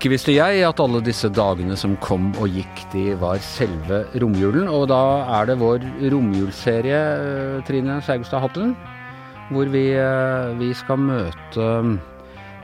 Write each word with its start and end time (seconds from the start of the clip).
Ikke 0.00 0.14
visste 0.14 0.32
jeg 0.32 0.62
at 0.64 0.78
alle 0.80 1.02
disse 1.04 1.28
dagene 1.28 1.74
som 1.76 1.92
kom 2.00 2.30
og 2.40 2.54
gikk, 2.56 2.78
de 2.88 3.02
var 3.20 3.36
selve 3.44 3.98
romjulen. 4.22 4.64
Og 4.72 4.86
da 4.88 5.00
er 5.36 5.50
det 5.50 5.58
vår 5.60 5.84
romjulsserie, 6.14 7.00
eh, 7.18 7.58
Trine 7.68 7.98
Saugstad 8.00 8.40
Hatlen, 8.40 8.72
hvor 9.52 9.68
vi, 9.68 9.90
eh, 9.92 10.54
vi 10.56 10.70
skal 10.72 11.04
møte 11.04 11.68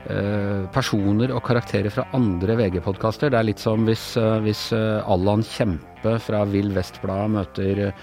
eh, 0.09 0.65
personer 0.73 1.29
og 1.29 1.43
karakterer 1.45 1.93
fra 1.93 2.07
andre 2.17 2.57
VG-podkaster. 2.57 3.29
Det 3.29 3.37
er 3.37 3.49
litt 3.51 3.61
som 3.61 3.85
hvis, 3.85 4.17
hvis 4.41 4.73
Allan 5.05 5.45
Kjempe 5.45 6.17
fra 6.17 6.41
Vill 6.49 6.73
Vest-bladet 6.73 7.35
møter 7.37 7.93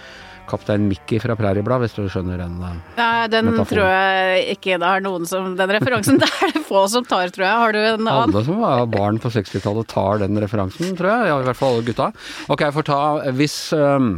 Kaptein 0.51 0.89
Mickey 0.91 1.19
fra 1.23 1.37
Prærieblad, 1.39 1.81
hvis 1.85 1.95
du 1.97 2.03
skjønner 2.13 2.39
den. 2.43 2.59
eh. 2.63 2.77
Nei, 2.99 3.27
den 3.33 3.49
metaforen. 3.51 3.71
tror 3.71 3.89
jeg 3.91 4.45
ikke 4.57 4.79
det 4.83 4.91
er 4.91 5.05
noen 5.05 5.25
som 5.31 5.55
Den 5.59 5.73
referansen 5.77 6.19
det 6.23 6.29
er 6.29 6.53
det 6.57 6.63
få 6.69 6.85
som 6.93 7.05
tar, 7.09 7.29
tror 7.35 7.47
jeg. 7.47 7.63
Har 7.65 7.73
du 7.73 7.81
en 7.81 7.95
annen? 8.05 8.13
Alle 8.35 8.45
som 8.47 8.61
var 8.61 8.85
barn 8.93 9.19
på 9.23 9.33
60-tallet 9.33 9.89
tar 9.91 10.21
den 10.25 10.39
referansen, 10.45 10.93
tror 10.99 11.11
jeg. 11.13 11.33
Ja, 11.33 11.41
I 11.41 11.49
hvert 11.49 11.61
fall 11.61 11.79
alle 11.79 11.89
gutta. 11.89 12.11
Ok, 12.53 12.61
jeg 12.69 12.77
får 12.77 12.89
ta 12.91 13.01
Hvis, 13.41 13.57
um, 13.79 14.13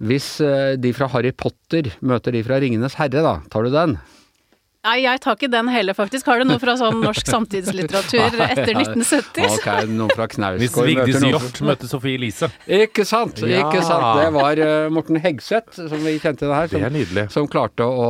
hvis 0.00 0.30
øh, 0.44 0.76
de 0.80 0.94
fra 0.96 1.10
Harry 1.12 1.32
Potter 1.36 1.90
møter 2.00 2.32
de 2.32 2.42
fra 2.46 2.60
Ringenes 2.62 2.94
herre, 3.00 3.20
da. 3.26 3.34
Tar 3.52 3.66
du 3.66 3.70
den? 3.74 3.98
Nei, 4.80 5.02
jeg 5.04 5.20
tar 5.20 5.36
ikke 5.36 5.50
den 5.52 5.68
heller, 5.68 5.92
faktisk. 5.96 6.28
Har 6.30 6.40
du 6.40 6.46
noe 6.48 6.60
fra 6.62 6.72
sånn 6.80 7.02
norsk 7.04 7.28
samtidslitteratur 7.28 8.38
etter 8.46 8.70
1970? 8.72 9.44
Ok, 9.58 9.66
noen 9.92 10.14
fra 10.14 10.24
Hvis 10.24 10.38
Knausgård 10.38 10.88
Vigdis 10.88 11.18
møter 11.18 11.24
noen 11.26 11.34
Hjorth 11.34 11.66
møtte 11.68 11.90
Sofie 11.90 12.16
Elise. 12.16 12.48
Ikke 12.64 13.04
sant, 13.08 13.42
Ja. 13.44 13.60
ikke 13.66 13.82
sant. 13.84 14.06
Det 14.22 14.30
var 14.38 14.62
øh, 14.64 14.86
Morten 14.96 15.20
Hegseth, 15.20 15.82
som 15.82 16.00
vi 16.06 16.16
kjente 16.22 16.48
det 16.48 16.56
her, 16.56 16.72
er 16.80 16.88
som, 16.88 17.14
det 17.18 17.26
som 17.36 17.50
klarte 17.52 17.84
å, 17.84 18.08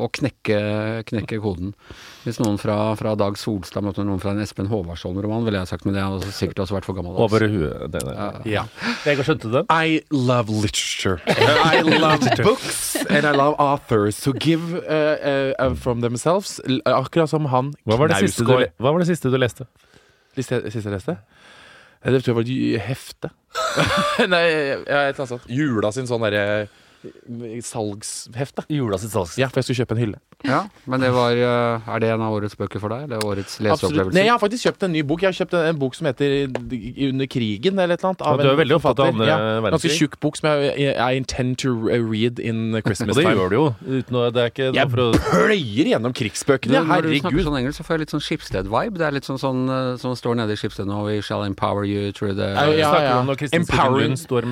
å 0.00 0.08
knekke, 0.16 0.62
knekke 1.12 1.42
koden. 1.44 1.74
Hvis 2.22 2.38
noen 2.38 2.54
fra, 2.60 2.76
fra 2.98 3.16
Dag 3.18 3.34
Solstad 3.38 3.82
møtte 3.82 4.04
noen 4.06 4.20
fra 4.22 4.30
en 4.30 4.42
Espen 4.44 4.68
Håvardsson-roman, 4.70 5.42
ville 5.46 5.58
jeg 5.58 5.70
sagt, 5.72 5.86
men 5.88 5.96
det 5.96 6.04
hadde 6.04 6.30
sikkert 6.30 6.60
også 6.62 6.76
vært 6.76 6.86
for 6.86 6.94
gammel. 6.94 7.16
Over 7.18 7.44
huet. 7.50 7.88
Det, 7.90 8.02
der. 8.06 8.36
Ja. 8.46 8.62
Vegard, 9.02 9.26
skjønte 9.26 9.50
du 9.50 9.56
den? 9.56 9.66
I 9.66 9.98
love 10.14 10.54
literature. 10.54 11.18
I 11.72 11.82
love 11.82 12.22
books, 12.44 12.94
and 13.08 13.26
I 13.26 13.34
love 13.34 13.58
authors 13.58 14.22
who 14.22 14.36
give 14.38 14.62
uh, 14.86 15.50
uh, 15.58 15.74
from 15.74 16.04
themselves. 16.06 16.60
Akkurat 16.86 17.32
som 17.32 17.50
han 17.50 17.74
Hva 17.82 17.98
var 17.98 18.14
det, 18.14 18.22
siste 18.28 18.46
du, 18.46 18.54
hva 18.54 18.94
var 18.94 19.02
det 19.02 19.10
siste 19.10 19.32
du 19.32 19.38
leste? 19.40 19.66
Siste, 20.38 20.62
siste 20.70 20.86
jeg 20.86 20.94
leste? 20.94 21.18
Det 22.02 22.22
tror 22.22 22.32
jeg 22.32 22.38
var 22.38 22.46
et 22.54 22.86
hefte. 22.86 23.32
Nei, 24.30 24.44
jeg, 24.46 24.78
jeg, 24.86 25.10
jeg, 25.10 25.28
sånt. 25.34 25.50
Jula 25.50 25.90
sin 25.94 26.06
sånn 26.10 26.22
derre 26.22 26.68
salgshefte. 27.66 28.66
Jula 28.72 28.98
sitt 28.98 29.12
salgs. 29.14 29.38
Ja, 29.40 29.48
for 29.48 29.60
jeg 29.60 29.68
skulle 29.70 29.82
kjøpe 29.84 29.96
en 29.96 30.02
hylle. 30.02 30.20
Ja, 30.42 30.64
men 30.90 30.98
det 30.98 31.12
var 31.14 31.30
øh, 31.38 31.88
Er 31.94 32.00
det 32.02 32.08
en 32.10 32.22
av 32.24 32.34
årets 32.34 32.56
bøker 32.58 32.80
for 32.82 32.90
deg? 32.90 33.04
Eller 33.06 33.22
årets 33.22 33.60
leseopplevelse? 33.62 34.16
Nei, 34.16 34.24
jeg 34.26 34.32
har 34.34 34.40
faktisk 34.42 34.66
kjøpt 34.66 34.86
en 34.88 34.92
ny 34.96 35.02
bok. 35.06 35.22
Jeg 35.22 35.30
har 35.30 35.36
kjøpt 35.38 35.54
en, 35.54 35.66
en 35.70 35.78
bok 35.78 35.94
som 35.94 36.08
heter 36.08 36.34
Under 37.08 37.28
krigen, 37.30 37.78
eller 37.78 37.94
et 37.94 38.02
eller 38.02 38.10
annet. 38.10 38.24
Ja, 38.26 38.32
du 38.42 38.50
er 38.50 38.58
veldig 38.58 38.78
opptatt 38.78 39.02
av 39.04 39.12
andre 39.12 39.28
Ja, 39.30 39.38
Ganske 39.68 39.92
tjukk 39.94 40.18
bok 40.22 40.38
som 40.40 40.48
jeg, 40.50 40.96
I 40.98 41.20
intend 41.20 41.60
to 41.62 41.74
read 41.86 42.42
in 42.42 42.74
Christmas 42.82 43.14
Og 43.14 43.20
det 43.20 43.26
time. 43.28 43.36
gjør 43.38 43.52
du 43.52 43.56
jo. 43.58 43.66
Uten 44.00 44.18
å, 44.18 44.24
det 44.34 44.42
er 44.42 44.52
ikke 44.54 44.68
Jeg 44.74 44.90
å 44.90 45.08
pløyer 45.30 45.92
gjennom 45.92 46.16
Du, 46.16 46.22
Herregud 46.22 46.82
når 46.82 47.06
du 47.06 47.20
snakker 47.22 47.46
sånn 47.46 47.58
engelsk, 47.60 47.78
så 47.78 47.86
får 47.86 47.94
jeg 47.96 48.04
litt 48.04 48.14
sånn 48.16 48.24
Schibsted-vibe. 48.26 48.98
Det 48.98 49.06
er 49.06 49.16
litt 49.18 49.28
sånn 49.28 49.40
sånn 49.42 49.62
øh, 49.70 49.92
som 50.02 50.16
står 50.18 50.40
nede 50.42 50.56
i 50.56 50.58
Schibsted 50.58 50.90
nå. 50.90 51.02
We 51.06 51.20
shall 51.22 51.46
empower 51.46 51.86
you 51.86 52.10
through 52.10 52.34
the 52.38 52.50
Ja, 52.52 52.66
ja, 52.66 52.76
ja. 52.82 52.90
snakker 52.90 53.14
om 53.20 53.30
når 53.30 53.40
Kristin 53.44 53.66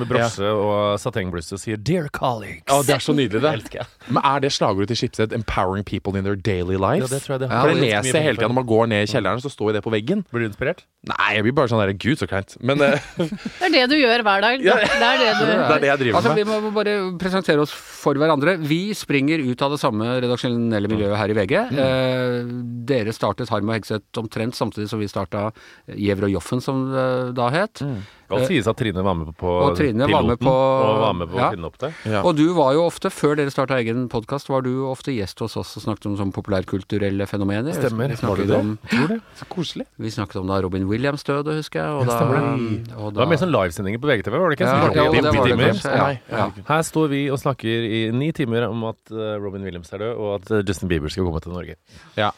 med 0.01 0.07
brosje 0.11 0.47
og 0.55 0.99
satengbluse 1.03 1.57
og 1.57 1.63
sier 1.63 1.77
'Dear 1.81 2.07
colleagues'. 2.41 2.71
Å, 2.71 2.85
det 2.85 2.95
er 2.95 3.03
så 3.03 3.13
nydelig, 3.15 3.41
det. 3.41 3.85
Men 4.09 4.23
er 4.23 4.39
det 4.43 4.51
slagordet 4.51 4.91
til 4.91 4.97
Schibsted 4.97 5.33
'empowering 5.35 5.85
people 5.85 6.17
in 6.17 6.23
their 6.23 6.35
daily 6.35 6.75
lives'? 6.75 7.07
Ja, 7.07 7.15
det 7.15 7.21
tror 7.23 7.33
jeg 7.35 7.39
det 7.41 7.49
Ja, 7.51 7.61
For 7.61 7.73
det 7.73 7.81
leser 7.81 8.17
jeg 8.17 8.23
hele 8.23 8.37
tida 8.37 8.47
når 8.47 8.59
man 8.61 8.65
går 8.67 8.85
ned 8.87 9.03
i 9.03 9.11
kjelleren, 9.11 9.41
så 9.41 9.49
står 9.49 9.71
jo 9.71 9.73
det 9.77 9.83
på 9.83 9.93
veggen. 9.93 10.25
Blir 10.31 10.45
du 10.45 10.49
inspirert? 10.49 10.85
Nei, 11.09 11.33
jeg 11.35 11.43
blir 11.43 11.55
bare 11.57 11.71
sånn 11.71 11.81
der 11.81 11.93
Gud, 11.97 12.19
så 12.21 12.27
kleint. 12.29 12.57
Men 12.61 12.81
eh, 12.81 12.99
Det 13.17 13.65
er 13.65 13.73
det 13.73 13.89
du 13.89 13.97
gjør 13.97 14.21
hver 14.21 14.41
dag. 14.41 14.61
Ja. 14.61 14.77
Det 14.77 15.07
er 15.07 15.17
det 15.17 15.31
du 15.39 15.45
det 15.45 15.57
er 15.57 15.79
det 15.81 15.89
jeg 15.89 15.99
driver 16.03 16.17
Altså, 16.21 16.35
Vi 16.37 16.45
må 16.45 16.71
bare 16.75 16.95
presentere 17.21 17.63
oss 17.63 17.73
for 17.73 18.13
hverandre. 18.13 18.57
Vi 18.61 18.93
springer 18.93 19.41
ut 19.41 19.61
av 19.61 19.71
det 19.73 19.81
samme 19.81 20.05
redaksjonelle 20.21 20.91
miljøet 20.91 21.17
her 21.17 21.33
i 21.33 21.37
VG. 21.37 21.55
Mm. 21.71 21.81
Eh, 21.85 22.53
dere 22.91 23.13
startet 23.15 23.49
Harm 23.49 23.69
og 23.69 23.77
Hegseth 23.79 24.21
omtrent 24.21 24.57
samtidig 24.57 24.89
som 24.89 25.01
vi 25.01 25.09
starta 25.09 25.49
Gjever 25.89 26.29
og 26.29 26.35
Joffen, 26.37 26.61
som 26.61 26.87
det 26.91 27.35
da 27.37 27.49
het. 27.53 27.81
Mm. 27.81 28.01
Skal 28.31 28.47
sies 28.47 28.67
at 28.71 28.77
Trine 28.79 29.03
var 29.03 29.15
med 29.19 29.27
på, 29.31 29.35
på 29.43 29.51
Og 29.67 29.75
Trine 29.77 30.07
var 30.07 30.23
med 30.23 30.39
piloten, 30.39 30.47
på- 30.47 30.87
og 30.87 30.99
var 31.03 31.13
med 31.19 31.29
på 31.31 31.37
ja. 31.39 31.47
å 31.49 31.55
finne 31.55 31.67
opp 31.69 31.77
det. 31.83 31.89
Ja. 32.07 32.21
Og 32.23 32.35
du 32.39 32.45
var 32.57 32.73
jo 32.77 32.85
ofte, 32.87 33.11
før 33.11 33.35
dere 33.39 33.51
starta 33.53 33.77
egen 33.81 34.07
podkast, 34.11 34.49
var 34.49 34.61
du 34.65 34.71
ofte 34.89 35.13
gjest 35.15 35.39
hos 35.43 35.57
oss 35.59 35.75
og 35.77 35.83
snakket 35.85 36.07
om 36.11 36.17
sånn 36.19 36.31
populærkulturelle 36.35 37.27
fenomener. 37.29 37.73
Stemmer. 37.77 38.13
Vi 38.15 38.27
Var 38.27 38.35
du 38.37 38.45
det? 38.49 38.57
om, 38.59 38.73
Tror 38.91 39.07
det. 39.15 39.19
Så 39.39 39.45
koselig. 39.51 39.85
vi 39.97 40.11
snakket 40.11 40.41
om 40.41 40.47
da 40.47 40.61
Robin 40.61 40.87
Williams 40.89 41.23
døde, 41.27 41.55
husker 41.59 41.81
jeg. 41.83 41.89
Og 42.01 42.05
da, 42.07 42.17
stemmer 42.19 42.97
og 42.97 43.13
Det 43.13 43.23
var 43.23 43.31
mer 43.33 43.41
sånn 43.41 43.51
livesendinger 43.53 43.99
på 44.01 44.07
VGTV, 44.11 44.37
var 44.39 44.49
det 44.49 44.59
ikke? 44.59 44.67
ja, 44.67 44.71
Som 44.71 44.95
ja, 44.95 45.11
det 45.11 45.37
var 45.37 45.47
det 45.47 45.57
kanskje. 45.61 45.95
Ja, 45.95 46.09
ja. 46.37 46.49
Her 46.67 46.81
står 46.87 47.07
vi 47.11 47.23
og 47.31 47.39
snakker 47.41 47.67
i 47.91 48.01
ni 48.15 48.31
timer 48.31 48.67
om 48.69 48.83
at 48.89 49.11
eh, 49.11 49.35
Robin 49.41 49.63
Williams 49.63 49.91
er 49.93 49.99
død, 50.05 50.13
og 50.17 50.35
at 50.41 50.51
eh, 50.51 50.63
Justin 50.67 50.87
Bieber 50.91 51.09
skal 51.11 51.25
komme 51.27 51.41
til 51.43 51.51
Norge. 51.55 51.75
Ja. 52.19 52.31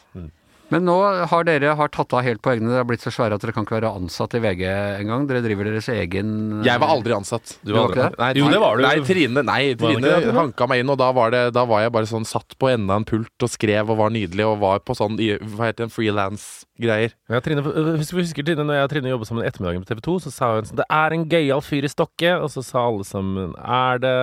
Men 0.74 0.88
nå 0.88 0.94
har 1.30 1.46
dere 1.46 1.76
har 1.78 1.90
tatt 1.94 2.14
av 2.16 2.24
helt 2.26 2.42
på 2.42 2.50
egne. 2.50 2.72
Dere 2.72 2.82
har 2.82 2.88
blitt 2.88 3.04
så 3.04 3.12
svære 3.14 3.36
at 3.38 3.44
dere 3.44 3.54
kan 3.54 3.66
ikke 3.66 3.76
være 3.76 3.92
ansatt 3.94 4.34
i 4.34 4.40
VG 4.42 4.64
engang. 5.04 5.28
Dere 5.30 5.42
driver 5.44 5.68
deres 5.70 5.86
egen 5.92 6.32
Jeg 6.66 6.82
var 6.82 6.94
aldri 6.96 7.14
ansatt. 7.14 7.54
Du 7.62 7.70
var 7.72 7.84
var 7.84 7.92
ikke 7.94 8.08
det? 8.08 8.20
Nei, 8.24 8.30
Jo, 8.40 8.48
det 8.50 8.60
var 8.64 8.76
du. 8.80 8.84
Nei, 8.84 8.94
Trine, 9.06 9.44
nei, 9.46 9.60
Trine 9.78 10.14
hanka 10.34 10.68
meg 10.70 10.82
inn, 10.82 10.90
og 10.90 10.98
da 10.98 11.10
var, 11.14 11.30
det, 11.34 11.42
da 11.54 11.64
var 11.70 11.84
jeg 11.84 11.94
bare 11.94 12.10
sånn 12.10 12.26
satt 12.28 12.56
på 12.58 12.72
enden 12.72 12.90
en 12.94 13.06
pult 13.08 13.46
og 13.46 13.52
skrev 13.52 13.92
og 13.94 14.00
var 14.02 14.14
nydelig 14.14 14.48
og 14.48 14.58
var 14.64 14.82
på 14.82 14.96
sånn 14.98 15.14
hva 15.20 15.68
heter 15.68 15.86
det, 15.86 15.92
frilans-greier. 15.94 17.14
Ja, 17.30 17.40
Trine, 17.44 17.62
hvis 18.00 18.10
du 18.10 18.18
husker 18.18 18.46
Trine, 18.46 18.66
når 18.66 18.80
jeg 18.80 18.88
og 18.88 18.94
Trine 18.94 19.14
jobbet 19.14 19.30
sammen 19.30 19.46
ettermiddagen 19.46 19.86
på 19.86 19.92
TV 19.92 20.02
2, 20.08 20.16
så 20.26 20.34
sa 20.34 20.52
hun 20.56 20.68
sånn 20.70 20.82
Det 20.82 20.88
er 20.90 21.14
en 21.16 21.28
gøyal 21.30 21.62
fyr 21.64 21.86
i 21.86 21.92
Stokke. 21.92 22.34
Og 22.40 22.50
så 22.52 22.64
sa 22.66 22.86
alle 22.88 23.06
sammen 23.06 23.54
Er 23.62 24.02
det 24.02 24.16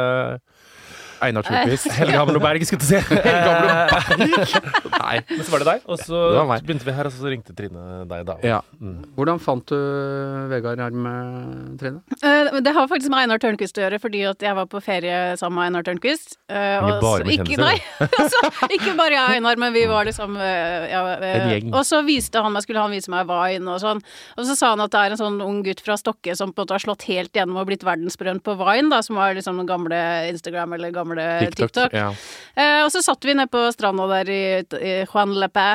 Einar 1.21 1.45
Tørnquist. 1.45 1.89
Helge 1.99 2.17
Hamloberg, 2.19 2.63
skulle 2.65 2.85
jeg 2.85 3.05
til 3.05 3.17
å 3.17 3.21
si. 3.21 4.21
Nei. 4.91 5.17
Men 5.31 5.43
så 5.45 5.53
var 5.53 5.63
det 5.63 5.67
deg, 5.69 5.85
og 5.91 5.99
så 6.01 6.21
begynte 6.65 6.87
vi 6.87 6.95
her, 6.95 7.09
og 7.09 7.15
så 7.15 7.31
ringte 7.31 7.55
Trine 7.57 8.01
deg 8.09 8.25
da. 8.27 8.35
Ja. 8.45 8.59
Hvordan 9.17 9.41
fant 9.43 9.65
du 9.71 9.77
Vegard 10.51 10.81
Harm, 10.81 11.05
Trine? 11.81 12.01
Eh, 12.21 12.59
Det 12.61 12.73
har 12.75 12.89
faktisk 12.91 13.11
med 13.13 13.25
Einar 13.25 13.41
Tørnquist 13.41 13.77
å 13.79 13.83
gjøre, 13.85 13.99
fordi 14.03 14.23
at 14.29 14.45
jeg 14.45 14.57
var 14.57 14.67
på 14.71 14.81
ferie 14.83 15.19
sammen 15.39 15.59
med 15.59 15.69
Einar 15.71 15.85
Tørnquist. 15.87 16.37
Eh, 16.49 16.77
Ikke 16.81 16.97
bare 17.03 17.25
med 17.27 17.33
ikke, 17.35 17.45
kjendiser, 17.45 17.61
Nei, 17.61 17.77
altså, 18.23 18.41
ikke 18.77 18.95
bare 18.99 19.15
jeg 19.17 19.23
og 19.25 19.35
Einar, 19.37 19.61
men 19.65 19.75
vi 19.75 19.85
var 19.91 20.07
liksom 20.09 20.37
eh, 20.41 20.87
ja, 20.91 21.01
eh, 21.17 21.35
En 21.41 21.53
gjeng. 21.55 21.71
Og 21.77 21.85
så 21.87 22.01
viste 22.07 22.41
han 22.43 22.55
meg, 22.55 22.65
skulle 22.65 22.83
han 22.83 22.93
vise 22.95 23.11
meg 23.13 23.27
Vine 23.29 23.75
og 23.75 23.81
sånn. 23.83 24.01
Og 24.37 24.47
så 24.49 24.57
sa 24.57 24.73
han 24.73 24.81
at 24.83 24.93
det 24.93 25.01
er 25.05 25.15
en 25.15 25.21
sånn 25.21 25.39
ung 25.45 25.61
gutt 25.65 25.83
fra 25.85 25.97
Stokke 25.99 26.35
som 26.37 26.51
på 26.51 26.61
en 26.61 26.65
måte 26.65 26.77
har 26.77 26.83
slått 26.83 27.05
helt 27.09 27.35
gjennom 27.37 27.59
og 27.61 27.67
blitt 27.69 27.85
verdensberømt 27.87 28.43
på 28.45 28.57
Vine, 28.59 28.89
da, 28.91 29.01
som 29.05 29.19
var 29.19 29.35
liksom 29.37 29.59
den 29.61 29.69
gamle 29.69 29.99
Instagram 30.31 30.73
eller 30.77 30.93
gamle 30.95 31.10
TikTok. 31.55 31.93
Ja. 31.93 32.11
Eh, 32.55 32.81
og 32.83 32.91
så 32.93 33.01
satt 33.03 33.25
vi 33.25 33.35
nede 33.37 33.51
på 33.51 33.63
stranda 33.73 34.07
der 34.11 34.31
i, 34.31 34.43
i 34.81 34.93
Juan 35.05 35.33
Lepé 35.39 35.65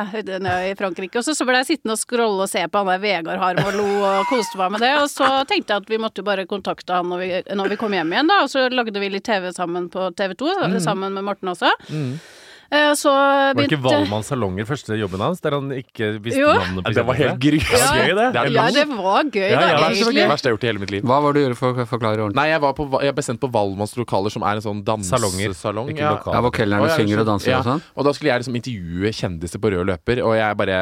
i 0.70 0.74
Frankrike, 0.78 1.20
og 1.20 1.26
så, 1.26 1.34
så 1.36 1.46
ble 1.48 1.60
jeg 1.62 1.70
sittende 1.72 1.96
og 1.96 2.00
scrolle 2.00 2.46
og 2.46 2.50
se 2.52 2.62
på 2.68 2.82
han 2.82 2.90
der 2.92 3.02
Vegard 3.02 3.42
Harm 3.42 3.62
og 3.64 3.76
lo 3.78 3.88
og 4.04 4.30
koste 4.30 4.60
meg 4.60 4.76
med 4.76 4.84
det. 4.84 4.92
Og 5.02 5.10
så 5.12 5.28
tenkte 5.48 5.74
jeg 5.74 5.84
at 5.84 5.92
vi 5.92 6.00
måtte 6.02 6.22
jo 6.22 6.28
bare 6.28 6.46
kontakte 6.50 6.96
han 6.96 7.10
når 7.12 7.22
vi, 7.24 7.30
når 7.56 7.72
vi 7.74 7.80
kom 7.80 7.96
hjem 7.96 8.12
igjen, 8.14 8.32
da. 8.32 8.42
Og 8.44 8.52
så 8.52 8.66
lagde 8.72 9.02
vi 9.02 9.12
litt 9.12 9.26
TV 9.26 9.50
sammen 9.56 9.90
på 9.92 10.10
TV 10.16 10.36
2, 10.38 10.56
sammen 10.84 11.16
med 11.16 11.26
Morten 11.26 11.52
også. 11.52 11.72
Eh, 11.90 12.34
og 12.70 12.80
begynte... 12.80 13.54
Var 13.54 13.54
det 13.54 13.66
ikke 13.70 13.82
Valmann 13.86 14.24
salonger 14.26 14.66
første 14.66 14.96
jobben 14.98 15.20
hans, 15.22 15.40
der 15.44 15.54
han 15.56 15.68
ikke 15.76 16.08
visste 16.24 16.40
Jo. 16.40 16.52
navnet 16.56 16.84
på 16.84 16.92
Det 16.96 17.04
var 17.06 17.14
helt 17.20 17.38
grusomt. 17.38 17.76
Ja. 17.76 17.92
Gøy, 17.96 18.14
det. 18.16 18.26
Det 18.32 18.52
Ja, 18.56 18.64
det 18.74 18.86
var 18.90 19.22
gøy, 19.30 19.50
Ja, 19.50 19.60
da, 19.60 19.66
ja, 19.66 19.76
det 19.76 19.86
Det 19.86 19.86
er 19.86 20.04
så 20.04 20.10
egentlig. 20.10 20.28
verste 20.32 20.46
jeg 20.46 20.52
har 20.52 20.56
gjort 20.56 20.64
i 20.64 20.70
hele 20.72 20.82
mitt 20.82 20.90
liv. 20.96 21.02
Hva 21.06 21.18
var 21.22 21.32
det 21.32 21.40
du 21.42 21.46
gjorde 21.46 21.58
for 21.60 21.72
å 21.72 21.86
forklare 21.86 22.18
ordentlig? 22.24 22.36
Nei, 22.40 22.48
jeg, 22.50 22.60
var 22.60 22.72
på, 22.74 22.86
jeg 23.06 23.14
ble 23.14 23.22
sendt 23.26 23.40
på 23.40 23.50
Valmanns 23.54 23.94
lokaler, 23.96 24.30
som 24.34 24.42
er 24.42 24.58
en 24.58 24.64
sånn 24.66 24.82
dansesalong. 24.86 25.92
ja. 25.96 26.14
Ja, 26.26 26.40
hvor 26.42 26.50
kelnerne 26.54 26.90
synger 26.96 27.20
og 27.22 27.26
danser 27.26 27.50
ja, 27.52 27.58
og 27.60 27.68
sånn? 27.70 27.82
Og 27.96 28.04
da 28.08 28.12
skulle 28.16 28.32
jeg 28.32 28.42
liksom 28.42 28.56
intervjue 28.58 29.12
kjendiser 29.12 29.62
på 29.62 29.70
rød 29.72 29.86
løper, 29.86 30.22
og 30.24 30.34
jeg 30.36 30.56
bare 30.56 30.78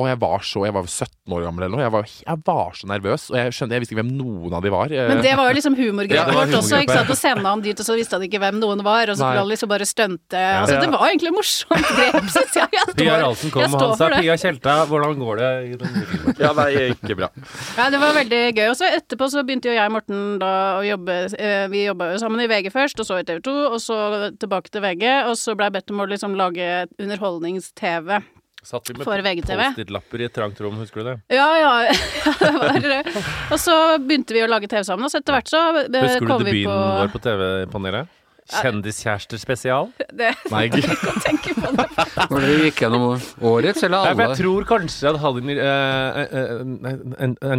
Og 0.00 0.06
jeg 0.08 0.18
var 0.18 0.38
så 0.40 0.64
Jeg 0.64 0.72
var 0.72 0.82
17 0.88 1.10
år 1.36 1.42
gammel 1.44 1.64
eller 1.66 1.76
noe. 1.76 1.84
Jeg 1.84 1.92
var, 1.92 2.04
jeg 2.26 2.38
var 2.46 2.70
så 2.74 2.86
nervøs, 2.88 3.30
og 3.30 3.36
jeg 3.36 3.52
skjønte 3.52 3.72
Jeg 3.76 3.80
visste 3.84 3.94
ikke 3.94 4.02
hvem 4.02 4.12
noen 4.16 4.54
av 4.56 4.62
de 4.64 4.70
var. 4.72 4.88
Men 4.88 5.20
det 5.22 5.36
var 5.36 5.50
jo 5.50 5.54
liksom 5.58 5.74
Ja, 5.76 5.82
humorgrepet 5.84 6.34
vårt 6.34 6.54
også. 6.56 6.80
ikke 6.80 6.96
sant? 6.96 7.10
Å 7.10 7.16
sende 7.20 7.44
han 7.46 7.60
dit, 7.60 7.78
og 7.78 7.84
så 7.86 7.94
visste 7.98 8.16
han 8.16 8.24
ikke 8.26 8.40
hvem 8.40 8.58
noen 8.60 8.82
var, 8.82 9.10
og 9.12 9.16
så 9.16 9.20
skulle 9.28 9.44
han 9.44 9.48
liksom 9.52 9.68
bare 9.68 9.84
stunte. 9.86 10.40
Altså, 10.40 10.74
Ja. 10.74 10.80
det 10.80 10.90
var 10.90 11.04
egentlig 11.10 11.19
morsomt 11.34 11.90
grep, 11.92 12.16
syns 12.32 12.56
jeg. 12.56 12.70
Jeg 12.72 12.94
Pia 12.96 13.18
Ralsen 13.20 13.52
kom, 13.52 13.76
og 13.76 13.84
han 13.84 13.94
sa. 14.00 14.08
Pia 14.16 14.36
Tjelta, 14.40 14.78
hvordan 14.88 15.20
går 15.20 15.42
det 15.42 15.50
i 15.68 15.76
den? 15.82 16.00
Ja, 16.40 16.54
nei, 16.56 16.70
ikke 16.94 17.18
bra. 17.20 17.28
Ja, 17.76 17.90
det 17.92 18.00
var 18.00 18.16
veldig 18.16 18.42
gøy. 18.56 18.64
Og 18.70 18.76
så 18.80 18.88
etterpå 18.88 19.28
så 19.32 19.44
begynte 19.44 19.70
jo 19.70 19.76
jeg 19.76 19.84
og 19.84 19.96
Morten 19.98 20.24
da 20.40 20.52
å 20.78 20.82
jobbe 20.86 21.20
eh, 21.36 21.68
Vi 21.72 21.84
jobba 21.84 22.12
jo 22.14 22.18
sammen 22.24 22.42
i 22.42 22.48
VG 22.50 22.72
først, 22.74 23.04
og 23.04 23.08
så 23.08 23.20
i 23.20 23.28
TV 23.28 23.44
2, 23.46 23.56
og 23.68 23.78
så 23.84 24.00
tilbake 24.40 24.72
til 24.72 24.84
VG. 24.88 25.06
Og 25.28 25.36
så 25.38 25.56
ble 25.58 25.68
jeg 25.68 25.78
bedt 25.78 25.94
om 25.94 26.04
å 26.04 26.10
liksom 26.10 26.36
lage 26.40 26.68
underholdnings-TV. 26.96 28.20
Satt 28.62 28.90
vi 28.90 28.94
med 28.98 29.06
Post-it-lapper 29.08 30.20
i 30.20 30.26
et 30.28 30.34
trangt 30.36 30.58
rom, 30.60 30.76
husker 30.82 31.00
du 31.00 31.06
det? 31.08 31.16
Ja, 31.32 31.48
ja. 31.56 31.70
det 32.40 32.50
var, 32.52 32.76
det. 32.84 33.02
og 33.48 33.56
så 33.60 33.76
begynte 34.04 34.36
vi 34.36 34.42
å 34.44 34.48
lage 34.50 34.68
TV 34.68 34.84
sammen, 34.84 35.08
og 35.08 35.12
så 35.12 35.22
etter 35.22 35.38
hvert 35.38 35.48
så 35.48 35.60
eh, 35.80 35.86
Husker 35.88 36.26
du 36.26 36.34
debuten 36.44 36.66
på 36.68 36.80
vår 37.00 37.12
på 37.14 37.22
TV-panelet? 37.24 38.16
Kjendiskjærester 38.50 39.40
spesial? 39.40 39.90
Det 40.10 40.32
Nei, 40.50 40.64
jeg 40.74 40.96
kan 41.00 41.20
tenke 41.24 41.54
på 41.56 41.70
det. 41.76 41.86
Når 42.30 42.44
dere 42.44 42.66
gikk 42.66 42.82
gjennom 42.84 43.06
årets, 43.12 43.84
eller 43.86 43.96
Nei, 43.96 44.12
alle? 44.14 44.26
jeg 44.26 44.38
tror 44.40 44.66
kanskje 44.68 45.12
at 45.12 45.20
Halin 45.22 45.52
uh, 45.56 46.18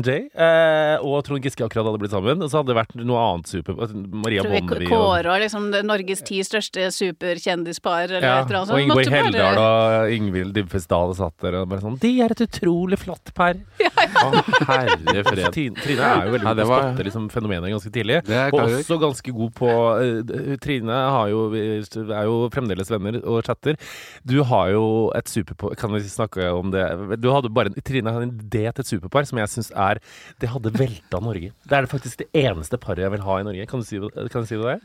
NJ 0.02 0.18
eh, 0.32 0.96
og 1.00 1.22
Trond 1.28 1.46
Giske 1.46 1.66
akkurat 1.66 1.88
hadde 1.88 2.02
blitt 2.02 2.16
sammen. 2.16 2.44
Og 2.44 2.52
så 2.52 2.62
hadde 2.62 2.74
det 2.74 2.78
vært 2.80 2.96
noe 3.00 3.24
annet 3.24 3.52
super. 3.52 3.80
Maria 4.12 4.46
Bonnevie 4.46 4.88
og 4.88 4.92
kåra 4.92 5.38
liksom 5.42 5.70
Norges 5.88 6.24
ti 6.28 6.42
største 6.46 6.90
superkjendispar 6.94 8.18
eller 8.18 8.28
ja, 8.28 8.38
et 8.42 8.52
eller 8.52 8.62
annet 8.62 8.76
og 8.76 8.86
Ingvild 8.86 9.16
Heldal 9.16 9.62
og 9.62 10.16
Ingvild 10.16 10.56
Dybfest 10.58 10.92
Dahl 10.92 11.14
satt 11.18 11.38
der 11.44 11.62
og 11.62 11.70
bare 11.72 11.84
sånn 11.84 11.98
De 12.02 12.12
er 12.24 12.36
et 12.36 12.44
utrolig 12.46 13.00
flott 13.02 13.34
par. 13.38 13.58
Å, 14.22 14.44
herre 14.68 15.24
fred. 15.26 15.48
Trine, 15.54 15.78
Trine 15.80 16.08
er 16.08 16.28
jo 16.28 16.36
veldig 16.36 16.46
god 16.46 16.52
på 16.52 16.62
til 16.62 16.66
å 16.66 16.70
spotte 16.72 17.06
liksom, 17.08 17.28
fenomenet 17.34 17.74
ganske 17.76 17.94
tidlig. 17.94 18.20
Og 18.52 18.60
også 18.62 18.98
ganske 19.02 19.36
god 19.36 19.54
på 19.58 19.72
eh, 19.72 20.56
Trine 20.82 21.00
har 21.14 21.30
jo, 21.30 21.42
er 21.54 22.26
jo 22.28 22.38
fremdeles 22.54 22.90
venner 22.92 23.20
og 23.24 23.44
chatter. 23.46 23.78
Du 24.28 24.42
har 24.44 24.72
jo 24.74 25.12
et 25.16 25.30
superpar 25.30 25.76
Kan 25.80 25.94
vi 25.94 26.02
snakke 26.06 26.50
om 26.54 26.72
det? 26.74 26.86
Du 27.22 27.30
hadde 27.32 27.52
bare, 27.54 27.74
Trine 27.86 28.12
har 28.12 28.22
en 28.26 28.34
idé 28.34 28.66
til 28.72 28.82
et 28.84 28.90
superpar 28.96 29.28
som 29.30 29.38
jeg 29.42 29.52
syns 29.52 29.72
er 29.72 30.02
Det 30.42 30.50
hadde 30.50 30.74
velta 30.74 31.22
Norge. 31.22 31.52
Det 31.66 31.78
er 31.78 31.90
faktisk 31.92 32.24
det 32.24 32.30
eneste 32.34 32.80
paret 32.82 33.06
jeg 33.06 33.12
vil 33.14 33.22
ha 33.28 33.40
i 33.40 33.46
Norge. 33.48 33.68
Kan 33.70 33.84
du 33.84 33.86
si, 33.86 34.00
kan 34.02 34.44
du 34.44 34.50
si 34.50 34.60
det? 34.60 34.80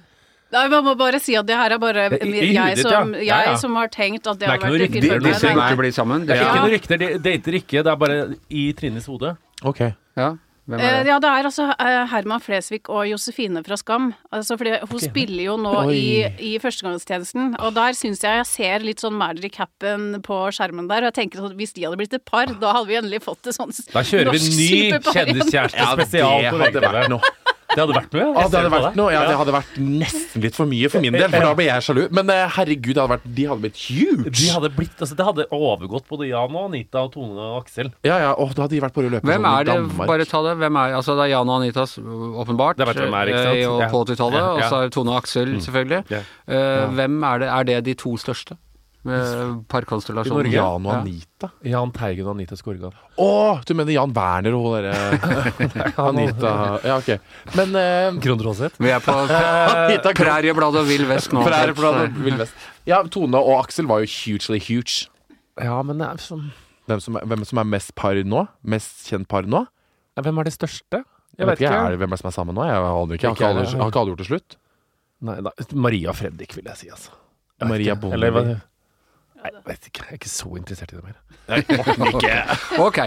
Nei, 0.54 0.69
man 0.70 0.84
må 0.87 0.94
bare 0.94 1.19
si 1.19 1.34
at 1.34 1.46
det 1.48 1.56
her 1.58 1.75
er 1.75 1.81
bare 1.82 2.04
jeg, 2.06 2.20
hudet 2.22 2.78
som, 2.78 3.14
jeg 3.19 3.26
Ja, 3.26 3.40
ja. 3.49 3.56
som 3.58 3.75
har 3.75 3.88
tenkt 3.90 4.28
at 4.31 4.38
det 4.38 4.46
Det 4.46 4.46
er 4.46 4.52
har 4.52 4.62
vært 4.62 4.84
riktig, 4.84 5.02
De, 5.02 5.08
er 5.10 5.19
noe 5.25 5.34
vil 5.42 5.62
ikke 5.64 5.81
bli 5.81 5.90
sammen? 5.96 6.26
Det 6.26 6.37
er 6.37 6.42
ikke, 6.44 6.52
ikke 6.52 6.62
noe 6.62 6.75
rykter, 6.76 7.00
de 7.02 7.08
dater 7.25 7.58
ikke. 7.58 7.82
Det 7.82 7.92
er 7.92 7.99
bare 8.04 8.19
i 8.49 8.66
Trines 8.78 9.08
hode. 9.10 9.34
Ok. 9.66 9.81
ja, 10.16 10.28
hvem 10.66 10.80
Eh, 10.80 10.86
er 10.86 11.04
det? 11.04 11.10
Ja, 11.12 11.18
det 11.22 11.28
er 11.30 11.48
altså 11.48 11.66
eh, 11.78 12.06
Herman 12.10 12.42
Flesvig 12.42 12.80
og 12.90 13.06
Josefine 13.08 13.62
fra 13.66 13.76
Skam. 13.78 14.08
Altså, 14.34 14.56
fordi 14.58 14.74
hun 14.82 15.00
spiller 15.00 15.42
jo 15.46 15.56
nå 15.62 15.74
Oi. 15.86 15.94
i, 15.94 16.08
i 16.50 16.58
Førstegangstjenesten, 16.62 17.54
og 17.62 17.74
der 17.76 17.92
syns 17.98 18.20
jeg 18.24 18.40
jeg 18.42 18.46
ser 18.50 18.84
litt 18.86 19.00
sånn 19.04 19.14
Magic 19.16 19.56
Happen 19.62 20.20
på 20.26 20.40
skjermen 20.52 20.88
der. 20.90 21.06
Og 21.06 21.12
jeg 21.12 21.18
tenker 21.22 21.44
at 21.46 21.54
hvis 21.56 21.72
de 21.76 21.86
hadde 21.86 21.96
blitt 22.02 22.14
et 22.18 22.24
par, 22.26 22.46
da 22.50 22.72
hadde 22.76 22.88
vi 22.90 22.98
endelig 22.98 23.22
fått 23.24 23.46
et 23.46 23.54
sånt 23.56 23.78
Da 23.94 24.02
kjører 24.02 24.32
vi 24.34 24.42
ny 24.42 24.68
superpar 24.68 25.12
igjen. 25.14 25.34
kjendiskjæreste 25.36 25.78
Ja, 25.78 25.94
det 25.94 26.06
spesial 26.08 26.50
på 26.50 26.60
hadde 26.60 26.80
VGTV. 26.80 26.92
vært 26.98 27.12
noe. 27.14 27.34
Det 27.76 27.82
hadde 27.84 27.94
vært 27.99 28.14
noe, 28.17 28.32
ja. 28.32 28.46
Det 28.49 28.56
hadde 28.56 28.70
vært 28.73 28.96
noe. 28.96 29.11
Ja, 29.12 29.23
det 29.28 29.37
hadde 29.37 29.52
vært 29.55 29.75
nesten 29.84 30.43
litt 30.46 30.56
for 30.56 30.67
mye 30.70 30.88
for 30.93 31.05
min 31.05 31.12
del, 31.12 31.28
for 31.28 31.44
da 31.44 31.52
ble 31.58 31.67
jeg 31.69 31.84
sjalu. 31.84 32.02
Men 32.17 32.31
eh, 32.32 32.46
herregud, 32.56 32.94
det 32.96 33.02
hadde 33.02 33.12
vært, 33.12 33.26
de 33.37 33.44
hadde 33.50 33.64
blitt 33.67 33.81
huge. 33.87 34.32
De 34.40 34.49
hadde 34.55 34.70
blitt, 34.76 34.96
altså 34.96 35.19
Det 35.19 35.26
hadde 35.28 35.46
overgått 35.52 36.08
både 36.08 36.31
Jan 36.31 36.56
og 36.56 36.70
Anita 36.70 37.05
og 37.05 37.12
Tone 37.14 37.37
og 37.37 37.58
Aksel. 37.61 37.93
Ja, 38.06 38.17
ja, 38.25 38.32
og 38.32 38.55
da 38.56 38.64
hadde 38.64 38.75
de 38.78 38.82
vært 38.87 38.96
på 38.96 39.05
rød 39.05 39.14
løper 39.19 39.28
Hvem 39.34 39.49
er 39.52 39.69
det? 39.69 39.76
Bare 40.00 40.25
ta 40.32 40.43
det. 40.49 40.56
Hvem 40.64 40.81
er 40.82 40.96
Altså, 40.96 41.17
det 41.20 41.26
er 41.28 41.32
Jan 41.37 41.52
og 41.52 41.61
Anita, 41.61 41.84
åpenbart. 42.46 42.81
Det 42.81 42.88
hvem 42.88 43.19
er, 43.20 43.32
ikke 43.34 43.44
sant? 43.44 43.58
eh, 43.61 43.70
og 43.70 43.81
Ja. 43.84 43.88
På 43.93 44.05
80-tallet. 44.06 44.40
Ja, 44.40 44.52
Og 44.56 44.62
så 44.70 44.76
er 44.81 44.88
det 44.88 44.93
Tone 44.96 45.11
og 45.12 45.19
Aksel, 45.20 45.56
selvfølgelig. 45.61 46.05
Ja. 46.11 46.23
Eh, 46.49 46.87
Hvem 46.96 47.23
er 47.28 47.38
det? 47.44 47.49
Er 47.52 47.64
det 47.69 47.84
de 47.84 47.94
to 47.94 48.17
største? 48.17 48.56
Med 49.06 49.52
parkonstellasjonen? 49.70 50.46
I 50.48 50.50
Norge? 50.50 50.56
Jan 50.56 50.86
og 50.86 50.92
Ja. 50.92 50.98
Anita. 51.00 51.50
Jan 51.70 51.92
Teigen 51.94 52.26
og 52.26 52.34
Anita 52.34 52.56
Skorgan. 52.58 52.94
Å, 53.22 53.28
du 53.68 53.72
mener 53.78 53.94
Jan 53.94 54.12
Werner 54.16 54.56
og 54.58 54.64
hun 54.66 54.76
derre 54.76 55.92
Anita 56.08 56.52
Ja, 56.84 56.96
ok. 56.98 57.10
Men 57.56 57.76
eh, 57.80 58.18
Grond 58.24 58.42
Roseth. 58.46 58.80
Vi 58.82 58.90
er 58.90 59.02
på 59.04 59.14
Anita 59.16 60.12
Præriebladet 60.16 60.82
og 60.82 60.88
Vill 60.90 61.06
Vest 61.10 61.32
nå. 61.36 61.44
Præriebladet 61.46 62.08
og 62.10 62.20
Vill 62.26 62.38
Vest. 62.42 62.66
Ja, 62.88 63.02
Tone 63.10 63.38
og 63.40 63.60
Aksel 63.64 63.88
var 63.90 64.02
jo 64.04 64.10
hugely 64.12 64.60
huge. 64.62 65.06
Ja, 65.62 65.78
men 65.86 66.02
det 66.02 66.10
er 66.12 66.20
sånn 66.22 66.48
Hvem 66.86 67.00
som, 67.02 67.16
er, 67.18 67.24
hvem 67.26 67.42
som 67.48 67.58
er 67.58 67.64
mest 67.66 67.94
par 67.98 68.14
nå? 68.22 68.44
Mest 68.62 69.08
kjent 69.10 69.26
par 69.30 69.42
nå? 69.50 69.64
Hvem 70.22 70.36
er 70.38 70.46
det 70.46 70.52
største? 70.54 71.00
Jeg 71.36 71.48
vet 71.48 71.58
ikke, 71.60 71.72
er 71.74 71.94
det 71.96 71.98
Hvem 71.98 72.12
er 72.12 72.14
det 72.14 72.20
som 72.22 72.28
er 72.30 72.34
sammen 72.36 72.54
nå? 72.56 72.62
Jeg 72.68 72.76
aner 72.78 73.16
ikke. 73.18 73.26
Har 73.26 73.34
Ikke 73.34 73.48
alle, 73.48 73.64
har 73.80 73.90
ikke 73.90 74.02
alle 74.04 74.12
gjort 74.14 74.20
det 74.22 74.26
slutt? 74.28 74.54
Nei, 75.26 75.34
da, 75.42 75.50
Maria 75.74 76.12
Fredrik, 76.14 76.54
vil 76.54 76.68
jeg 76.70 76.78
si, 76.78 76.88
altså. 76.92 77.10
Jeg 77.58 77.68
Maria 77.72 77.96
ikke. 77.96 78.12
Eller 78.14 78.30
hva- 78.36 78.42
Bonnevie. 78.44 78.60
Nei, 79.35 79.35
jeg 79.52 79.62
vet 79.66 79.88
ikke. 79.90 80.04
Jeg 80.04 80.12
er 80.14 80.20
ikke 80.20 80.32
så 80.32 80.50
interessert 80.58 80.93
i 80.93 80.98
det 80.98 81.04
mer. 81.06 81.16
Ok. 82.87 82.98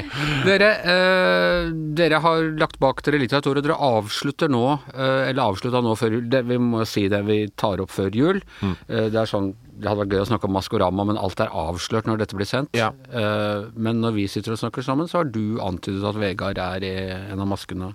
Dere, 0.48 0.70
eh, 0.94 1.72
dere 1.98 2.20
har 2.24 2.46
lagt 2.60 2.80
bak 2.82 3.02
dere 3.06 3.20
litt 3.22 3.34
av 3.36 3.42
et 3.42 3.50
år, 3.52 3.60
og 3.60 3.66
dere 3.68 3.80
avslutter 3.90 4.52
nå, 4.52 4.64
eh, 4.94 5.30
eller 5.30 5.44
avslutta 5.44 5.82
nå 5.84 5.96
før 6.00 6.18
jul. 6.18 6.28
Det, 6.32 6.44
vi 6.50 6.60
må 6.64 6.86
si 6.88 7.08
det 7.12 7.22
vi 7.28 7.40
tar 7.60 7.84
opp 7.84 7.92
før 7.94 8.16
jul. 8.16 8.42
Mm. 8.64 8.76
Eh, 8.88 9.10
det 9.12 9.20
er 9.24 9.30
sånn 9.30 9.52
Det 9.80 9.88
hadde 9.88 10.02
vært 10.02 10.12
gøy 10.12 10.22
å 10.26 10.28
snakke 10.28 10.48
om 10.50 10.58
Maskorama, 10.58 11.06
men 11.08 11.20
alt 11.20 11.40
er 11.40 11.54
avslørt 11.56 12.08
når 12.10 12.20
dette 12.20 12.36
blir 12.36 12.48
sendt. 12.50 12.74
Ja. 12.76 12.90
Eh, 13.16 13.70
men 13.80 14.02
når 14.04 14.18
vi 14.18 14.26
sitter 14.28 14.52
og 14.58 14.60
snakker 14.60 14.84
sammen, 14.84 15.08
så 15.08 15.22
har 15.22 15.30
du 15.32 15.60
antydet 15.64 16.04
at 16.04 16.20
Vegard 16.20 16.60
er 16.60 16.84
en 17.32 17.40
av 17.40 17.48
maskene. 17.48 17.94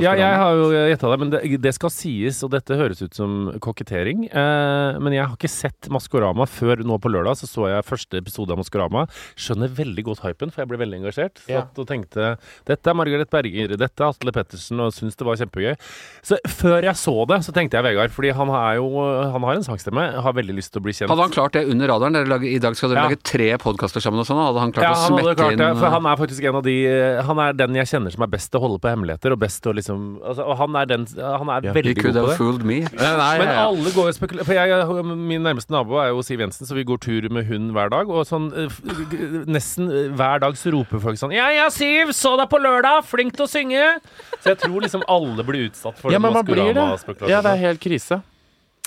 Ja, 0.00 0.14
jeg 0.16 0.36
har 0.40 0.54
jo 0.56 0.68
gjetta 0.72 1.10
det, 1.12 1.18
men 1.20 1.30
det, 1.34 1.40
det 1.60 1.72
skal 1.76 1.90
sies, 1.92 2.40
og 2.46 2.50
dette 2.54 2.76
høres 2.78 3.02
ut 3.04 3.14
som 3.14 3.50
kokettering. 3.60 4.24
Eh, 4.30 4.98
men 5.02 5.12
jeg 5.12 5.26
har 5.26 5.34
ikke 5.36 5.50
sett 5.52 5.88
Maskorama 5.92 6.46
før 6.48 6.80
nå 6.88 6.96
på 7.02 7.10
lørdag. 7.12 7.36
Så 7.40 7.48
så 7.50 7.66
jeg 7.68 7.84
første 7.86 8.20
episode 8.22 8.54
av 8.54 8.60
Maskorama. 8.62 9.04
Skjønner 9.38 9.68
veldig 9.76 10.04
godt 10.08 10.22
hypen, 10.24 10.52
for 10.54 10.62
jeg 10.64 10.70
ble 10.72 10.80
veldig 10.80 11.00
engasjert. 11.02 11.42
Ja. 11.50 11.62
Satt 11.66 11.78
og 11.84 11.88
tenkte 11.90 12.30
dette 12.68 12.90
er 12.90 12.96
Margaret 12.96 13.30
Berger, 13.30 13.76
dette 13.76 14.04
er 14.04 14.08
Atle 14.08 14.32
Pettersen, 14.34 14.80
og 14.80 14.94
syns 14.96 15.18
det 15.18 15.26
var 15.28 15.38
kjempegøy. 15.40 15.76
Så 16.26 16.38
før 16.48 16.86
jeg 16.88 16.96
så 16.98 17.14
det, 17.28 17.40
så 17.46 17.54
tenkte 17.56 17.78
jeg 17.78 17.86
Vegard, 17.90 18.14
fordi 18.14 18.32
han 18.36 18.50
er 18.54 18.78
jo 18.80 18.88
Han 18.98 19.44
har 19.46 19.58
en 19.60 19.66
sangstemme, 19.66 20.04
har 20.24 20.34
veldig 20.36 20.54
lyst 20.56 20.72
til 20.72 20.80
å 20.80 20.84
bli 20.86 20.92
kjent. 20.96 21.10
Hadde 21.12 21.26
han 21.28 21.34
klart 21.34 21.52
det 21.58 21.66
under 21.70 21.92
radaren? 21.92 22.16
Lager, 22.28 22.48
I 22.48 22.58
dag 22.62 22.76
skal 22.78 22.92
dere 22.92 23.04
Ja. 23.04 23.08
lage 23.12 23.20
tre 23.22 23.50
podkaster 23.60 24.00
sammen 24.02 24.20
og 24.20 24.26
sånn. 24.26 24.40
Hadde 24.40 24.60
han 24.64 24.72
klart 24.72 24.88
Ja, 24.88 24.94
han 24.94 25.12
hadde 25.12 25.22
smette 25.22 25.36
klart 25.42 25.52
inn 25.52 25.62
det, 25.62 25.70
for 25.78 25.90
han 25.94 26.06
er 26.06 26.16
faktisk 26.16 26.48
en 26.48 26.56
av 26.60 26.64
de 26.66 26.76
Han 27.28 27.38
er 27.44 27.52
den 27.52 27.74
jeg 27.78 27.86
kjenner 27.92 28.12
som 28.14 28.22
er 28.24 28.32
best 28.32 28.50
til 28.50 28.60
å 28.60 28.64
holde 28.66 28.80
på 28.82 28.88
hemmeligheter, 28.90 29.32
og 29.32 29.38
best 29.42 29.57
til 29.64 29.70
og 29.72 29.76
liksom 29.78 30.02
altså, 30.24 30.44
Og 30.48 30.56
han 30.60 30.76
er 30.80 30.84
den 30.90 31.06
Han 31.18 31.48
er 31.54 31.66
Ja. 31.68 31.72
Veldig 31.76 31.94
god 31.98 32.12
på 32.14 32.26
det. 32.28 32.36
fooled 32.38 32.64
me. 32.64 32.78
Nei, 32.80 33.38
Men 33.38 33.48
ja, 33.48 33.54
ja. 33.58 33.66
alle 33.68 33.90
går 33.94 34.08
og 34.12 34.14
spekulerer 34.16 34.44
For 34.48 34.52
jeg, 34.58 35.04
min 35.16 35.42
nærmeste 35.42 35.70
nabo 35.74 35.98
er 36.02 36.08
jo 36.12 36.22
Siv 36.22 36.40
Jensen, 36.40 36.66
så 36.66 36.74
vi 36.78 36.84
går 36.88 36.98
tur 37.04 37.28
med 37.34 37.46
hund 37.50 37.72
hver 37.76 37.90
dag. 37.92 38.08
Og 38.08 38.24
sånn 38.28 38.48
eh, 38.54 38.78
nesten 39.50 39.90
eh, 39.90 40.08
hver 40.16 40.40
dag 40.44 40.56
så 40.58 40.72
roper 40.74 41.02
folk 41.02 41.18
sånn 41.20 41.34
Ja, 41.36 41.48
ja, 41.54 41.68
Siv, 41.74 42.12
så 42.16 42.36
deg 42.40 42.48
på 42.52 42.60
lørdag! 42.62 43.04
Flink 43.08 43.34
til 43.36 43.46
å 43.46 43.50
synge! 43.50 43.84
Så 44.40 44.52
jeg 44.54 44.58
tror 44.64 44.80
liksom 44.84 45.02
alle 45.08 45.44
blir 45.46 45.68
utsatt 45.68 45.98
for 45.98 46.10
ja, 46.12 46.18
den 46.18 46.26
men 46.28 46.36
man 46.38 46.46
blir 46.46 46.62
det. 46.62 46.74
Maskorama-spekulasjonen. 46.78 47.32
Ja, 47.34 47.42
det 47.44 47.54
er 47.56 47.62
helt 47.68 47.80
krise. 47.82 48.20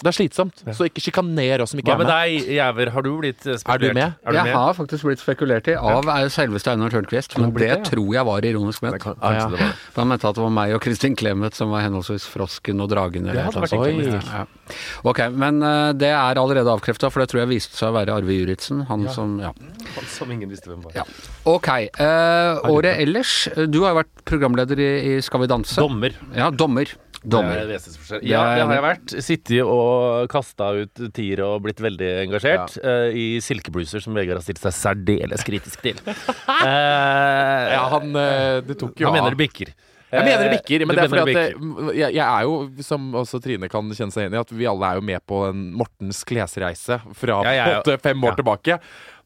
Det 0.01 0.09
er 0.09 0.15
slitsomt. 0.17 0.63
Så 0.73 0.87
ikke 0.89 1.01
sjikaner 1.03 1.61
oss 1.61 1.71
som 1.75 1.79
ikke 1.79 1.91
Hva 1.91 1.93
er 1.93 2.01
med 2.01 2.07
med. 2.09 2.41
deg, 2.41 2.55
Jæver? 2.57 2.89
Har 2.95 3.01
du 3.05 3.09
blitt 3.21 3.41
spekulert? 3.45 3.69
Er 3.69 3.77
du 3.77 3.93
med? 3.93 4.13
Er 4.25 4.31
du 4.31 4.37
Jeg 4.37 4.45
med? 4.47 4.53
har 4.55 4.73
faktisk 4.73 5.03
blitt 5.05 5.21
spekulert 5.21 5.67
i 5.69 5.75
av 5.77 6.09
er 6.09 6.29
selveste 6.33 6.71
Einar 6.73 6.89
Tørnquist, 6.89 7.37
men 7.37 7.51
det 7.53 7.59
det, 7.61 7.69
ja. 7.69 7.83
tror 7.85 8.13
jeg 8.15 8.25
var 8.25 8.41
ironisk 8.49 8.81
ment. 8.81 8.99
Kan- 9.01 9.15
Ah, 9.21 9.33
ja. 9.33 9.47
Det 9.47 9.59
var. 9.59 9.73
Han 9.95 10.07
mente 10.07 10.27
at 10.27 10.35
det 10.35 10.41
var 10.43 10.49
meg 10.49 10.73
og 10.73 10.81
Kristin 10.81 11.15
Clemet 11.15 11.53
som 11.53 11.69
var 11.69 11.81
henholdsvis 11.85 12.25
Frosken 12.25 12.81
og 12.81 12.89
Dragen. 12.89 13.27
Eller 13.29 13.33
Det 13.33 13.43
hadde 13.53 13.61
vært 13.61 13.73
annet 13.77 13.93
hyggelig. 13.93 14.21
sånt. 14.21 14.31
Ja, 14.33 14.37
ja. 14.41 14.75
Ok, 15.11 15.19
men 15.35 15.61
uh, 15.61 15.91
det 15.93 16.09
er 16.09 16.35
allerede 16.41 16.71
avkrefta, 16.73 17.11
for 17.11 17.21
det 17.21 17.29
tror 17.29 17.41
jeg 17.45 17.49
viste 17.53 17.77
seg 17.77 17.89
å 17.91 17.93
være 17.99 18.15
Arve 18.17 18.33
Juritzen. 18.33 18.85
Han 18.87 19.07
som 19.09 19.39
Ja. 19.39 19.51
Han 19.95 20.05
Som 20.07 20.31
ingen 20.31 20.49
visste 20.49 20.67
hvem 20.71 20.81
var. 20.83 20.91
Ja. 20.95 21.03
Ok. 21.45 21.67
Uh, 21.99 22.57
året 22.71 22.97
ellers 22.99 23.47
eh, 23.55 23.65
Du 23.67 23.81
har 23.83 23.93
jo 23.93 24.01
vært 24.01 24.25
programleder 24.25 24.79
i, 24.79 25.15
i 25.17 25.21
Skal 25.21 25.41
vi 25.41 25.47
danse. 25.47 25.75
Dommer. 25.79 26.11
Ja, 26.35 26.49
dommer. 26.49 26.85
Det 27.21 27.37
er 27.45 27.67
vesensforskjell. 27.69 28.23
Ja, 28.25 28.41
det 28.57 28.63
har 28.65 28.73
jeg 28.73 28.83
vært. 28.85 29.13
Sittet 29.21 29.59
og 29.61 30.25
kasta 30.31 30.71
ut 30.81 31.01
tiere 31.13 31.45
og 31.45 31.61
blitt 31.67 31.81
veldig 31.83 32.09
engasjert 32.23 32.79
eh, 32.81 33.13
i 33.13 33.25
silkebluser, 33.45 34.01
som 34.01 34.17
Vegard 34.17 34.39
har 34.39 34.45
stilt 34.45 34.61
seg 34.63 34.73
særdeles 34.73 35.45
kritisk 35.45 35.83
til. 35.85 36.01
uh, 36.07 36.65
Ja, 37.75 37.83
han 37.93 38.09
eh, 38.17 38.61
Det 38.65 38.79
tok 38.81 38.97
jo 38.97 39.09
han 39.09 39.13
av. 39.13 39.19
mener 39.19 39.35
det 39.37 39.41
bikker. 39.43 39.73
Jeg 40.11 40.27
mener 40.27 40.43
det 40.43 40.57
bikker, 40.59 40.85
men 40.85 40.97
det 40.97 41.03
er 41.05 41.11
fordi 41.11 41.23
at 41.23 41.37
det, 41.37 41.95
jeg, 41.95 42.15
jeg 42.17 42.25
er 42.25 42.47
jo, 42.47 42.55
som 42.83 43.07
også 43.21 43.39
Trine 43.43 43.69
kan 43.71 43.93
kjenne 43.95 44.11
seg 44.13 44.25
igjen 44.25 44.35
i, 44.35 44.41
at 44.41 44.51
vi 44.51 44.67
alle 44.67 44.89
er 44.89 44.99
jo 44.99 45.05
med 45.07 45.23
på 45.29 45.39
en 45.47 45.63
Mortens 45.79 46.21
klesreise 46.27 46.99
fra 47.17 47.39
Ja, 47.47 47.53
ja, 47.55 47.69
ja. 47.79 47.97
fem 48.03 48.27
år 48.27 48.35
tilbake. 48.39 48.77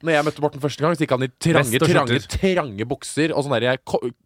Når 0.05 0.13
jeg 0.13 0.27
møtte 0.27 0.43
Morten 0.43 0.61
første 0.61 0.85
gang, 0.85 0.93
så 0.93 1.05
gikk 1.05 1.15
han 1.15 1.25
i 1.25 1.31
trange, 1.41 1.81
trange, 1.81 2.19
trange 2.35 2.87
bukser 2.89 3.33
og 3.33 3.47
sånne 3.47 3.75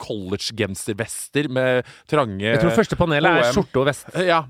collegegenservester 0.01 1.47
med 1.55 1.87
trange 2.09 2.43
Jeg 2.43 2.61
tror 2.63 2.75
første 2.75 2.99
panelet 2.99 3.39
er 3.43 3.51
skjorte 3.53 3.83
og 3.83 3.87
vest. 3.91 4.09
Ja. 4.27 4.43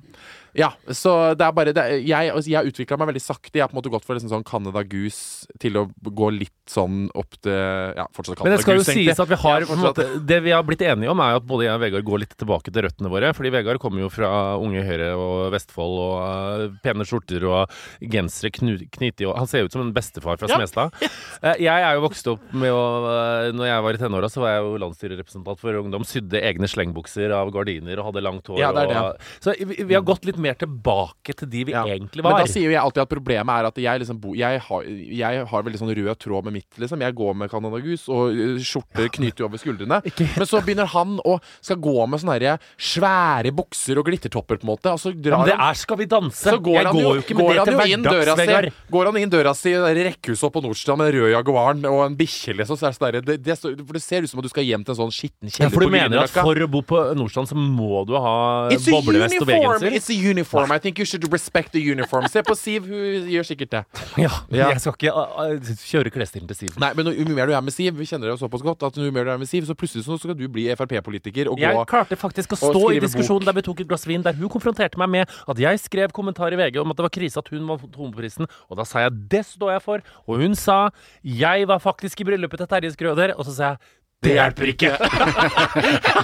Ja. 0.58 0.72
Så 0.90 1.36
det 1.38 1.46
er 1.46 1.52
bare 1.56 1.74
det, 1.74 1.78
er- 1.84 2.02
Jeg, 2.06 2.32
altså, 2.34 2.50
jeg 2.50 2.58
har 2.58 2.66
utvikla 2.70 2.98
meg 2.98 3.08
veldig 3.14 3.22
sakte. 3.22 3.54
Jeg 3.56 3.62
har 3.64 3.70
på 3.70 3.76
en 3.78 3.82
måte 3.82 3.92
gått 3.94 4.06
fra 4.06 4.16
liksom 4.18 4.32
sånn 4.32 4.46
Canada 4.48 4.84
Goose 4.84 5.46
til 5.60 5.78
å 5.78 5.84
gå 6.04 6.30
litt 6.34 6.54
sånn 6.70 7.10
opp 7.18 7.38
til 7.42 7.54
Ja, 7.98 8.06
fortsatt 8.14 8.38
Canada 8.38 8.50
Men 8.50 8.56
det 8.58 8.62
skal 8.64 8.76
jo 8.78 8.84
Goose, 8.84 8.94
sies 8.98 9.20
at 9.20 9.30
vi 9.30 9.36
har 9.42 9.62
Ja, 9.62 9.66
fortsatt. 9.70 9.98
måte, 10.02 10.26
Det 10.26 10.40
vi 10.44 10.52
har 10.52 10.64
blitt 10.64 10.82
enige 10.86 11.10
om, 11.12 11.20
er 11.20 11.36
at 11.40 11.46
både 11.50 11.66
jeg 11.66 11.74
og 11.76 11.82
Vegard 11.82 12.06
går 12.06 12.20
litt 12.26 12.36
tilbake 12.38 12.72
til 12.74 12.84
røttene 12.86 13.10
våre. 13.10 13.34
Fordi 13.34 13.50
Vegard 13.54 13.80
kommer 13.80 14.00
jo 14.02 14.10
fra 14.10 14.32
Unge 14.58 14.84
Høyre 14.86 15.12
og 15.18 15.52
Vestfold 15.54 16.00
og 16.00 16.16
uh, 16.24 16.78
pene 16.84 17.06
skjorter 17.06 17.46
og 17.50 17.70
gensere 18.02 18.52
knyttet 18.52 19.26
og 19.28 19.36
Han 19.38 19.48
ser 19.48 19.64
ut 19.66 19.72
som 19.74 19.82
en 19.82 19.94
bestefar 19.94 20.38
fra 20.40 20.48
Ja. 20.50 20.58
Smestad. 20.58 20.94
Eh, 21.40 21.56
jeg 21.64 21.84
er 21.86 21.94
jo 21.96 22.02
vokst 22.04 22.28
opp 22.28 22.42
med 22.52 22.68
å 22.74 22.80
uh, 23.06 23.52
Når 23.56 23.66
jeg 23.70 23.84
var 23.86 23.94
i 23.96 24.00
tenåra, 24.02 24.28
så 24.30 24.42
var 24.44 24.50
jeg 24.58 24.64
jo 24.66 24.78
landsstyrerepresentant 24.84 25.60
for 25.62 25.78
ungdom. 25.80 26.04
Sydde 26.04 26.42
egne 26.44 26.68
slengbukser 26.68 27.32
av 27.32 27.52
gardiner 27.54 28.00
og 28.02 28.10
hadde 28.10 28.24
langt 28.26 28.48
hår. 28.52 28.60
Ja, 28.60 28.72
det 28.76 28.84
er 28.84 28.92
det. 28.92 28.98
Og, 29.00 29.30
så 29.46 29.54
vi, 29.56 29.78
vi 29.88 29.96
har 29.96 30.04
gått 30.04 30.26
litt 30.28 30.39
mer 30.42 30.58
tilbake 30.60 31.36
til 31.36 31.50
de 31.50 31.64
vi 31.70 31.76
Ja. 31.76 31.84
egentlig 31.86 32.24
Men 32.24 32.38
da 32.38 32.46
sier 32.50 32.68
jo 32.68 32.74
jeg 32.74 32.82
alltid 32.82 33.04
at 33.04 33.12
problemet 33.12 33.54
er 33.54 33.70
at 33.70 33.78
jeg 33.78 34.04
liksom 34.04 34.20
bo, 34.22 34.34
jeg, 34.38 34.62
har, 34.66 34.84
jeg 34.84 35.46
har 35.52 35.64
veldig 35.64 35.80
sånn 35.82 35.94
rød 35.96 36.20
tråd 36.20 36.48
med 36.50 36.54
mitt, 36.60 36.70
liksom. 36.78 37.02
Jeg 37.02 37.16
går 37.16 37.36
med 37.36 37.52
Canada 37.52 37.80
Goose, 37.84 38.10
og 38.12 38.34
uh, 38.34 38.60
skjorter 38.60 39.10
knyter 39.18 39.48
over 39.48 39.62
skuldrene. 39.62 40.02
Men 40.40 40.50
så 40.50 40.62
begynner 40.64 40.90
han 40.92 41.18
å 41.26 41.38
skal 41.62 41.80
gå 41.82 41.96
med 42.10 42.24
sånne 42.24 42.38
her 42.40 42.72
svære 42.80 43.54
bukser 43.56 44.00
og 44.00 44.08
glittertopper, 44.10 44.60
på 44.60 44.68
en 44.68 44.72
måte. 44.74 44.94
Og 44.94 45.02
så 45.02 45.14
drar 45.14 45.44
men 45.44 45.52
det 45.52 45.58
er 45.58 45.80
Skal 45.80 46.00
vi 46.00 46.08
danse. 46.10 46.56
går 46.60 46.80
jeg 46.80 46.90
går 46.90 47.02
jo, 47.02 47.14
jo 47.16 47.24
ikke 47.24 47.38
med 47.38 47.52
det 47.52 47.66
til 47.68 47.78
hverdags, 47.80 48.40
Vegard. 48.40 48.70
Går 48.92 49.10
han 49.10 49.20
inn 49.22 49.34
døra 49.34 49.54
si 49.58 49.74
i 49.74 50.06
rekkehuset 50.10 50.54
på 50.54 50.64
Nordstrand 50.64 51.02
med 51.02 51.10
den 51.12 51.22
røde 51.22 51.34
Jaguaren 51.34 51.86
og 51.90 52.02
en 52.06 52.18
bikkje, 52.20 52.56
liksom, 52.60 52.80
så 52.80 52.88
er 52.88 52.94
det 52.94 52.98
sånn 52.98 53.08
derre 53.08 53.24
det, 53.26 53.38
det, 53.46 53.56
er 53.56 53.84
For 53.84 53.98
det 53.98 54.04
ser 54.04 54.26
ut 54.26 54.32
som 54.32 54.42
at 54.42 54.48
du 54.48 54.52
skal 54.52 54.68
hjem 54.68 54.86
til 54.86 54.96
en 54.96 55.00
sånn 55.04 55.14
skitten 55.16 55.52
Ja, 55.52 55.56
kjeller 55.58 55.76
for 55.76 55.86
du 55.86 55.94
mener 55.94 56.24
at 56.24 56.34
for 56.36 56.66
å 56.66 56.70
bo 56.72 56.84
på 56.86 57.02
Nordstrand 57.20 57.52
så 57.52 57.58
må 57.60 58.04
du 58.10 58.16
ha 58.18 58.36
boblevest 58.70 59.40
og 59.40 59.50
uniform! 59.50 59.88
Uniform. 60.30 60.72
I 60.72 60.78
think 60.80 61.00
you 61.00 61.06
should 61.06 61.26
respect 61.34 61.72
the 61.74 61.82
uniform. 61.92 62.28
Se 62.30 62.42
på 62.46 62.56
Siv, 62.58 62.86
hun 62.90 63.28
gjør 63.32 63.46
sikkert 63.48 63.72
det. 63.74 63.82
Ja, 64.18 64.30
Ja. 64.52 64.70
jeg 64.74 64.82
skal 64.84 64.94
ikke 64.98 65.14
uh, 65.14 65.74
kjøre 65.90 66.12
klesstilen 66.14 66.48
til 66.52 66.56
Siv. 66.64 66.76
Nei, 66.82 66.92
men 66.98 67.10
jo 67.14 67.26
mer 67.36 67.48
du 67.50 67.54
er 67.58 67.62
med 67.66 67.74
Siv, 67.76 67.94
vi 67.98 68.06
kjenner 68.10 68.30
deg 68.32 68.40
såpass 68.42 68.62
godt, 68.66 68.84
at 68.90 68.98
jo 69.02 69.10
mer 69.16 69.26
du 69.28 69.32
er 69.34 69.42
med 69.42 69.50
Siv, 69.50 69.66
så 69.70 69.76
plutselig 69.78 70.06
så 70.06 70.18
skal 70.22 70.36
du 70.38 70.46
bli 70.52 70.68
Frp-politiker 70.76 71.50
og 71.52 71.58
gå 71.60 71.66
Jeg 71.66 71.88
klarte 71.90 72.16
faktisk 72.20 72.54
å 72.54 72.60
stå 72.62 72.84
i 72.96 73.00
diskusjonen 73.04 73.44
bok. 73.44 73.50
der 73.52 73.58
vi 73.60 73.66
tok 73.70 73.80
et 73.86 73.90
glass 73.90 74.06
vin, 74.10 74.22
der 74.26 74.34
hun 74.40 74.50
konfronterte 74.54 74.98
meg 75.02 75.10
med 75.10 75.36
at 75.50 75.58
jeg 75.66 75.80
skrev 75.84 76.12
kommentar 76.16 76.54
i 76.54 76.60
VG 76.60 76.78
om 76.82 76.92
at 76.94 76.98
det 77.00 77.08
var 77.08 77.14
krise 77.20 77.40
at 77.42 77.48
hun 77.54 77.66
vant 77.70 77.96
homoprisen, 77.96 78.48
og 78.70 78.78
da 78.78 78.86
sa 78.86 79.06
jeg 79.08 79.12
det 79.32 79.44
står 79.46 79.72
jeg 79.78 79.82
for, 79.86 80.04
og 80.28 80.44
hun 80.44 80.56
sa 80.56 80.90
jeg 81.24 81.68
var 81.70 81.80
faktisk 81.84 82.22
i 82.22 82.28
bryllupet 82.30 82.60
til 82.64 82.68
Terje 82.70 82.92
Skrøder, 82.96 83.34
og 83.38 83.46
så 83.50 83.56
sa 83.56 83.64
jeg 83.74 83.78
det 84.20 84.34
hjelper 84.36 84.68
ikke. 84.74 84.90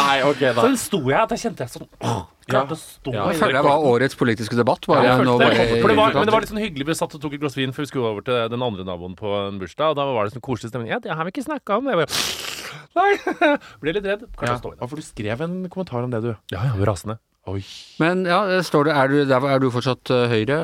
Nei, 0.00 0.16
ok, 0.26 0.40
Så 0.40 0.54
da. 0.56 0.62
den 0.66 0.76
sto 0.80 1.00
jeg 1.06 1.20
at 1.20 1.30
jeg 1.36 1.42
kjente 1.44 1.62
jeg 1.66 1.72
sånn 1.76 1.86
åh, 2.02 2.24
Klarte 2.46 2.76
å 2.76 2.78
stå 2.78 3.10
Ja, 3.14 3.24
Jeg 3.32 3.40
føler 3.40 3.56
det 3.58 3.64
var 3.66 3.84
årets 3.90 4.14
politiske 4.18 4.58
debatt. 4.58 4.86
Bare 4.86 5.02
Ja, 5.02 5.16
nå 5.18 5.34
bare 5.40 5.66
det 5.66 5.96
var, 5.98 6.14
men 6.14 6.28
det 6.28 6.34
var 6.34 6.44
litt 6.44 6.52
sånn 6.52 6.62
hyggelig. 6.62 6.86
Vi 6.86 6.94
satt 6.94 7.14
og 7.18 7.22
tok 7.22 7.34
et 7.34 7.42
glass 7.42 7.56
vin 7.58 7.74
før 7.74 7.82
vi 7.86 7.90
skulle 7.90 8.10
over 8.12 8.26
til 8.26 8.38
den 8.52 8.62
andre 8.62 8.86
naboen 8.86 9.16
på 9.18 9.32
en 9.48 9.58
bursdag. 9.58 9.94
Og 9.94 9.98
da 9.98 10.06
var 10.06 10.28
det 10.28 10.36
sånn 10.36 10.44
koselig 10.46 10.70
stemning. 10.70 10.92
Ja, 10.94 11.00
det 11.02 11.10
har 11.10 11.26
vi 11.26 11.34
ikke 11.34 11.46
snakka 11.46 11.80
om. 11.80 11.90
Jeg 11.90 11.98
bare 12.04 12.14
Nei! 12.96 13.10
Ble 13.82 13.96
litt 13.98 14.06
redd. 14.06 14.26
Kanskje 14.38 14.54
Ja. 14.54 14.60
stå 14.62 14.72
i 14.72 14.78
det. 14.78 14.88
For 14.88 14.96
du 14.96 15.06
skrev 15.06 15.42
en 15.42 15.56
kommentar 15.72 16.06
om 16.06 16.10
det, 16.14 16.22
du. 16.22 16.30
Ja, 16.54 16.62
ja, 16.70 16.76
rasende. 16.86 17.18
Oi. 17.46 17.60
Men 18.02 18.24
ja, 18.26 18.40
står 18.66 18.88
det, 18.88 18.94
er, 18.98 19.10
du, 19.12 19.34
er 19.34 19.60
du 19.62 19.68
fortsatt 19.70 20.10
uh, 20.10 20.24
Høyre, 20.30 20.56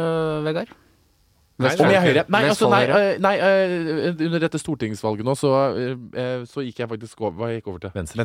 Vegard? 0.46 0.72
Jeg 1.60 1.78
er 1.78 2.00
høyre? 2.00 2.24
Nei, 2.32 2.42
altså, 2.48 2.68
nei, 2.72 2.84
nei 3.22 3.32
øh, 3.38 4.14
under 4.26 4.38
dette 4.42 4.58
stortingsvalget 4.58 5.26
nå, 5.26 5.34
så, 5.38 5.50
øh, 5.76 5.96
øh, 6.14 6.46
så 6.48 6.64
gikk 6.64 6.80
jeg 6.80 6.88
faktisk 6.94 7.20
over 7.20 7.34
Hva 7.38 7.50
gikk 7.52 7.66
jeg 7.66 7.72
over 7.74 7.82
til? 7.84 7.92
Venstre. 7.94 8.24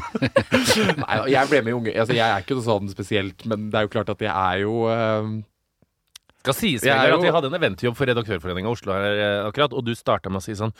nei, 1.04 1.16
jeg 1.32 1.50
ble 1.50 1.62
med 1.64 1.72
i 1.72 1.76
Unge 1.78 1.94
Altså, 1.94 2.16
jeg 2.18 2.26
er 2.26 2.44
ikke 2.44 2.58
noe 2.58 2.66
sånn 2.66 2.90
spesielt, 2.92 3.46
men 3.48 3.70
det 3.72 3.80
er 3.80 3.88
jo 3.88 3.94
klart 3.96 4.12
at 4.12 4.26
jeg 4.26 4.30
er 4.34 4.60
jo 4.64 4.84
uh, 4.90 5.32
Skal 6.44 6.56
sies 6.56 6.84
Jeg 6.86 7.10
jo- 7.10 7.16
at 7.18 7.24
vi 7.24 7.32
hadde 7.38 7.50
en 7.50 7.58
eventjobb 7.58 7.96
for 7.98 8.12
Redaktørforeninga 8.12 8.70
Oslo 8.70 8.94
her 8.96 9.08
eh, 9.16 9.40
akkurat, 9.48 9.74
og 9.76 9.84
du 9.88 9.94
starta 9.96 10.30
med 10.32 10.42
å 10.42 10.44
si 10.44 10.56
sånn 10.58 10.76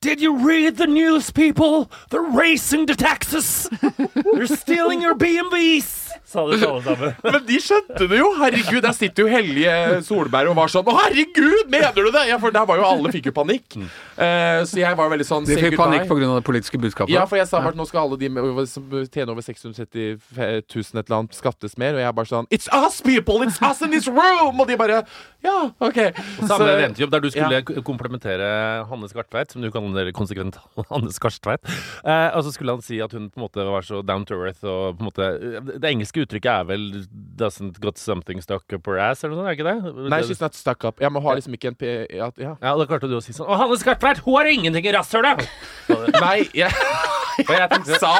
Did 0.00 0.22
you 0.22 0.36
read 0.38 0.78
the 0.78 0.86
news, 0.90 1.30
people? 1.30 1.90
They're 2.10 2.30
racing 2.34 2.86
to 2.86 2.94
Texas! 2.94 3.68
They're 3.80 4.50
stealing 4.50 5.02
your 5.02 5.14
BMWs! 5.14 6.03
Sa 6.34 6.42
det 6.48 6.58
til 6.58 6.66
alle 6.66 6.82
sammen. 6.82 7.12
Men 7.34 7.44
de 7.46 7.58
skjønte 7.62 8.08
det 8.10 8.18
jo! 8.18 8.30
Herregud, 8.40 8.80
der 8.82 8.94
sitter 8.96 9.24
jo 9.24 9.30
Hellige 9.30 9.74
Solberg 10.06 10.50
og 10.50 10.56
var 10.58 10.72
sånn 10.72 10.88
Å, 10.90 10.94
herregud, 11.04 11.70
mener 11.70 11.94
du 11.94 12.10
det?! 12.10 12.24
Ja, 12.32 12.38
for 12.42 12.54
der 12.54 12.66
var 12.66 12.80
jo 12.80 12.86
alle 12.88 13.12
fikk 13.14 13.28
jo 13.30 13.34
panikk. 13.36 13.76
Uh, 13.78 14.64
så 14.66 14.80
jeg 14.80 14.98
var 14.98 15.12
veldig 15.12 15.26
sånn 15.28 15.46
De 15.46 15.58
fikk 15.60 15.78
panikk 15.78 16.08
pga. 16.10 16.32
det 16.34 16.46
politiske 16.46 16.80
budskapet? 16.82 17.14
Ja, 17.14 17.22
for 17.30 17.38
jeg 17.38 17.46
sa 17.50 17.60
bare 17.62 17.74
at 17.76 17.78
nå 17.78 17.86
skal 17.86 18.08
alle 18.08 18.18
de 18.18 18.30
som 18.70 18.88
tjener 19.06 19.30
over 19.34 19.46
630 19.46 20.18
000 20.34 20.58
et 20.58 20.74
eller 20.74 21.18
annet 21.20 21.38
skattes 21.38 21.78
mer, 21.80 21.94
og 21.98 22.02
jeg 22.02 22.16
bare 22.18 22.30
sånn 22.32 22.50
It's 22.54 22.66
us, 22.74 22.98
people! 23.04 23.38
It's 23.46 23.60
us 23.62 23.84
in 23.86 23.94
this 23.94 24.10
room! 24.10 24.58
Og 24.58 24.66
de 24.70 24.78
bare 24.80 25.04
Ja, 25.44 25.70
OK. 25.78 26.00
Samme 26.48 26.58
Så- 26.58 27.10
der 27.14 27.20
du 27.20 27.30
skulle 27.30 27.60
ja. 27.60 27.82
komplementere 27.84 28.48
Hanne 28.88 29.08
Skartveit, 29.10 29.52
som 29.52 29.62
du 29.62 29.70
kaller 29.70 30.10
konsekvent 30.16 30.58
Hanne 30.90 31.12
Skartveit. 31.14 31.62
Uh, 32.02 32.34
og 32.34 32.42
så 32.46 32.54
skulle 32.54 32.74
han 32.74 32.82
si 32.82 32.98
at 33.04 33.12
hun 33.14 33.28
på 33.30 33.38
en 33.38 33.46
måte 33.46 33.66
var 33.68 33.86
så 33.86 34.02
down 34.02 34.24
to 34.26 34.38
earth 34.40 34.64
og 34.64 34.98
på 34.98 35.04
en 35.04 35.10
måte 35.10 35.30
Det 35.78 35.90
engelske 35.90 36.23
uttrykket 36.24 36.50
er 36.52 36.68
vel 36.68 36.86
'doesn't 37.38 37.80
got 37.84 38.00
something 38.00 38.40
stuck 38.42 38.72
up 38.72 38.86
her 38.90 38.98
ass', 38.98 39.24
eller 39.24 39.36
noe 39.36 39.44
sånt, 39.44 39.52
er 39.52 39.58
ikke 39.58 39.68
det? 39.70 40.10
Nei, 40.10 40.20
she's 40.26 40.42
not 40.42 40.56
stuck 40.58 40.84
up. 40.84 41.00
Jeg 41.02 41.12
må 41.14 41.22
ha 41.24 41.36
liksom 41.38 41.56
ikke 41.56 41.72
en 41.72 41.78
p... 41.78 41.90
Ja. 42.10 42.30
ja. 42.40 42.54
Ja, 42.60 42.74
da 42.78 42.86
klarte 42.88 43.10
du 43.10 43.16
å 43.18 43.22
si 43.24 43.34
sånn 43.36 43.48
Å, 43.50 43.58
Hanne 43.62 43.78
Skartveit, 43.80 44.22
hun 44.26 44.38
har 44.38 44.50
ingenting 44.50 44.88
i 44.88 44.94
rasshølet! 44.96 45.44
Nei, 46.20 46.38
jeg, 46.56 46.72
Og 47.42 47.52
jeg 47.54 47.68
tenkte 47.72 47.98
sa 48.00 48.12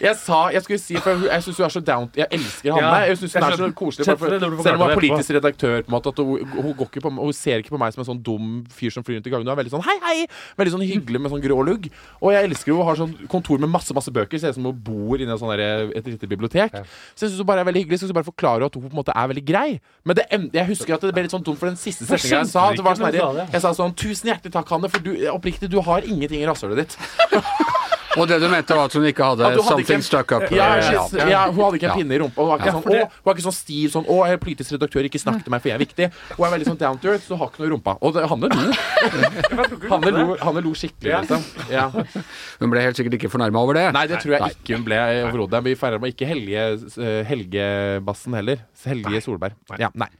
Jeg 0.00 0.16
sa 0.20 0.40
Jeg 0.54 0.64
skulle 0.66 0.80
si 0.82 0.98
For 1.02 1.26
jeg 1.26 1.44
syns 1.46 1.60
hun 1.60 1.66
er 1.66 1.74
så 1.74 1.82
down 1.84 2.08
Jeg 2.18 2.28
elsker 2.36 2.74
Hanne. 2.76 2.86
Ja, 2.86 3.10
jeg 3.10 3.18
syns 3.20 3.34
hun 3.34 3.46
er 3.46 3.56
så 3.58 3.70
koselig. 3.76 4.06
Selv 4.06 4.46
om 4.46 4.84
hun 4.84 4.90
er 4.90 4.98
politisk 4.98 5.34
redaktør, 5.36 5.82
på 5.86 5.90
en 5.90 5.96
måte. 5.96 6.12
Hun, 6.16 6.54
hun, 6.54 6.72
ikke 6.86 7.02
på, 7.04 7.12
hun 7.16 7.36
ser 7.36 7.62
ikke 7.62 7.74
på 7.74 7.80
meg 7.80 7.94
som 7.94 8.02
en 8.04 8.08
sånn 8.12 8.22
dum 8.24 8.50
fyr 8.74 8.94
som 8.94 9.06
flyr 9.06 9.18
rundt 9.18 9.28
i 9.28 9.32
gangen. 9.32 9.48
Hun 9.48 9.54
er 9.54 9.60
veldig 9.60 9.74
sånn 9.74 9.84
hei, 9.86 9.96
hei! 10.04 10.16
Veldig 10.60 10.74
sånn 10.76 10.84
hyggelig 10.86 11.22
med 11.22 11.34
sånn 11.34 11.44
grå 11.44 11.58
lugg. 11.66 11.88
Og 12.20 12.34
jeg 12.34 12.50
elsker 12.50 12.72
henne. 12.72 12.80
Hun 12.80 12.90
har 12.90 13.00
sånn 13.00 13.14
kontor 13.32 13.62
med 13.62 13.72
masse 13.72 13.96
masse 13.96 14.12
bøker. 14.14 14.40
Ser 14.40 14.54
ut 14.54 14.60
som 14.60 14.68
hun 14.70 14.80
bor 14.86 15.20
inni 15.20 15.34
et 15.34 16.10
lite 16.10 16.30
bibliotek. 16.30 16.78
Så 17.14 17.26
jeg 17.26 17.32
syns 17.32 17.42
hun 17.42 17.50
bare 17.50 17.64
er 17.64 17.70
veldig 17.70 17.84
hyggelig. 17.84 18.00
Så 18.00 18.06
jeg 18.06 18.12
skal 18.12 18.20
bare 18.20 18.30
forklare 18.30 18.70
at 18.70 18.78
hun 18.78 18.86
på 18.86 18.92
en 18.92 19.00
måte 19.02 19.16
er 19.16 19.30
veldig 19.34 19.46
grei. 19.46 19.68
Men 20.04 20.20
det, 20.20 20.26
jeg 20.30 20.66
husker 20.72 20.96
at 20.96 21.06
det 21.06 21.14
ble 21.16 21.26
litt 21.26 21.34
sånn 21.34 21.46
dumt 21.46 21.60
for 21.60 21.70
den 21.70 21.80
siste 21.80 22.08
setninga 22.08 22.42
jeg 22.44 22.52
sa. 22.52 22.70
Det 22.76 22.86
var 22.86 23.00
sånn 23.00 23.20
jeg 23.50 23.64
sa 23.64 23.74
sånn 23.76 23.96
Tusen 24.00 24.30
hjertelig 24.30 24.54
takk, 24.54 24.70
Hanne, 24.70 24.88
for 24.92 25.04
du 25.04 25.12
oppriktig, 25.34 25.70
du 25.70 25.80
har 25.84 26.06
ingenting 26.06 26.40
i 26.42 26.48
rasshølet 26.48 26.84
ditt. 26.84 26.98
Og 28.18 28.26
det 28.26 28.40
du 28.42 28.46
mente 28.50 28.74
var 28.74 28.88
at 28.88 28.94
hun 28.96 29.04
ikke 29.06 29.22
hadde 29.22 29.44
hadde 29.46 29.62
something 29.62 30.00
ikke, 30.00 30.06
stuck 30.08 30.32
up? 30.34 30.46
Ja, 30.50 30.68
ja, 31.30 31.42
hun 31.50 31.60
hadde 31.62 31.78
ikke 31.78 31.90
en 31.92 32.00
pinne 32.00 32.16
i 32.16 32.20
rumpa. 32.22 32.42
Hun 32.42 32.50
var 32.50 32.58
ikke, 32.58 32.70
Ja, 32.70 32.74
sånn, 32.74 32.88
å, 32.90 33.04
hun 33.06 33.28
var 33.28 33.36
ikke 33.36 33.46
sånn 33.46 33.56
stiv 33.56 33.92
sånn 33.94 34.08
'Å, 34.10 34.16
jeg 34.26 34.38
er 34.38 34.42
politisk 34.42 34.74
redaktør, 34.74 35.06
ikke 35.06 35.22
snakk 35.22 35.44
til 35.46 35.54
meg, 35.54 35.62
for 35.62 35.70
jeg 35.70 35.78
er 35.78 35.84
viktig'. 35.84 36.10
Hun 36.34 36.46
er 36.48 36.52
veldig 36.56 36.68
sånn 36.70 36.80
down 36.80 36.98
to 36.98 37.12
earth, 37.12 37.26
så 37.28 37.38
har 37.38 37.52
ikke 37.52 37.62
noe 37.62 37.70
i 37.70 37.72
rumpa. 37.74 37.96
Og 38.02 38.14
det, 38.16 38.26
Hanne 38.30 38.50
lo. 38.50 40.36
Hanne 40.42 40.64
lo, 40.66 40.74
skikkelig, 40.74 41.22
liksom. 41.22 41.46
Ja. 41.70 41.86
Hun 42.60 42.74
ble 42.74 42.84
helt 42.84 42.98
sikkert 42.98 43.18
ikke 43.20 43.30
fornærma 43.30 43.62
over 43.62 43.78
det. 43.78 43.86
Nei, 43.94 44.06
det 44.10 44.20
tror 44.24 44.36
jeg 44.36 44.58
ikke 44.58 44.78
hun 44.78 44.86
ble 44.86 45.00
overhodet. 45.30 45.64
Vi 45.70 45.78
feirer 45.78 46.02
med 46.02 46.14
ikke 46.14 46.28
Helge 46.30 46.66
eh, 46.98 47.22
Helgebassen 47.30 48.34
heller. 48.38 48.64
Helge 48.86 49.22
Solberg. 49.24 49.54
Ja, 49.78 49.92
nei. 49.94 50.10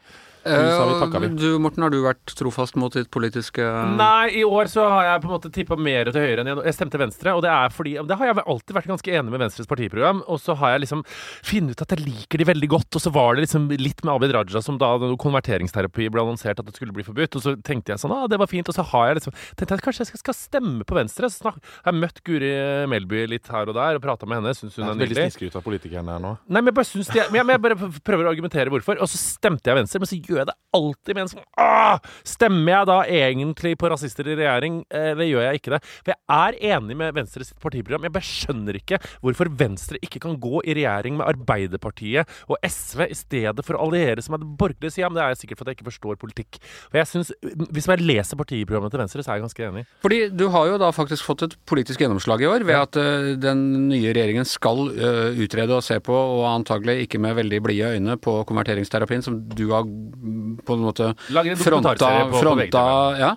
Eh, 0.41 1.01
takka. 1.01 1.21
Du, 1.37 1.59
Morten, 1.61 1.85
har 1.85 1.93
du 1.93 1.99
vært 2.01 2.33
trofast 2.39 2.77
mot 2.81 2.95
ditt 2.95 3.11
politiske 3.13 3.61
Nei, 3.99 4.41
i 4.41 4.45
år 4.47 4.71
så 4.73 4.87
har 4.89 5.05
jeg 5.05 5.23
på 5.25 5.29
en 5.29 5.35
måte 5.35 5.51
tippa 5.53 5.77
mer 5.77 6.09
til 6.09 6.17
høyre 6.17 6.41
enn 6.41 6.49
jeg 6.49 6.63
Jeg 6.71 6.77
stemte 6.79 7.01
Venstre, 7.01 7.35
og 7.37 7.43
det 7.45 7.51
er 7.53 7.75
fordi 7.75 7.97
Det 8.09 8.17
har 8.17 8.31
jeg 8.31 8.45
alltid 8.47 8.77
vært 8.79 8.89
ganske 8.89 9.13
enig 9.19 9.35
med 9.35 9.43
Venstres 9.45 9.69
partiprogram, 9.69 10.23
og 10.25 10.41
så 10.41 10.57
har 10.57 10.75
jeg 10.75 10.87
liksom 10.87 11.03
funnet 11.45 11.77
ut 11.77 11.85
at 11.85 11.93
jeg 11.93 12.07
liker 12.07 12.41
de 12.41 12.47
veldig 12.49 12.71
godt, 12.73 12.97
og 12.97 13.05
så 13.05 13.13
var 13.13 13.37
det 13.37 13.45
liksom 13.45 13.69
litt 13.77 14.01
med 14.05 14.15
Abid 14.15 14.33
Raja 14.37 14.63
som 14.65 14.79
da 14.81 14.95
konverteringsterapi 15.21 16.09
ble 16.09 16.25
annonsert 16.25 16.63
at 16.63 16.69
det 16.69 16.77
skulle 16.79 16.97
bli 16.97 17.05
forbudt, 17.05 17.37
og 17.37 17.45
så 17.45 17.55
tenkte 17.67 17.93
jeg 17.93 18.01
sånn 18.03 18.15
ah, 18.17 18.25
det 18.31 18.41
var 18.41 18.49
fint, 18.51 18.69
og 18.71 18.77
så 18.77 18.85
har 18.95 19.11
jeg 19.11 19.21
liksom 19.21 19.37
tenkte 19.37 19.69
jeg 19.75 19.81
at 19.83 19.85
kanskje 19.85 20.07
jeg 20.07 20.23
skal, 20.23 20.37
stemme 20.41 20.87
på 20.89 20.97
Venstre. 20.97 21.29
Så 21.29 21.45
snak, 21.45 21.61
jeg 21.61 21.89
har 21.91 21.97
møtt 21.97 22.23
Guri 22.25 22.51
Melby 22.91 23.27
litt 23.29 23.49
her 23.53 23.69
og 23.69 23.77
der 23.77 23.99
og 23.99 24.05
prata 24.05 24.29
med 24.29 24.41
henne, 24.41 24.55
syns 24.57 24.79
hun 24.79 24.87
er 24.87 24.95
Veldig 24.95 25.11
nydelig. 25.11 25.29
sniskryt 25.35 25.59
av 25.61 25.65
politikerne 25.67 26.17
her 26.17 26.25
nå. 26.25 26.33
Nei, 26.49 26.63
men 26.63 26.73
jeg 26.73 26.79
bare 26.81 26.89
de 26.91 27.27
men 27.31 27.41
jeg, 27.41 27.47
men 27.47 27.55
jeg 27.57 27.65
bare 27.67 27.91
prøver 28.07 28.29
å 28.29 28.33
argumentere 28.33 28.73
hvorfor. 28.73 29.01
Og 29.03 29.11
så 29.11 29.21
stemte 29.21 29.71
jeg 29.71 29.79
Venstre, 29.81 30.01
men 30.01 30.11
så 30.11 30.19
gjør 30.31 30.43
jeg 30.45 30.51
det 30.51 30.59
alltid 30.77 31.17
med 31.17 31.25
en 31.25 31.31
sånn 31.33 31.47
Åh! 31.61 32.11
Stemmer 32.27 32.73
jeg 32.73 32.89
da 32.91 32.99
egentlig 33.11 33.73
på 33.81 33.91
rasister 33.91 34.29
i 34.31 34.37
regjering, 34.39 34.81
eller 34.95 35.27
gjør 35.27 35.47
jeg 35.47 35.61
ikke 35.61 35.73
det? 35.75 35.81
For 36.05 36.13
jeg 36.13 36.21
er 36.37 36.59
enig 36.77 36.97
med 37.01 37.17
Venstre 37.17 37.47
sitt 37.47 37.59
partiprogram. 37.63 38.05
Jeg 38.07 38.15
bare 38.15 38.29
skjønner 38.29 38.79
ikke 38.79 39.01
hvorfor 39.25 39.51
Venstre 39.61 39.99
ikke 40.05 40.23
kan 40.23 40.37
gå 40.41 40.63
i 40.63 40.77
regjering 40.79 41.19
med 41.19 41.29
Arbeiderpartiet 41.31 42.31
og 42.47 42.61
SV 42.63 43.07
i 43.09 43.19
stedet 43.19 43.65
for 43.67 43.77
å 43.77 43.89
alliere 43.89 44.23
seg 44.23 44.35
med 44.35 44.45
den 44.45 44.55
borgerlige 44.61 44.95
sida. 44.95 45.11
Men 45.11 45.19
det 45.19 45.27
er 45.27 45.41
sikkert 45.41 45.61
for 45.61 45.67
at 45.67 45.73
jeg 45.73 45.81
ikke 45.81 45.89
forstår 45.91 46.21
politikk. 46.21 46.61
For 46.89 47.01
jeg 47.01 47.11
synes, 47.11 47.33
Hvis 47.71 47.89
jeg 47.91 48.05
leser 48.05 48.39
partiprogrammet 48.39 48.93
til 48.95 49.03
Venstre, 49.03 49.25
så 49.25 49.33
er 49.33 49.41
jeg 49.41 49.47
ganske 49.49 49.67
enig. 49.67 49.85
Fordi 50.05 50.21
du 50.31 50.47
har 50.55 50.71
jo 50.71 50.79
da 50.81 50.91
faktisk 50.95 51.27
fått 51.27 51.47
et 51.49 51.57
politisk 51.69 52.01
gjennomslag 52.03 52.45
i 52.45 52.49
år 52.51 52.65
ved 52.69 52.79
at 52.79 53.01
uh, 53.01 53.33
den 53.41 53.89
nye 53.91 54.15
regjeringen 54.15 54.47
skal 54.49 54.87
uh, 54.93 55.35
utrede 55.35 55.77
og 55.77 55.85
se 55.85 55.99
på, 56.05 56.15
og 56.15 56.47
antagelig 56.53 57.07
ikke 57.07 57.21
med 57.23 57.37
veldig 57.41 57.63
blide 57.67 57.95
øyne, 57.97 58.17
på 58.21 58.41
konverteringsterapien, 58.49 59.25
som 59.25 59.39
du 59.49 59.71
har 59.73 59.89
på 60.21 60.75
en 60.77 60.83
måte 60.85 61.07
en 61.11 61.57
fronta, 61.57 61.95
på- 61.97 62.41
fronta 62.43 62.83
ja. 63.19 63.31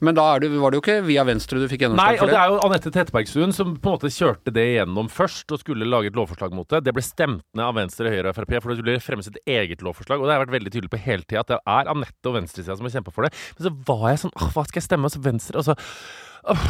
Men 0.00 0.16
da 0.16 0.26
det, 0.40 0.48
var 0.60 0.72
det 0.72 0.80
jo 0.80 0.84
ikke 0.84 0.96
via 1.06 1.24
Venstre 1.28 1.60
du 1.60 1.66
fikk 1.68 1.84
gjennomslag 1.84 2.18
for 2.20 2.30
det 2.30 2.32
Nei, 2.32 2.32
og 2.32 2.32
det? 2.32 2.38
er 2.40 2.54
jo 2.54 2.70
Anette 2.70 2.92
Trettebergstuen 2.94 3.52
som 3.56 3.74
på 3.76 3.90
en 3.90 3.96
måte 3.98 4.12
kjørte 4.14 4.54
det 4.56 4.64
igjennom 4.72 5.10
først 5.12 5.52
og 5.52 5.60
skulle 5.62 5.88
lage 5.88 6.08
et 6.12 6.16
lovforslag 6.18 6.54
mot 6.56 6.68
det. 6.72 6.82
Det 6.86 6.94
ble 6.96 7.04
stemt 7.04 7.44
ned 7.54 7.64
av 7.66 7.76
Venstre, 7.76 8.08
Høyre 8.12 8.32
og 8.32 8.38
Frp, 8.38 8.56
for 8.62 8.72
det 8.72 8.78
skulle 8.80 8.96
fremmes 9.04 9.28
et 9.32 9.38
eget 9.46 9.84
lovforslag. 9.84 10.20
Og 10.20 10.26
det 10.26 10.32
har 10.34 10.40
jeg 10.40 10.46
vært 10.48 10.56
veldig 10.58 10.72
tydelig 10.76 10.92
på 10.96 11.02
hele 11.04 11.26
tida, 11.28 11.44
at 11.44 11.52
det 11.54 11.60
er 11.66 11.92
Anette 11.92 12.30
og 12.32 12.38
venstresida 12.40 12.76
som 12.78 12.88
har 12.88 12.96
kjempa 12.96 13.12
for 13.14 13.28
det. 13.28 13.34
Men 13.58 13.68
så 13.68 13.74
var 13.92 14.08
jeg 14.14 14.22
sånn 14.24 14.34
Åh, 14.40 14.50
hva 14.56 14.64
skal 14.68 14.80
jeg 14.80 14.88
stemme? 14.88 15.10
Så 15.12 15.20
Venstre 15.24 15.60
Og 15.60 15.66
så 15.68 15.76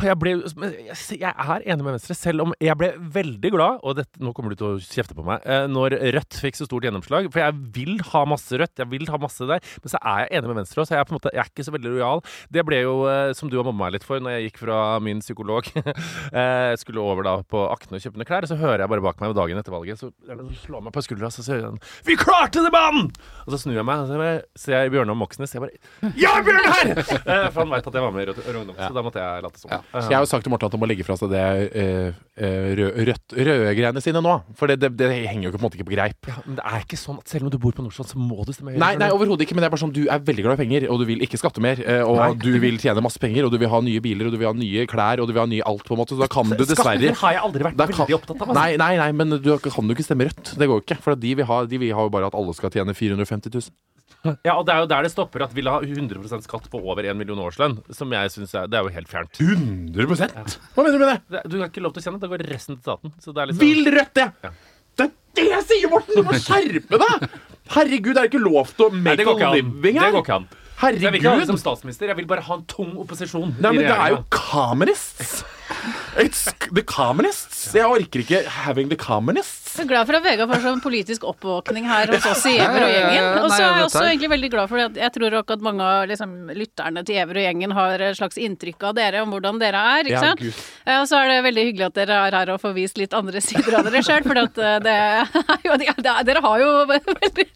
jeg, 0.03 0.17
ble, 0.19 0.33
jeg, 0.41 1.31
er 1.31 1.63
enig 1.67 1.85
med 1.87 1.95
Venstre, 1.95 2.17
selv 2.19 2.45
om 2.47 2.55
jeg 2.61 2.77
ble 2.81 2.89
veldig 2.99 3.53
glad 3.55 3.85
Og 3.87 3.97
dette, 4.01 4.19
nå 4.23 4.33
kommer 4.37 4.55
du 4.55 4.59
til 4.61 4.69
å 4.73 4.81
kjefte 4.83 5.15
på 5.17 5.25
meg. 5.27 5.43
eh, 5.47 5.67
Når 5.71 5.95
Rødt 6.17 6.39
fikk 6.43 6.59
så 6.59 6.67
stort 6.67 6.87
gjennomslag. 6.87 7.29
For 7.33 7.43
jeg 7.43 7.57
vil 7.77 8.01
ha 8.11 8.25
masse 8.29 8.59
Rødt, 8.61 8.75
jeg 8.83 8.91
vil 8.91 9.07
ha 9.13 9.21
masse 9.23 9.47
der. 9.47 9.63
Men 9.83 9.93
så 9.93 10.01
er 10.03 10.25
jeg 10.25 10.41
enig 10.41 10.51
med 10.51 10.61
Venstre 10.63 10.83
også. 10.83 10.97
Jeg 10.97 11.01
er, 11.05 11.09
på 11.09 11.15
en 11.15 11.21
måte, 11.21 11.33
jeg 11.37 11.43
er 11.45 11.53
ikke 11.53 11.67
så 11.69 11.75
veldig 11.77 11.95
lojal. 11.95 12.25
Det 12.51 12.65
ble 12.67 12.81
jo, 12.83 12.97
eh, 13.11 13.33
som 13.39 13.51
du 13.53 13.57
har 13.61 13.67
mobba 13.69 13.85
meg 13.87 13.95
litt 13.99 14.07
for, 14.07 14.21
når 14.23 14.37
jeg 14.39 14.49
gikk 14.51 14.63
fra 14.65 14.81
min 15.05 15.23
psykolog 15.25 15.71
Jeg 15.71 16.79
Skulle 16.83 17.03
over 17.05 17.27
da 17.27 17.37
på 17.47 17.63
Akne 17.71 17.99
og 17.99 18.03
kjøpe 18.05 18.21
noen 18.21 18.29
klær, 18.29 18.47
så 18.51 18.59
hører 18.59 18.85
jeg 18.85 18.93
bare 18.93 19.05
bak 19.05 19.21
meg 19.23 19.35
dagen 19.39 19.61
etter 19.61 19.75
valget, 19.75 20.01
så 20.01 20.11
slår 20.25 20.81
slår 20.81 20.85
meg 20.87 20.95
på 20.95 21.03
skuldra, 21.05 21.31
så 21.33 21.45
sier 21.45 21.65
han 21.67 21.79
'Vi 22.07 22.17
klarte 22.21 22.63
det, 22.65 22.73
mann!' 22.73 23.11
Og 23.47 23.53
så 23.55 23.59
snur 23.63 23.77
jeg 23.79 23.87
meg, 23.87 24.03
og 24.03 24.09
så 24.09 24.43
ser 24.59 24.77
jeg 24.85 24.93
Bjørnar 24.95 25.19
Moxnes. 25.19 25.53
Jeg 25.55 25.63
bare 25.63 26.13
'Ja, 26.17 26.41
Bjørnar!' 26.43 26.95
Eh, 27.31 27.49
For 27.53 27.63
han 27.63 27.71
veit 27.71 27.87
at 27.87 27.95
jeg 27.95 28.03
var 28.03 28.13
med 28.15 28.23
i 28.25 28.31
Rødt 28.31 28.49
Ungdom, 28.55 28.77
så 28.79 28.93
da 28.95 29.03
måtte 29.05 29.21
jeg 29.23 29.43
late 29.45 29.60
som. 29.61 29.73
Så 29.93 30.09
Jeg 30.09 30.17
har 30.19 30.25
jo 30.25 30.31
sagt 30.31 30.47
til 30.47 30.53
Morten 30.53 30.71
at 30.71 30.75
han 30.77 30.83
må 30.83 30.89
legge 30.91 31.05
fra 31.07 31.17
seg 31.21 31.31
det 31.33 31.45
uh, 31.71 32.19
eh, 32.41 32.71
rød, 32.81 33.35
røde 33.37 33.75
greiene 33.79 34.03
sine 34.05 34.23
nå. 34.25 34.35
For 34.59 34.71
det, 34.71 34.79
det, 34.83 34.91
det 34.99 35.11
henger 35.29 35.49
jo 35.49 35.53
på 35.55 35.61
en 35.61 35.67
måte 35.67 35.79
ikke 35.79 35.89
på 35.91 35.95
greip. 35.95 36.31
Ja, 36.31 36.39
men 36.47 36.59
det 36.59 36.65
er 36.67 36.85
ikke 36.85 36.99
sånn 37.01 37.21
at 37.21 37.33
selv 37.33 37.47
om 37.47 37.53
du 37.53 37.59
bor 37.63 37.77
på 37.77 37.85
Nordstrand, 37.85 38.11
så 38.13 38.21
må 38.21 38.45
du 38.49 38.53
stemme 38.57 38.75
Høyre. 38.75 38.83
Nei, 38.83 38.93
nei 39.01 39.11
overhodet 39.15 39.47
ikke. 39.47 39.57
Men 39.59 39.65
det 39.67 39.71
er 39.71 39.75
bare 39.77 39.85
sånn 39.85 39.95
du 39.97 40.03
er 40.09 40.25
veldig 40.31 40.47
glad 40.47 40.59
i 40.59 40.63
penger, 40.65 40.89
og 40.93 41.03
du 41.03 41.07
vil 41.11 41.25
ikke 41.27 41.41
skatte 41.41 41.63
mer. 41.65 41.81
eh, 41.85 42.03
Og 42.07 42.19
Nei. 42.21 42.31
du 42.43 42.51
vil 42.63 42.81
tjene 42.83 43.05
masse 43.05 43.21
penger, 43.23 43.47
og 43.47 43.55
du 43.55 43.59
vil 43.61 43.71
ha 43.73 43.81
nye 43.85 44.03
biler, 44.05 44.27
og 44.31 44.35
du 44.35 44.41
vil 44.41 44.51
ha 44.51 44.57
nye 44.57 44.87
klær, 44.91 45.21
og 45.23 45.29
du 45.31 45.35
vil 45.37 45.45
ha 45.45 45.49
nye 45.51 45.67
alt, 45.69 45.85
på 45.87 45.97
en 45.97 46.03
måte. 46.03 46.17
Så 46.17 46.23
da 46.25 46.31
kan 46.33 46.49
du 46.49 46.57
dessverre 46.59 46.99
Skatter 46.99 47.21
har 47.23 47.37
jeg 47.37 47.45
aldri 47.49 47.69
vært 47.69 47.77
kan- 47.81 47.95
veldig 47.95 48.19
opptatt 48.21 48.37
av. 48.41 48.49
Altså. 48.49 48.61
Nei, 48.61 48.77
nei, 48.81 48.93
nei, 49.03 49.13
men 49.13 49.37
du 49.41 49.53
kan 49.59 49.89
jo 49.91 49.95
ikke 49.97 50.07
stemme 50.07 50.27
Rødt. 50.31 50.57
Det 50.57 50.69
går 50.69 50.81
jo 50.81 50.85
ikke. 50.85 50.99
For 51.03 51.15
de 51.17 51.35
vil 51.35 51.47
ha, 51.49 51.65
de 51.67 51.79
vil 51.79 51.95
ha 51.97 52.03
jo 52.07 52.11
bare 52.13 52.27
at 52.31 52.35
alle 52.39 52.55
skal 52.55 52.71
tjene 52.71 52.95
450 52.95 53.51
000. 53.53 53.71
Ja, 54.47 54.55
og 54.59 54.67
Det 54.69 54.75
er 54.75 54.81
jo 54.85 54.89
der 54.91 55.07
det 55.07 55.11
stopper, 55.15 55.45
at 55.47 55.55
vi 55.57 55.63
ha 55.65 55.79
100% 55.81 56.45
skatt 56.45 56.67
på 56.73 56.81
over 56.83 57.03
1 57.09 57.17
million 57.17 57.39
årslønn. 57.41 57.79
Som 57.97 58.13
jeg 58.13 58.31
synes 58.35 58.53
er 58.55 58.67
Det 58.69 58.77
er 58.81 58.85
jo 58.89 58.93
helt 58.97 59.09
fjernt. 59.09 59.41
100% 59.41 60.59
Hva 60.75 60.85
mener 60.85 60.99
du 60.99 61.05
med 61.05 61.09
det? 61.15 61.21
Det- 61.31 61.45
Du 61.51 61.59
har 61.61 61.69
ikke 61.71 61.83
lov 61.85 61.95
til 61.95 62.03
å 62.03 62.07
kjenne, 62.09 62.21
da 62.21 62.29
går 62.35 62.45
resten 62.51 62.77
til 62.77 62.83
staten. 62.85 63.13
Så 63.21 63.33
det 63.35 63.41
er 63.43 63.47
liksom 63.53 63.61
Vil 63.65 63.93
Rødt 63.97 64.15
det? 64.21 64.29
Ja. 64.45 64.51
Det 65.01 65.07
er 65.07 65.13
det 65.35 65.45
jeg 65.49 65.65
sier, 65.71 65.89
Morten! 65.89 66.15
Du 66.19 66.23
må 66.27 66.35
skjerpe 66.37 66.99
deg! 67.01 67.29
Herregud, 67.71 68.17
er 68.19 68.27
det 68.27 68.33
ikke 68.33 68.43
lov 68.43 68.73
til 68.77 68.89
å 68.89 68.91
make 68.93 69.23
a 69.23 69.53
living 69.55 69.97
her. 70.01 70.11
Det 70.11 70.15
går 70.19 70.25
ikke 70.27 70.37
an. 70.41 70.49
Herregud! 70.81 71.03
Jeg 71.05 71.13
vil 71.13 71.21
ikke 71.21 71.31
ha 71.31 71.41
det 71.41 71.47
som 71.53 71.59
statsminister. 71.61 72.09
Jeg 72.11 72.17
vil 72.19 72.27
bare 72.27 72.43
ha 72.49 72.55
en 72.59 72.65
tung 72.65 72.93
opposisjon. 72.99 73.55
Nei, 73.61 73.73
men 73.77 73.85
det 73.87 73.95
er 73.95 74.15
jo 74.17 74.21
communists! 74.35 75.45
It's 76.19 76.43
the 76.75 76.83
communists! 76.83 77.69
Jeg 77.77 77.87
orker 77.87 78.25
ikke 78.25 78.41
having 78.65 78.89
the 78.91 78.97
communists. 78.99 79.60
Jeg 79.71 79.85
er 79.85 79.89
glad 79.89 80.07
for 80.09 80.19
at 80.19 80.25
Vegard 80.25 80.51
får 80.51 80.63
sånn 80.65 80.81
politisk 80.83 81.25
oppvåkning 81.31 81.85
her 81.89 82.11
hos 82.13 82.25
oss 82.27 82.43
i 82.51 82.57
Ja, 82.57 82.67
Ever 82.69 82.83
og 82.85 82.91
gjengen. 82.91 83.27
Og 83.45 83.51
så 83.53 83.61
er 83.61 83.77
jeg 83.79 83.85
også 83.87 84.03
egentlig 84.07 84.31
veldig 84.33 84.51
glad 84.53 84.69
for 84.73 84.83
at 84.83 84.99
jeg 85.01 85.13
tror 85.15 85.31
nok 85.37 85.53
at 85.55 85.63
mange 85.65 85.87
av 85.87 86.09
liksom, 86.11 86.33
lytterne 86.59 87.05
til 87.07 87.21
Ever 87.23 87.39
og 87.41 87.45
gjengen 87.47 87.75
har 87.79 88.05
et 88.09 88.19
slags 88.19 88.41
inntrykk 88.43 88.87
av 88.91 88.97
dere, 88.99 89.23
om 89.25 89.31
hvordan 89.35 89.61
dere 89.63 89.81
er. 89.95 90.11
ikke 90.11 90.21
sant? 90.25 90.43
Eh, 90.87 90.99
Og 91.01 91.07
så 91.09 91.21
er 91.23 91.29
det 91.33 91.39
veldig 91.47 91.65
hyggelig 91.71 91.87
at 91.87 91.95
dere 92.01 92.19
er 92.27 92.37
her 92.41 92.53
og 92.55 92.61
får 92.65 92.75
vist 92.77 92.99
litt 93.01 93.15
andre 93.17 93.41
sider 93.45 93.79
av 93.79 93.87
dere 93.89 94.03
sjøl, 94.05 94.27
for 94.27 94.43
at 94.43 94.59
eh, 94.59 94.79
det 94.85 94.97
er 94.97 95.65
jo 95.65 95.77
det- 95.85 95.97
det- 96.03 96.17
Dere 96.31 96.41
har 96.45 96.59
jo 96.61 96.71
veldig 96.91 97.47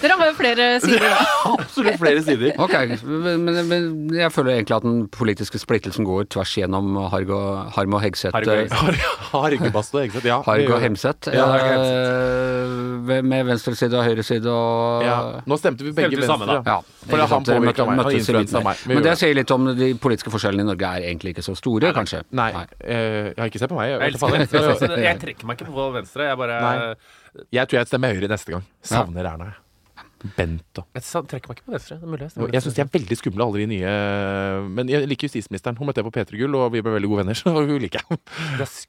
Dere 0.00 0.16
har 0.16 0.26
jo 0.30 0.34
flere 0.38 0.66
sider. 0.80 1.16
Absolutt 1.58 1.98
flere 2.00 2.22
sider. 2.22 2.54
Ok, 2.62 2.74
men, 3.04 3.44
men, 3.68 4.08
jeg 4.14 4.30
føler 4.32 4.54
egentlig 4.60 4.76
at 4.78 4.86
den 4.86 5.08
politiske 5.08 5.58
splittelsen 5.60 6.06
går 6.06 6.28
tvers 6.30 6.54
gjennom 6.56 6.94
Harg 7.10 7.30
og, 7.34 7.72
Harm 7.74 7.94
og 7.98 8.00
Hegseth. 8.04 8.32
Harg 8.32 8.46
og 8.48 9.70
Hemseth? 9.74 10.24
Ja, 10.24 10.40
Harg 10.46 10.70
og. 10.70 10.80
Hemseth. 10.80 11.30
Ja, 11.40 11.80
eh, 11.80 13.22
med 13.26 13.46
venstreside 13.48 13.96
og 13.98 14.04
høyreside 14.06 14.46
og 14.52 15.02
Ja. 15.04 15.16
Nå 15.46 15.56
stemte 15.58 15.82
vi 15.86 15.92
begge 15.92 16.10
Stemte 16.12 16.26
venstre. 16.26 16.46
sammen. 16.46 16.64
Ja, 16.66 16.80
For 17.08 17.16
han 17.26 17.44
påvirka 17.44 17.86
meg, 17.86 17.96
han 17.96 17.98
møttes 17.98 18.12
i 18.14 18.20
influenset 18.20 18.52
midten. 18.52 18.64
meg. 18.64 18.76
Men 18.94 19.02
det 19.02 19.14
sier 19.18 19.34
litt 19.34 19.50
om 19.50 19.70
de 19.76 19.94
politiske 19.94 20.30
forskjellene 20.30 20.60
i 20.60 20.68
Norge 20.70 20.86
er 20.90 21.06
egentlig 21.10 21.34
ikke 21.34 21.46
så 21.48 21.56
store, 21.56 21.92
kanskje. 21.96 22.22
Nei, 22.32 22.52
Nei. 22.52 22.66
jeg 22.84 23.34
har 23.38 23.48
ikke 23.50 23.58
sett 23.58 23.70
på 23.70 23.76
meg. 23.80 23.88
Jeg 23.90 24.12
Jeg, 24.12 25.02
Jeg 25.02 25.18
trekker 25.20 25.44
meg 25.46 25.58
ikke 25.58 25.72
på 25.72 25.92
Venstre. 25.92 26.28
Jeg 26.28 26.36
bare 26.38 26.60
Nei. 26.60 26.94
jeg 27.52 27.68
tror 27.68 27.78
jeg 27.80 27.86
stemmer 27.86 28.14
Høyre 28.14 28.28
neste 28.28 28.50
gang. 28.50 28.64
Savner 28.82 29.24
Erna. 29.24 29.44
jeg. 29.44 29.54
Bent 30.36 30.76
og 30.76 30.84
Jeg 30.94 31.02
trekker 31.02 31.48
meg 31.48 31.56
ikke 31.56 31.64
på 31.64 31.72
Venstre. 31.72 31.96
Det 31.96 32.04
er 32.04 32.10
mulig 32.12 32.20
jeg 32.28 32.52
Jeg 32.52 32.62
syns 32.62 32.74
de 32.76 32.82
er 32.82 32.90
veldig 32.92 33.16
skumle, 33.16 33.40
alle 33.40 33.58
de 33.62 33.66
nye 33.66 34.68
Men 34.68 34.86
jeg 34.88 35.08
liker 35.08 35.28
justisministeren. 35.28 35.78
Hun 35.78 35.86
møtte 35.88 36.02
jeg 36.02 36.04
på 36.04 36.12
P3 36.12 36.36
Gull, 36.42 36.54
og 36.60 36.72
vi 36.72 36.82
ble 36.82 36.92
veldig 36.92 37.08
gode 37.08 37.24
venner. 37.24 37.34
Så 37.40 37.48
hun 37.48 37.78
liker 37.80 38.02
jeg. 38.04 38.18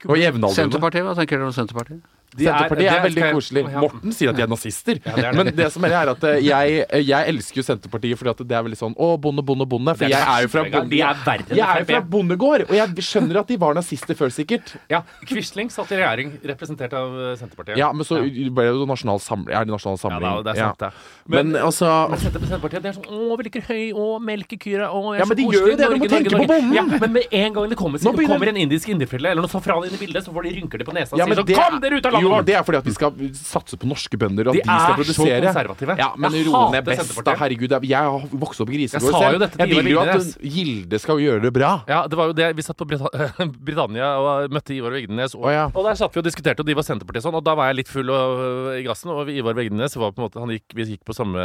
Og 0.09 0.17
jevnaldrende. 0.19 0.55
Senterpartiet, 0.59 1.05
hva 1.07 1.15
tenker 1.15 1.37
dere 1.39 1.47
om 1.47 1.55
Senterpartiet? 1.55 2.01
De 2.31 2.45
er- 2.47 2.53
Senterpartiet 2.53 2.87
er, 2.87 2.95
er 2.95 3.03
veldig 3.03 3.21
jeg- 3.25 3.33
koselig. 3.35 3.63
Morten 3.75 4.11
sier 4.15 4.29
at 4.31 4.37
de 4.37 4.43
er 4.45 4.47
nazister. 4.47 4.99
Ja, 5.03 5.11
det 5.15 5.25
er 5.25 5.31
det. 5.31 5.37
Men 5.45 5.55
det 5.57 5.65
som 5.73 5.83
er, 5.83 5.95
er 5.99 6.11
at 6.13 6.23
eh, 6.23 6.37
jeg, 6.45 6.85
jeg 7.07 7.27
elsker 7.33 7.59
jo 7.59 7.63
Senterpartiet 7.67 8.17
fordi 8.21 8.29
at 8.31 8.43
det 8.47 8.55
er 8.55 8.63
veldig 8.63 8.79
sånn 8.79 8.95
Å, 8.95 9.09
bonde, 9.19 9.43
bonde, 9.43 9.65
bonde. 9.67 9.95
For 9.99 10.07
jeg 10.07 10.15
er 10.21 10.45
jo 10.45 10.51
fra 10.53 10.63
bonde... 10.63 10.95
Jeg 10.95 11.59
er 11.65 11.85
fra 11.89 11.99
bondegård, 12.13 12.63
og 12.69 12.75
jeg 12.77 13.03
skjønner 13.03 13.41
at 13.41 13.47
de 13.51 13.57
var 13.59 13.75
nazister 13.75 14.15
før, 14.15 14.31
sikkert. 14.31 14.75
Ja, 14.91 15.01
Quisling 15.27 15.69
satt 15.73 15.91
i 15.91 15.99
regjering, 15.99 16.31
representert 16.53 16.93
av 16.95 17.11
eh, 17.19 17.33
Senterpartiet. 17.41 17.75
Ja, 17.81 17.91
men 17.91 18.07
så 18.07 18.21
ble 18.23 18.63
det 18.63 18.71
jo 18.79 18.87
nasjonal 18.89 19.19
samling. 19.23 19.51
Er 19.51 19.67
det 19.67 19.75
nasjonal 19.75 19.99
Ja, 19.99 20.03
samling? 20.05 20.27
Ja, 20.31 20.41
det 20.47 20.53
er 20.55 20.61
sant, 20.63 20.79
det. 20.79 20.91
Men, 21.27 21.51
Men, 21.51 21.61
altså 21.67 21.89
men 22.11 22.19
Senterpartiet 22.23 22.83
det 22.83 22.89
er 22.91 22.95
sånn 22.97 23.11
Å, 23.11 23.35
vi 23.39 23.45
liker 23.47 23.63
høy 23.67 23.83
og 23.97 24.21
melkekyra 24.25 24.87
og 24.95 25.11
Ja, 25.19 25.25
men 25.27 25.37
de 25.39 25.45
gjør 25.51 25.67
jo 25.71 25.75
det, 25.79 25.87
de 25.91 25.99
må 26.01 26.07
tenke 26.11 26.31
på 26.33 26.47
bonden. 26.47 26.73
Ja, 26.75 26.83
men 26.87 27.11
med 27.15 27.27
en 27.31 27.53
gang 27.55 27.69
det 27.71 27.77
kommer, 27.79 27.99
kommer 27.99 28.51
en 28.51 28.57
indisk 28.63 28.89
indrefille 28.93 29.31
eller 29.35 29.43
noe 29.43 29.51
safran 29.51 29.83
inn 29.87 29.95
i 29.95 30.01
bildet, 30.01 30.23
så 30.25 30.33
får 30.35 30.47
de 30.47 30.53
rynker 30.61 30.81
det 30.81 30.87
på 30.87 30.95
nesa 30.95 31.15
og 31.15 31.19
ja, 31.21 31.27
sier 31.27 31.41
sånn 31.41 31.49
Kom 31.51 31.77
er- 31.77 31.81
dere 31.83 31.99
ut 31.99 32.05
av 32.05 32.13
landet 32.13 32.20
Jo, 32.21 32.41
det 32.45 32.55
er 32.57 32.65
fordi 32.67 32.81
at 32.81 32.87
vi 32.87 32.95
skal 32.95 33.21
satse 33.37 33.79
på 33.81 33.89
norske 33.89 34.19
bønder, 34.19 34.51
og 34.51 34.57
De 34.57 34.61
at 34.63 34.69
de 34.69 34.77
skal 34.85 34.97
produsere. 34.99 35.25
De 35.27 35.33
er 35.33 35.41
så 35.41 35.53
konservative. 35.53 35.97
Ja, 35.99 36.09
men 36.17 36.37
Jeg 36.37 36.47
ro 36.47 36.63
ned 36.73 36.85
best, 36.87 37.13
da. 37.25 37.35
Herregud, 37.41 37.75
jeg 37.81 37.97
har 37.97 38.27
vokst 38.43 38.63
opp 38.63 38.71
i 38.71 38.77
grisegård 38.79 39.11
jo 39.11 39.21
selv. 39.21 39.39
dette 39.43 39.57
til 39.57 39.73
Jeg 39.73 39.83
vil 39.83 39.91
jo 39.91 40.01
at 40.03 40.31
Gilde 40.41 40.99
skal 41.01 41.21
gjøre 41.21 41.43
det 41.45 41.53
bra. 41.55 41.71
Ja, 41.89 42.03
det 42.09 42.19
var 42.19 42.31
jo 42.31 42.35
det. 42.37 42.49
Vi 42.57 42.65
satt 42.65 42.79
på 42.79 42.87
Brita 42.89 43.09
Britannia 43.67 44.11
og 44.21 44.53
møtte 44.53 44.75
Ivar 44.75 44.95
Vigdenes. 44.95 45.35
Og, 45.37 45.47
oh, 45.47 45.53
ja. 45.53 45.67
og 45.69 45.87
der 45.87 45.97
satt 45.99 46.15
vi 46.15 46.21
og 46.21 46.27
diskuterte, 46.27 46.63
og 46.63 46.69
de 46.69 46.77
var 46.77 46.87
Senterpartiet 46.87 47.25
sånn. 47.25 47.37
Og 47.37 47.45
da 47.45 47.55
var 47.57 47.71
jeg 47.71 47.81
litt 47.81 47.91
full 47.91 48.11
og, 48.13 48.43
øh, 48.45 48.79
i 48.79 48.85
gassen. 48.87 49.11
Og 49.13 49.31
Ivar 49.31 49.57
Vigdenes 49.57 49.97
var 49.99 50.13
på 50.15 50.21
en 50.21 50.27
måte 50.27 50.41
han 50.41 50.53
gikk, 50.53 50.67
Vi 50.77 50.87
gikk 50.93 51.05
på 51.07 51.15
samme 51.15 51.41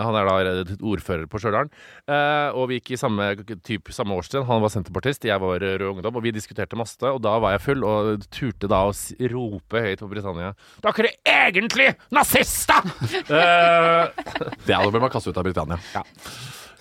Han 0.00 0.16
er 0.18 0.28
da 0.28 0.76
ordfører 0.86 1.26
på 1.30 1.40
Stjørdal. 1.40 1.70
Eh, 2.10 2.48
og 2.56 2.70
vi 2.70 2.80
gikk 2.80 2.94
i 2.94 3.00
samme, 3.00 3.32
typ, 3.66 3.92
samme 3.94 4.16
årstid. 4.16 4.44
Han 4.48 4.62
var 4.64 4.72
senterpartist, 4.72 5.26
jeg 5.28 5.40
var 5.42 5.60
Rød 5.60 5.86
Ungdom. 5.90 6.16
Og 6.16 6.24
vi 6.26 6.34
diskuterte 6.34 6.78
masse. 6.78 7.00
Og 7.06 7.20
da 7.24 7.36
var 7.42 7.56
jeg 7.56 7.64
full, 7.64 7.84
og 7.86 8.26
turte 8.32 8.70
da 8.70 8.84
å 8.88 8.94
rope 9.30 9.84
høyt 9.84 9.99
på 10.00 10.08
Britannia 10.10 10.52
Dere 10.84 11.12
er 11.24 11.50
egentlig 11.52 11.90
nazister! 12.14 12.86
Eh, 13.40 14.08
Det 14.66 14.74
hadde 14.74 14.90
blitt 14.92 15.02
man 15.04 15.12
kastet 15.12 15.34
ut 15.34 15.40
av 15.40 15.46
Britannia. 15.46 15.78
Ja. 15.94 16.02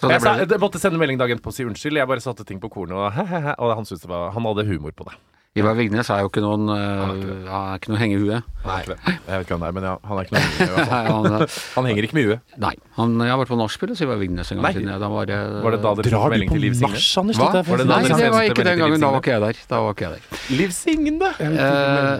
jeg, 0.09 0.21
sa, 0.23 0.35
jeg 0.41 0.61
måtte 0.61 0.81
sende 0.81 0.99
melding 1.01 1.19
dagen 1.19 1.37
etterpå 1.37 1.51
og 1.51 1.55
si 1.57 1.65
unnskyld. 1.67 1.99
Jeg 1.99 2.09
bare 2.09 2.23
satte 2.23 2.45
ting 2.47 2.61
på 2.61 2.71
kornet, 2.71 2.95
og, 2.97 3.35
og 3.63 3.75
han, 3.79 3.89
det 3.89 4.09
var, 4.09 4.31
han 4.35 4.47
hadde 4.49 4.67
humor 4.69 4.95
på 4.95 5.07
det. 5.09 5.17
Ivar 5.57 5.73
Vignes 5.73 6.09
er 6.13 6.21
jo 6.21 6.29
ikke 6.29 6.43
noen 6.45 6.69
uh, 6.69 7.09
Han 7.49 7.63
er 7.73 7.79
ikke 7.79 7.89
noe 7.89 7.97
hengehue. 7.99 8.37
Nei, 8.67 8.75
jeg 8.85 8.99
vet 9.25 9.47
ikke 9.47 9.55
hvem 9.55 9.63
det 9.63 9.69
er, 9.71 9.75
men 9.79 9.87
ja, 9.87 9.93
han 10.05 10.19
er 10.19 10.27
ikke 10.27 10.35
noe 10.35 10.45
i 10.45 10.67
hvert 10.75 10.91
han, 11.09 11.27
eh, 11.39 11.55
Han 11.73 11.87
henger 11.89 12.05
ikke 12.05 12.17
med 12.19 12.27
huet. 12.29 12.53
nei. 12.61 12.71
Han, 12.99 13.15
jeg 13.25 13.33
har 13.33 13.39
vært 13.41 13.51
på 13.55 13.57
nachspiel 13.57 13.93
hos 13.95 14.03
Ivar 14.05 14.19
Vignes 14.21 14.53
en 14.53 14.59
gang 14.59 14.67
Nei. 14.67 14.73
siden. 14.77 14.91
Jeg, 14.93 15.01
da 15.01 15.09
var, 15.09 15.29
det, 15.31 15.39
Var 15.65 15.75
det 15.75 15.79
da 15.81 15.93
dere 15.97 16.11
fikk 16.13 16.35
melding 16.35 16.51
på 16.51 16.57
til 16.59 16.65
Liv 16.67 16.77
Signe? 16.77 17.37
Var 17.39 17.81
det 17.81 17.87
Nei, 17.89 18.01
det 18.13 18.29
var 18.35 18.49
ikke 18.51 18.67
den 18.69 18.83
gangen. 18.83 19.01
Da 19.01 19.09
var 19.15 19.23
ikke 19.25 19.33
jeg 19.33 19.43
der. 19.47 19.63
Da 19.73 19.81
var 19.87 19.97
ikke 19.97 20.05
jeg 20.05 20.19
der. 20.19 20.43
Liv 20.61 20.75
Signe! 20.77 21.31
Eh, 21.49 22.13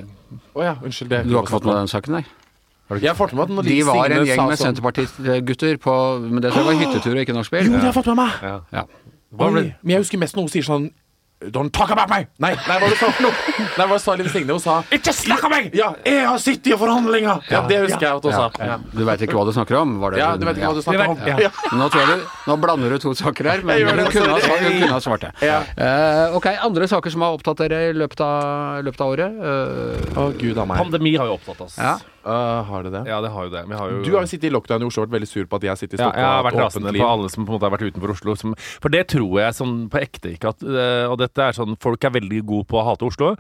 Å 0.55 0.63
ja, 0.63 0.75
unnskyld. 0.83 1.09
Det 1.09 1.23
du 1.27 1.35
har 1.35 1.43
ikke 1.43 1.55
fått 1.57 1.65
med 1.65 1.73
deg 1.75 1.81
den 1.83 1.91
saken, 1.93 2.15
nei? 2.19 2.25
Jeg 2.89 3.09
har 3.11 3.17
fått 3.19 3.33
med 3.33 3.37
meg 3.37 3.49
at 3.49 3.55
når 3.55 3.63
De 3.67 3.69
Liv 3.69 3.85
var 3.85 3.99
Signe 3.99 4.15
en 4.19 4.25
gjeng 4.25 4.39
sa 4.39 4.45
med 4.49 4.57
sånn 4.57 4.67
Senterparti-gutter 4.73 5.75
på 5.77 5.93
Men 6.25 6.41
det 6.41 6.51
tror 6.53 6.63
jeg 6.63 6.69
var 6.71 6.79
hyttetur 6.83 7.11
og 7.13 7.21
ikke 7.21 7.35
nachspiel. 7.37 7.65
Jo, 7.67 7.71
det 7.75 7.79
har 7.83 7.91
jeg 7.91 7.97
fått 7.99 8.09
med 8.09 8.17
meg! 8.17 8.31
Ja. 8.41 8.55
Ja. 8.73 8.83
Hva 9.29 9.49
ble- 9.53 9.61
Oi, 9.67 9.73
men 9.83 9.93
jeg 9.93 10.01
husker 10.01 10.17
mest 10.23 10.35
når 10.35 10.47
hun 10.47 10.49
sier 10.55 10.65
sånn 10.65 10.87
Don't 11.39 11.71
talk 11.71 11.89
about 11.89 12.09
me! 12.09 12.25
Nei, 12.43 12.51
nei, 12.67 12.77
hva 12.81 12.87
du 12.91 12.95
sa 12.99 13.07
for 13.15 13.23
noe? 13.23 13.53
Nei, 13.79 13.85
hva 13.87 13.97
sa 14.03 14.11
Liv 14.19 14.27
Signe? 14.27 14.51
Hun 14.51 14.59
sa 14.59 14.73
Ikke 14.91 15.13
snakk 15.15 15.45
om 15.47 15.53
meg! 15.53 15.69
Ja, 15.77 15.93
jeg 16.03 16.25
har 16.27 16.41
sittet 16.43 16.73
i 16.73 16.75
forhandlinger! 16.75 17.45
Ja, 17.47 17.61
det 17.69 17.77
husker 17.85 18.03
jeg 18.03 18.19
at 18.19 18.27
hun 18.27 18.35
sa. 18.35 18.49
Ja. 18.59 18.75
Du 18.91 19.05
veit 19.07 19.23
ikke 19.23 19.37
hva 19.37 19.45
du 19.47 19.53
snakker 19.55 19.77
om? 19.79 19.93
Var 20.01 20.17
det, 20.17 20.19
Ja, 20.19 20.33
du 20.35 20.43
vet 20.43 20.59
ikke 20.59 20.73
hva 20.73 20.75
du 20.75 20.83
snakker 20.83 21.13
om? 21.13 21.23
Ja. 21.23 21.37
Ja. 21.47 21.53
Nå 21.79 21.87
tror 21.93 22.03
jeg 22.03 22.19
du 22.19 22.27
Nå 22.51 22.59
blander 22.59 22.91
du 22.91 22.99
to 23.05 23.13
saker 23.15 23.51
her, 23.53 23.63
men 23.63 23.79
hun 23.87 24.03
kunne, 24.11 24.35
ha, 24.35 24.51
hun 24.51 24.67
kunne 24.83 24.91
ha 24.91 24.99
svart 25.05 25.23
det. 25.29 25.31
Ja. 25.47 25.61
Eh, 25.79 26.35
ok, 26.35 26.49
andre 26.67 26.91
saker 26.91 27.15
som 27.15 27.23
har 27.23 27.39
opptatt 27.39 27.63
dere 27.63 27.85
i 27.87 27.95
løpet 27.95 28.19
av, 28.25 28.83
løpet 28.83 29.05
av 29.05 29.15
året? 29.15 29.39
Uh, 29.39 30.19
Å, 30.19 30.29
gud 30.35 30.59
a 30.59 30.67
meg. 30.67 30.81
Pandemi 30.83 31.15
har 31.15 31.31
jo 31.31 31.39
opptatt 31.39 31.69
oss. 31.69 31.79
ja. 31.79 31.95
Øh, 32.29 32.59
har 32.69 32.85
det 32.85 32.91
det? 32.93 33.01
Ja, 33.09 33.19
det 33.23 33.31
har 33.33 33.47
jo 33.47 33.51
det. 33.53 33.63
Har 33.79 33.91
jo 33.91 34.01
Du 34.05 34.11
har 34.13 34.25
jo 34.25 34.29
sittet 34.29 34.49
i 34.49 34.53
lockdown 34.53 34.83
i 34.83 34.87
Oslo 34.89 35.03
og 35.03 35.09
vært 35.09 35.15
veldig 35.17 35.29
sur 35.29 35.47
på 35.49 35.59
at 35.59 35.65
jeg 35.65 35.81
sitter 35.81 35.99
i 35.99 36.03
ja, 36.03 36.09
jeg 36.13 36.27
har 36.29 36.45
vært 36.45 36.59
rasende 36.59 36.93
på 36.93 37.07
alle 37.07 37.29
som 37.33 37.45
på 37.45 37.53
en 37.53 37.57
måte 37.57 37.67
har 37.67 37.73
vært 37.73 37.85
utenfor 37.89 38.13
Oslo. 38.13 38.35
Som, 38.39 38.55
for 38.83 38.93
det 38.93 39.03
tror 39.13 39.39
jeg 39.41 39.57
sånn 39.57 39.75
på 39.91 40.01
ekte 40.01 40.33
ikke 40.35 40.53
at 40.53 40.63
øh, 40.65 41.05
Og 41.09 41.17
dette 41.21 41.43
er 41.43 41.55
sånn 41.57 41.77
Folk 41.81 42.05
er 42.05 42.13
veldig 42.15 42.41
gode 42.47 42.67
på 42.69 42.79
å 42.79 42.85
hate 42.89 43.07
Oslo. 43.07 43.31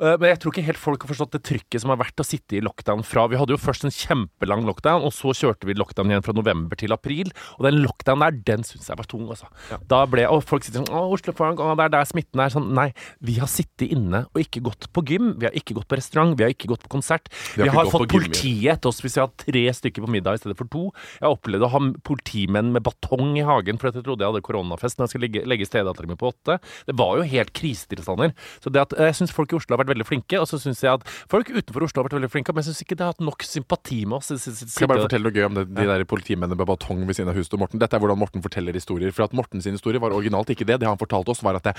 øh, 0.00 0.16
men 0.20 0.26
jeg 0.32 0.40
tror 0.42 0.54
ikke 0.54 0.66
helt 0.70 0.80
folk 0.80 1.04
har 1.04 1.12
forstått 1.12 1.34
det 1.36 1.42
trykket 1.48 1.84
som 1.84 1.92
har 1.92 2.00
vært 2.00 2.22
å 2.22 2.26
sitte 2.26 2.58
i 2.58 2.62
lockdown 2.64 3.04
fra 3.06 3.26
Vi 3.30 3.38
hadde 3.40 3.56
jo 3.56 3.60
først 3.60 3.86
en 3.88 3.94
kjempelang 3.94 4.64
lockdown, 4.68 5.04
og 5.06 5.12
så 5.16 5.34
kjørte 5.36 5.68
vi 5.68 5.76
lockdown 5.78 6.12
igjen 6.12 6.24
fra 6.24 6.34
november 6.36 6.78
til 6.80 6.94
april. 6.96 7.32
Og 7.58 7.66
den 7.68 7.80
lockdownen 7.84 8.24
der, 8.26 8.38
den 8.54 8.66
syns 8.66 8.88
jeg 8.90 8.98
var 9.00 9.08
tung, 9.10 9.26
altså. 9.30 9.48
Da 9.90 10.02
ble 10.10 10.26
Og 10.30 10.42
folk 10.46 10.64
sitter 10.66 10.82
sånn 10.82 10.92
Å, 10.94 11.04
Oslo-folk, 11.14 11.58
gang 11.58 11.76
det 11.78 11.88
er 11.88 11.94
der 11.96 12.08
smitten 12.08 12.42
er. 12.42 12.52
Sånn, 12.52 12.70
nei. 12.76 12.90
Vi 13.24 13.38
har 13.40 13.50
sittet 13.50 13.90
inne 13.90 14.24
og 14.30 14.42
ikke 14.42 14.62
gått 14.66 14.88
på 14.94 15.04
gym. 15.08 15.34
Vi 15.40 15.48
har 15.48 15.56
ikke 15.56 15.76
gått 15.78 15.88
på 15.90 15.98
restaurant. 15.98 16.36
Vi 16.38 16.46
har 16.46 16.54
ikke 16.54 16.70
gått 16.70 16.84
på 16.86 16.92
konsert. 16.92 17.30
Vi 17.56 17.64
har 17.64 17.70
vi 17.70 17.76
har 17.76 17.90
fått 17.90 18.10
politiet 18.30 18.76
etter 18.76 18.90
oss 18.90 19.00
hvis 19.02 19.16
jeg 19.18 19.26
hadde 19.26 19.44
tre 19.44 19.64
stykker 19.80 20.04
på 20.04 20.10
middag 20.12 20.38
i 20.38 20.42
stedet 20.42 20.56
for 20.58 20.70
to. 20.70 20.82
Jeg 21.20 21.34
opplevde 21.34 21.66
å 21.66 21.72
ha 21.74 21.80
politimenn 22.06 22.72
med 22.74 22.84
batong 22.86 23.36
i 23.38 23.44
hagen 23.46 23.80
fordi 23.80 24.00
jeg 24.00 24.06
trodde 24.06 24.24
jeg 24.24 24.32
hadde 24.32 24.44
koronafest 24.46 24.98
når 24.98 25.06
jeg 25.06 25.14
skulle 25.14 25.28
legge, 25.28 25.44
legge 25.48 25.68
stedattera 25.68 26.10
mi 26.10 26.18
på 26.18 26.30
åtte. 26.30 26.58
Det 26.86 26.96
var 26.98 27.20
jo 27.20 27.26
helt 27.30 27.52
krisetilstander. 27.56 28.34
Så 28.62 28.72
det 28.72 28.84
at 28.84 28.96
jeg 28.96 29.18
syns 29.18 29.34
folk 29.34 29.52
i 29.52 29.58
Oslo 29.58 29.74
har 29.74 29.82
vært 29.82 29.92
veldig 29.94 30.06
flinke, 30.08 30.40
og 30.40 30.48
så 30.50 30.60
syns 30.62 30.82
jeg 30.84 30.92
at 30.92 31.06
folk 31.30 31.50
utenfor 31.50 31.86
Oslo 31.86 32.02
har 32.02 32.08
vært 32.08 32.18
veldig 32.18 32.32
flinke, 32.32 32.54
men 32.54 32.64
jeg 32.64 32.70
syns 32.70 32.84
ikke 32.84 32.98
det 32.98 33.06
har 33.06 33.14
hatt 33.14 33.24
nok 33.24 33.46
sympati 33.46 34.02
med 34.06 34.20
oss. 34.20 34.30
Skal 34.30 34.86
jeg 34.86 34.90
bare 34.92 35.06
fortelle 35.06 35.28
noe 35.28 35.36
gøy 35.36 35.48
om 35.48 35.58
det, 35.60 35.66
de 35.74 35.88
der 35.90 36.06
politimennene 36.08 36.58
med 36.58 36.70
batong 36.70 37.02
ved 37.08 37.18
siden 37.18 37.32
av 37.32 37.38
huset 37.38 37.54
til 37.54 37.62
Morten? 37.62 37.82
Dette 37.82 37.98
er 37.98 38.02
hvordan 38.02 38.20
Morten 38.20 38.44
forteller 38.44 38.76
historier. 38.76 39.12
For 39.14 39.26
at 39.26 39.36
Morten 39.36 39.64
sin 39.64 39.76
historie 39.78 40.02
var 40.02 40.14
originalt 40.16 40.52
ikke 40.54 40.68
det. 40.68 40.80
Det 40.82 40.88
han 40.88 41.00
fortalte 41.00 41.34
oss, 41.34 41.42
var 41.46 41.58
at 41.58 41.70
jeg 41.70 41.78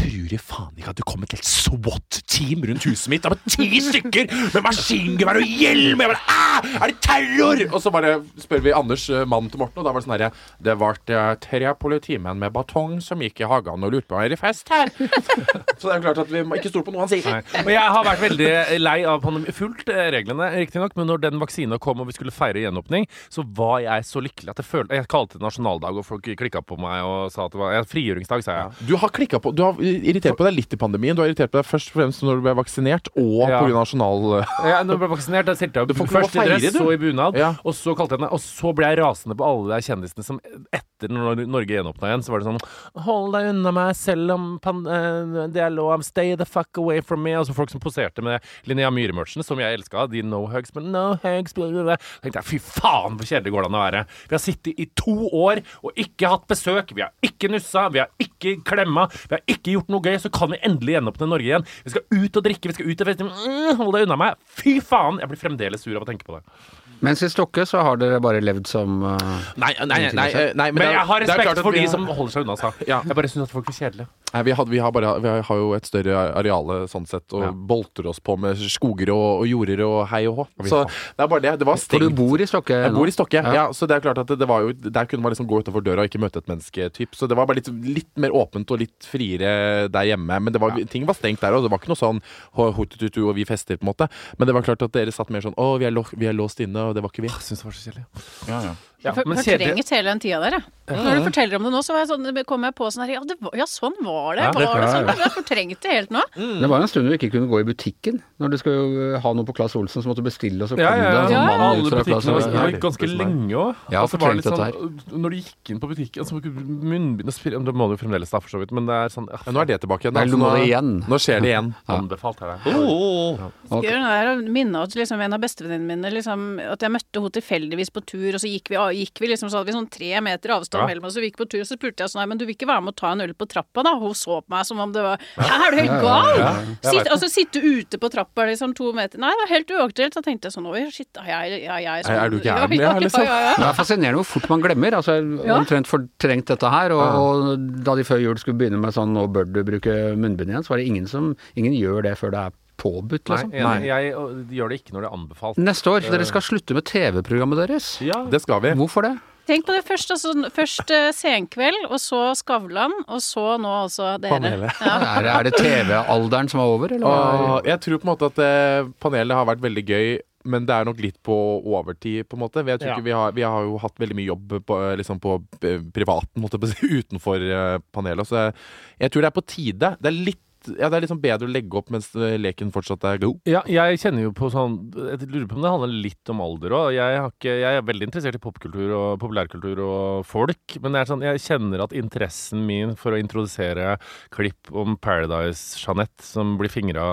tror 0.00 0.34
jeg 0.34 0.42
faen 0.42 0.74
ikke 0.78 0.94
at 0.94 1.00
det 1.00 1.08
kom 1.08 1.24
et 1.26 1.36
helt 1.36 1.48
SWAT-team 1.48 2.66
rundt 2.70 2.88
huset 2.88 3.12
mitt. 3.12 3.24
Det 3.24 3.32
var 3.34 3.40
ti 3.48 3.82
stykker 3.88 4.32
med 4.54 4.64
maskingevær 4.68 5.42
og 5.42 5.56
hjelm! 5.58 5.77
Jeg 5.78 5.96
bare, 6.00 6.18
Æ, 6.18 6.78
er 6.82 6.90
det 6.90 6.98
terror?! 7.04 7.60
Og 7.72 7.82
så 7.82 7.90
bare 7.94 8.16
spør 8.40 8.62
vi 8.64 8.72
Anders, 8.74 9.04
eh, 9.10 9.24
mannen 9.28 9.50
til 9.52 9.60
Morten, 9.62 9.78
og 9.78 9.86
da 9.86 9.92
var 9.94 10.02
det 10.02 10.06
sånn 10.08 10.14
herre 10.16 10.30
Det 10.64 10.74
var 10.80 10.98
eh, 11.06 11.34
tre 11.44 11.72
politimenn 11.78 12.40
med 12.40 12.52
batong 12.54 12.96
som 13.04 13.22
gikk 13.22 13.42
i 13.44 13.48
hagen 13.50 13.84
og 13.86 13.92
lurte 13.94 14.08
på 14.10 14.18
om 14.18 14.24
det 14.26 14.38
var 14.38 14.48
fest 14.48 14.72
her. 14.72 14.90
så 15.78 15.88
det 15.88 15.94
er 15.94 16.02
klart 16.08 16.20
at 16.24 16.32
vi 16.32 16.42
må 16.46 16.58
ikke 16.58 16.72
stole 16.72 16.86
på 16.88 16.94
noe 16.94 17.04
han 17.04 17.12
sier. 17.12 17.26
Nei. 17.28 17.62
Og 17.62 17.70
jeg 17.72 17.94
har 17.94 18.06
vært 18.08 18.24
veldig 18.24 18.50
lei 18.82 18.96
av 19.08 19.20
pandemi. 19.22 19.54
Fulgt 19.54 19.92
eh, 19.92 20.08
reglene, 20.14 20.50
riktignok, 20.58 20.96
men 20.98 21.08
når 21.12 21.22
den 21.28 21.42
vaksina 21.42 21.78
kom 21.82 22.02
og 22.02 22.10
vi 22.10 22.16
skulle 22.18 22.34
feire 22.34 22.64
gjenåpning, 22.64 23.06
så 23.32 23.44
var 23.58 23.78
jeg 23.84 24.08
så 24.08 24.22
lykkelig 24.24 24.52
at 24.54 24.62
jeg 24.62 24.68
følte 24.68 24.98
Jeg 24.98 25.08
kalte 25.10 25.38
det 25.38 25.46
nasjonaldag, 25.46 26.00
og 26.02 26.06
folk 26.08 26.26
klikka 26.38 26.62
på 26.64 26.78
meg 26.80 27.04
og 27.06 27.30
sa 27.34 27.46
at 27.46 27.54
det 27.54 27.60
var 27.62 27.76
ja, 27.76 27.84
frigjøringsdag, 27.88 28.44
sa 28.46 28.58
jeg. 28.58 28.88
Du 28.90 28.96
har 29.00 29.12
klikket 29.14 29.42
på 29.44 29.52
Du 29.54 29.62
har 29.64 29.78
irritert 29.80 30.36
på 30.38 30.46
deg 30.48 30.56
litt 30.58 30.74
i 30.74 30.80
pandemien. 30.80 31.16
Du 31.16 31.22
har 31.22 31.30
irritert 31.30 31.52
på 31.54 31.60
deg 31.62 31.68
først 31.68 31.92
og 31.92 32.00
fremst 32.00 32.24
når 32.26 32.40
du 32.40 32.46
ble 32.48 32.56
vaksinert, 32.58 33.12
og 33.14 33.46
Ja. 33.48 33.62
pga. 33.62 33.72
nasjonal... 33.78 34.24
Ja, 34.66 34.82
når 34.82 34.98
du 34.98 35.02
ble 35.04 35.10
vaksinert, 35.14 35.48
da 35.72 35.84
stilte 35.84 35.98
jeg 35.98 36.08
opp 36.08 36.12
først 36.16 36.36
i 36.38 36.46
dress, 36.48 36.76
så 36.78 36.86
i 36.92 36.98
bunad, 37.00 37.36
Ja. 37.38 37.50
og 37.64 37.74
så 37.74 37.94
kalte 37.96 38.16
jeg 38.16 38.20
den 38.24 38.28
Og 38.32 38.40
så 38.40 38.72
ble 38.74 38.86
jeg 38.90 38.98
rasende 39.02 39.36
på 39.38 39.44
alle 39.46 39.76
de 39.76 39.86
kjendisene 39.88 40.24
som 40.24 40.40
etter 40.72 41.08
når 41.12 41.44
Norge 41.46 41.70
gjenåpna 41.76 42.08
igjen, 42.10 42.22
så 42.26 42.32
var 42.32 42.40
det 42.42 42.48
sånn 42.48 43.02
Hold 43.04 43.32
deg 43.36 43.50
unna 43.52 43.72
meg, 43.72 43.94
selv 43.96 44.30
om 44.34 44.58
pan 44.62 44.80
eh, 44.86 45.48
det 45.52 45.62
er 45.62 45.70
lov, 45.70 46.02
stay 46.02 46.34
the 46.36 46.44
fuck 46.48 46.76
away 46.78 47.00
from 47.00 47.22
me. 47.22 47.32
Altså 47.38 47.54
folk 47.54 47.70
som 47.70 47.80
poserte 47.80 48.22
med 48.24 48.40
Linnea 48.66 48.90
Myhre-merchen, 48.90 49.44
som 49.46 49.58
jeg 49.62 49.78
elska, 49.78 50.08
de 50.10 50.22
no 50.22 50.46
hugs, 50.46 50.70
but 50.74 50.82
no 50.84 51.14
hugs 51.22 51.54
blah, 51.54 51.70
blah, 51.70 51.84
blah. 51.84 51.96
Tenkte 52.22 52.40
jeg 52.42 52.48
fy 52.48 52.58
faen, 52.58 53.16
hvor 53.18 53.26
kjedelig 53.28 53.52
går 53.54 53.62
det 53.66 53.70
an 53.70 53.78
å 53.78 53.84
være. 53.84 54.02
Vi 54.28 54.34
har 54.34 54.42
sittet 54.42 54.78
i 54.82 54.88
to 54.98 55.14
år 55.34 55.62
og 55.84 55.92
ikke 55.98 56.28
hatt 56.32 56.46
besøk. 56.50 56.92
Vi 56.96 57.02
har 57.04 57.12
ikke 57.22 57.50
nussa, 57.52 57.88
vi 57.94 58.02
har 58.02 58.10
ikke 58.18 58.56
klemma, 58.66 59.06
vi 59.28 59.36
har 59.36 59.42
ikke 59.46 59.74
gjort 59.76 59.88
noe 59.88 60.00
gøy. 60.04 60.18
Så 60.18 60.30
kan 60.34 60.50
vi 60.50 60.58
endelig 60.66 60.96
gjenåpne 60.98 61.28
Norge 61.30 61.44
igjen. 61.50 61.66
Vi 61.84 61.90
skal 61.94 62.02
ut 62.10 62.36
og 62.36 62.44
drikke, 62.44 62.68
vi 62.68 62.74
skal 62.78 62.90
ut 62.90 63.00
og 63.00 63.06
feste. 63.12 63.24
Mm, 63.28 63.76
hold 63.78 63.92
deg 63.94 64.06
unna 64.08 64.16
meg. 64.18 64.34
Fy 64.58 64.78
faen! 64.80 65.18
Jeg 65.22 65.28
blir 65.28 65.38
fremdeles 65.38 65.57
sur 65.80 65.96
av 65.98 66.06
å 66.06 66.08
tenke 66.08 66.26
på 66.28 66.38
det. 66.38 66.58
Mens 67.00 67.22
i 67.22 67.28
Stokke 67.30 67.64
så 67.68 67.82
har 67.84 67.96
dere 68.00 68.18
bare 68.20 68.40
levd 68.42 68.66
som 68.66 69.02
uh, 69.04 69.16
Nei, 69.56 69.72
nei, 69.86 69.86
nei, 69.86 70.12
nei, 70.18 70.52
nei 70.58 70.70
Men 70.72 70.82
er- 70.88 70.92
jeg 70.98 71.06
har 71.06 71.20
respekt 71.24 71.60
for 71.62 71.72
de 71.72 71.80
har- 71.84 71.92
som 71.92 72.06
holder 72.06 72.32
seg 72.32 72.42
unna, 72.46 72.56
sa. 72.56 72.72
Ja. 72.86 73.00
Jeg 73.06 73.14
bare 73.14 73.28
syns 73.30 73.44
at 73.46 73.50
folk 73.54 73.68
er 73.70 73.76
kjedelige. 73.76 74.08
Nei, 74.34 74.42
vi, 74.44 74.52
had, 74.52 74.68
vi, 74.68 74.78
har 74.82 74.92
bare, 74.92 75.12
vi 75.24 75.28
har 75.28 75.56
jo 75.56 75.72
et 75.72 75.86
større 75.88 76.16
areale 76.36 76.82
sånn 76.90 77.06
sett, 77.08 77.24
og 77.32 77.42
Ja. 77.46 77.50
bolter 77.52 78.06
oss 78.10 78.18
på 78.20 78.36
med 78.38 78.56
skoger 78.60 79.08
og, 79.14 79.40
og 79.40 79.46
jorder 79.48 79.80
og 79.86 80.08
hei 80.10 80.26
og 80.28 80.36
hå. 80.42 80.46
Så 80.68 80.82
det 80.84 81.24
er 81.24 81.28
bare 81.32 81.40
det. 81.46 81.54
Det 81.62 81.66
var 81.66 81.76
stengt. 81.80 81.96
For 82.02 82.08
du 82.08 82.10
bor 82.18 82.36
i 82.40 82.44
Stokke 82.50 82.74
Jeg 82.82 82.92
nå? 82.92 82.98
bor 82.98 83.06
i 83.06 83.14
Stokke, 83.14 83.40
ja. 83.40 83.52
Ja. 83.54 83.64
Så 83.72 83.86
det 83.88 83.96
er 83.96 84.04
klart 84.04 84.18
at 84.18 84.26
det, 84.26 84.38
det 84.42 84.48
var 84.48 84.60
jo 84.66 84.72
Der 84.72 85.06
kunne 85.06 85.22
man 85.22 85.32
liksom 85.32 85.46
gå 85.48 85.62
utenfor 85.62 85.80
døra 85.86 86.02
og 86.04 86.10
ikke 86.10 86.20
møte 86.20 86.38
et 86.42 86.46
menneske, 86.50 86.90
typ. 86.92 87.14
Så 87.16 87.28
det 87.28 87.36
var 87.38 87.46
bare 87.46 87.56
litt, 87.62 87.68
litt 87.84 88.12
mer 88.16 88.30
åpent 88.36 88.68
og 88.70 88.78
litt 88.82 89.06
friere 89.08 89.88
der 89.88 90.04
hjemme. 90.12 90.40
Men 90.42 90.52
det 90.52 90.60
var, 90.60 90.76
ting 90.90 91.06
var 91.08 91.14
stengt 91.16 91.40
der 91.40 91.52
òg. 91.56 91.62
Det 91.64 91.70
var 91.72 91.78
ikke 91.80 91.92
noe 91.94 92.00
sånn 92.02 92.20
ho- 92.58 92.72
hotututu 92.76 93.22
og 93.28 93.34
vi 93.38 93.44
fester, 93.48 93.76
på 93.78 93.86
en 93.86 93.92
måte. 93.94 94.08
Men 94.38 94.46
det 94.50 94.54
var 94.54 94.62
klart 94.66 94.82
at 94.84 94.92
dere 94.92 95.12
satt 95.14 95.30
mer 95.30 95.40
sånn 95.44 95.56
Å, 95.58 95.78
vi 95.80 95.86
er, 95.88 95.90
lo 95.94 96.04
vi 96.16 96.26
er 96.28 96.36
låst 96.36 96.60
inne, 96.60 96.87
og 96.88 96.96
det 96.96 97.02
var 97.04 97.12
ikke 97.12 97.24
vi. 97.26 97.30
Jeg 97.32 97.44
syns 97.46 97.62
det 97.62 97.68
var 97.68 97.76
så 97.76 97.84
kjedelig. 97.86 98.04
Ja, 98.48 98.60
ja. 98.68 98.74
Ja, 99.04 99.12
For, 99.14 99.22
men 99.30 99.38
fortrenget 99.38 99.90
hele 99.94 100.10
den 100.10 100.20
tida 100.22 100.40
der, 100.42 100.56
jeg. 100.58 100.64
Når 100.88 101.18
du 101.18 101.24
forteller 101.28 101.58
om 101.58 101.66
det 101.68 101.70
nå, 101.74 101.80
så 101.84 101.92
var 101.94 102.00
jeg 102.02 102.08
sånn, 102.10 102.24
kom 102.48 102.64
jeg 102.64 102.74
på 102.78 102.86
sånn 102.90 103.04
her 103.04 103.10
Ja, 103.18 103.20
det 103.28 103.36
var, 103.44 103.52
ja 103.60 103.66
sånn 103.68 103.94
var 104.02 104.38
det. 104.38 104.46
Ja, 104.46 104.52
var 104.56 104.80
det 104.80 104.86
ja, 104.86 104.92
sånn? 104.94 105.04
ja. 105.04 105.14
Jeg 105.18 105.22
har 105.26 105.34
fortrengt 105.34 105.82
det 105.84 105.92
helt 105.92 106.14
nå. 106.14 106.22
Det 106.34 106.70
var 106.72 106.80
en 106.82 106.90
stund 106.90 107.10
du 107.10 107.14
ikke 107.14 107.28
kunne 107.34 107.50
gå 107.50 107.60
i 107.60 107.66
butikken. 107.68 108.22
Når 108.40 108.54
du 108.54 108.56
skal 108.58 108.74
jo 108.78 109.10
ha 109.22 109.32
noe 109.36 109.46
på 109.46 109.54
Claes 109.58 109.76
Olsen, 109.78 110.02
så 110.02 110.08
måtte 110.10 110.24
du 110.24 110.28
bestille, 110.30 110.64
og 110.64 110.70
så 110.72 110.78
kom 110.78 110.82
Ja, 110.82 110.94
ja, 110.96 111.10
det 111.12 111.20
en 111.20 111.28
sånn 111.34 111.46
mann 111.46 111.60
ut 111.60 111.68
Alle 111.68 111.92
fra 111.92 112.04
Claes 112.08 112.08
butikkene 112.08 112.34
Olsen. 112.38 112.56
var 112.56 112.72
Ja. 112.72 112.80
ganske 112.86 113.10
lenge 113.12 113.54
òg. 113.60 113.84
Ja, 113.92 114.00
lenge 114.00 114.08
så 114.08 114.18
var 114.18 114.32
det 114.32 114.40
litt 114.40 114.48
sånn 114.48 115.22
Når 115.22 115.28
du 115.30 115.36
gikk 115.36 115.72
inn 115.74 115.80
på 115.84 115.90
butikken, 115.92 116.24
så 116.24 116.34
må 116.34 116.42
du 116.42 116.50
munnbind 116.50 117.28
og 117.28 117.36
spille 117.36 117.62
Det 117.68 117.74
må 117.74 117.90
du 117.92 117.96
fremdeles, 118.00 118.30
da, 118.32 118.40
for 118.40 118.48
så 118.56 118.62
vidt, 118.64 118.72
men 118.72 118.86
det 118.88 118.96
er 118.96 119.12
sånn 119.12 119.28
Ja, 119.28 119.52
nå 119.52 119.60
er 119.60 119.70
det 119.70 119.80
tilbake 119.84 120.08
igjen. 120.08 120.14
da. 120.14 120.24
Nå 120.24 120.40
nå, 120.42 120.50
igjen. 120.64 120.92
nå 121.06 121.20
skjer 121.20 121.40
det 121.44 121.52
igjen. 121.52 121.74
Anbefalt 121.98 122.40
er 122.42 122.56
det. 122.56 122.74
Oh, 122.74 123.38
oh, 123.70 123.80
det 123.84 123.94
og 123.94 124.42
minne 124.48 124.82
oss 124.82 124.96
liksom 124.96 125.20
en 125.20 125.36
av 125.36 125.40
bestevenninnene 125.44 125.86
mine 126.08 126.10
liksom, 126.16 126.58
At 126.64 126.80
jeg 126.80 126.90
møtte 126.96 127.20
henne 127.20 127.30
tilfeldigvis 127.38 127.90
på 127.92 128.02
tur, 128.08 128.32
og 128.34 128.40
så 128.40 128.48
gikk 128.48 128.72
vi, 128.72 128.80
gikk 128.94 129.20
vi 129.20 129.28
liksom 129.32 129.50
så 129.50 129.58
hadde 129.60 129.68
vi 129.70 129.76
sånn 129.78 129.88
tre 129.90 130.20
meter 130.20 130.50
avstand 130.56 130.82
Ja. 130.82 130.86
mellom 130.88 131.04
oss, 131.08 131.16
og 131.16 131.22
vi 131.22 131.30
gikk 131.30 131.38
på 131.40 131.48
tur, 131.48 131.60
og 131.60 131.66
så 131.66 131.76
spurte 131.78 132.00
jeg 132.04 132.10
sånn 132.12 132.18
Nei, 132.22 132.26
men 132.26 132.38
du 132.38 132.44
vil 132.46 132.54
ikke 132.56 132.66
være 132.68 132.82
med 132.82 132.94
å 132.94 132.96
ta 132.96 133.12
en 133.12 133.20
øl 133.22 133.34
på 133.34 133.46
trappa, 133.48 133.82
da? 133.84 133.94
Hun 133.98 134.14
så 134.14 134.40
på 134.42 134.48
meg 134.50 134.64
som 134.66 134.78
om 134.80 134.92
det 134.92 135.02
var 135.02 135.18
Hæ, 135.38 135.66
er 135.66 135.70
du 135.70 135.76
helt 135.78 136.02
gal? 136.02 136.38
Ja, 136.38 136.52
Sitt, 136.90 137.06
altså 137.08 137.28
sitte 137.30 137.60
ute 137.62 137.98
på 137.98 138.10
trappa 138.10 138.46
liksom 138.48 138.74
to 138.74 138.92
meter 138.92 139.18
Nei, 139.18 139.30
det 139.30 139.38
var 139.44 139.52
helt 139.56 139.70
uaktuelt. 139.70 140.14
Så 140.14 140.22
tenkte 140.24 140.48
jeg 140.48 140.52
sånn 140.56 140.66
Oi, 140.66 140.84
shit, 140.90 141.08
er 141.18 141.28
jeg, 141.28 141.62
er 141.68 141.80
jeg 141.84 142.04
sånn 142.04 142.14
Er 142.18 142.28
du 142.30 142.38
gæren? 142.38 142.72
Ja, 142.74 142.82
Ja, 142.82 142.92
ja, 142.92 142.98
liksom. 142.98 143.24
ja, 143.24 143.38
ja, 143.48 143.54
Det 143.56 143.66
er 143.68 143.74
fascinerende 143.78 144.20
hvor 144.22 144.30
fort 144.38 144.48
man 144.50 144.60
glemmer. 144.62 144.96
Altså, 144.98 145.18
Omtrent 145.58 145.86
fortrengt 145.90 146.46
dette 146.46 146.70
her. 146.70 146.92
Og, 146.92 147.02
og 147.18 147.82
da 147.84 147.94
de 147.98 148.04
før 148.04 148.20
jul 148.22 148.38
skulle 148.38 148.58
begynne 148.58 148.78
med 148.80 148.92
sånn 148.94 149.12
'nå 149.14 149.26
bør 149.32 149.44
du 149.52 149.62
bruke 149.64 150.16
munnbind 150.16 150.50
igjen', 150.50 150.64
så 150.64 150.70
var 150.74 150.78
det 150.78 150.86
ingen 150.86 151.06
som 151.06 151.36
Ingen 151.56 151.72
gjør 151.74 152.02
det 152.02 152.16
før 152.18 152.30
det 152.30 152.38
er 152.46 152.50
påbudt, 152.80 153.28
liksom. 153.32 153.50
Nei, 153.54 153.78
Jeg 153.84 153.88
jeg, 153.88 154.12
jeg 154.12 154.58
gjør 154.58 154.68
det 154.72 154.78
ikke 154.82 154.94
når 154.96 155.04
det 155.04 155.08
er 155.10 155.16
anbefalt. 155.18 155.58
Neste 155.70 155.90
år. 155.92 156.06
Dere 156.08 156.28
skal 156.28 156.44
slutte 156.46 156.76
med 156.78 156.86
TV-programmet 156.88 157.60
deres. 157.66 157.90
Ja. 158.04 158.22
Det 158.30 158.40
skal 158.44 158.62
vi. 158.64 158.72
Hvorfor 158.78 159.06
det? 159.08 159.16
Tenk 159.48 159.64
på 159.64 159.72
det 159.72 159.80
først, 159.88 160.10
altså, 160.12 160.34
først 160.52 160.90
eh, 160.92 161.06
Senkveld, 161.16 161.86
og 161.88 161.96
så 162.04 162.18
Skavlan, 162.36 162.92
og 163.08 163.22
så 163.24 163.54
nå 163.56 163.70
altså 163.86 164.10
dere. 164.20 164.34
Panelet. 164.34 164.82
Er 164.84 165.22
det, 165.24 165.30
er 165.32 165.46
det 165.48 165.54
TV-alderen 165.56 166.50
som 166.52 166.60
er 166.60 166.72
over, 166.74 166.92
eller? 166.92 167.46
Og 167.56 167.68
jeg 167.70 167.80
tror 167.80 168.02
på 168.02 168.04
en 168.08 168.10
måte 168.12 168.28
at 168.28 168.40
eh, 168.44 168.90
panelet 169.00 169.38
har 169.38 169.48
vært 169.48 169.62
veldig 169.64 169.84
gøy. 169.88 170.10
Men 170.48 170.64
det 170.68 170.72
er 170.76 170.84
nok 170.86 171.00
litt 171.02 171.16
på 171.26 171.34
overtid, 171.66 172.22
på 172.30 172.36
en 172.36 172.40
måte. 172.44 172.62
Jeg 172.64 172.78
tror 172.80 172.88
Ja. 172.92 172.94
ikke 172.96 173.04
vi, 173.08 173.12
har, 173.16 173.32
vi 173.36 173.42
har 173.44 173.64
jo 173.66 173.74
hatt 173.82 173.96
veldig 174.00 174.16
mye 174.16 174.28
jobb 174.30 174.52
på, 174.68 174.76
eh, 174.84 174.94
liksom 175.00 175.18
på 175.20 175.34
eh, 175.66 175.80
privaten, 175.96 176.40
måtte 176.44 176.60
jeg 176.62 176.76
si, 176.76 176.88
utenfor 177.02 177.42
eh, 177.48 177.78
panelet. 177.92 178.28
Så 178.28 178.36
jeg, 178.44 178.54
jeg 179.02 179.12
tror 179.12 179.24
det 179.26 179.32
er 179.32 179.36
på 179.40 179.46
tide. 179.48 179.90
Det 179.98 180.12
er 180.12 180.20
litt 180.28 180.44
ja, 180.66 180.88
det 180.88 180.98
er 180.98 181.04
liksom 181.04 181.20
bedre 181.22 181.46
å 181.48 181.52
legge 181.52 181.78
opp 181.80 181.90
mens 181.94 182.08
eh, 182.18 182.36
leken 182.40 182.72
fortsatt 182.74 183.04
er 183.08 183.20
god. 183.22 183.38
Ja, 183.48 183.62
jeg 183.70 184.00
kjenner 184.02 184.26
jo 184.26 184.32
på 184.36 184.50
sånn 184.52 184.76
Jeg 184.96 185.28
lurer 185.30 185.46
på 185.50 185.58
om 185.58 185.64
det 185.64 185.72
handler 185.74 185.94
litt 186.08 186.32
om 186.32 186.42
alder 186.44 186.74
òg. 186.78 186.88
Jeg, 186.96 187.30
jeg 187.46 187.78
er 187.78 187.86
veldig 187.86 188.08
interessert 188.08 188.38
i 188.38 188.42
popkultur 188.42 188.94
og 188.96 189.08
populærkultur 189.22 189.82
og 189.84 190.26
folk, 190.28 190.78
men 190.84 190.98
sånn, 191.08 191.24
jeg 191.26 191.44
kjenner 191.44 191.84
at 191.84 191.94
interessen 191.96 192.64
min 192.68 192.96
for 192.98 193.14
å 193.14 193.20
introdusere 193.20 193.96
klipp 194.34 194.72
om 194.74 194.98
Paradise-Jeanette 195.00 196.26
som 196.26 196.56
blir 196.60 196.72
fingra 196.72 197.06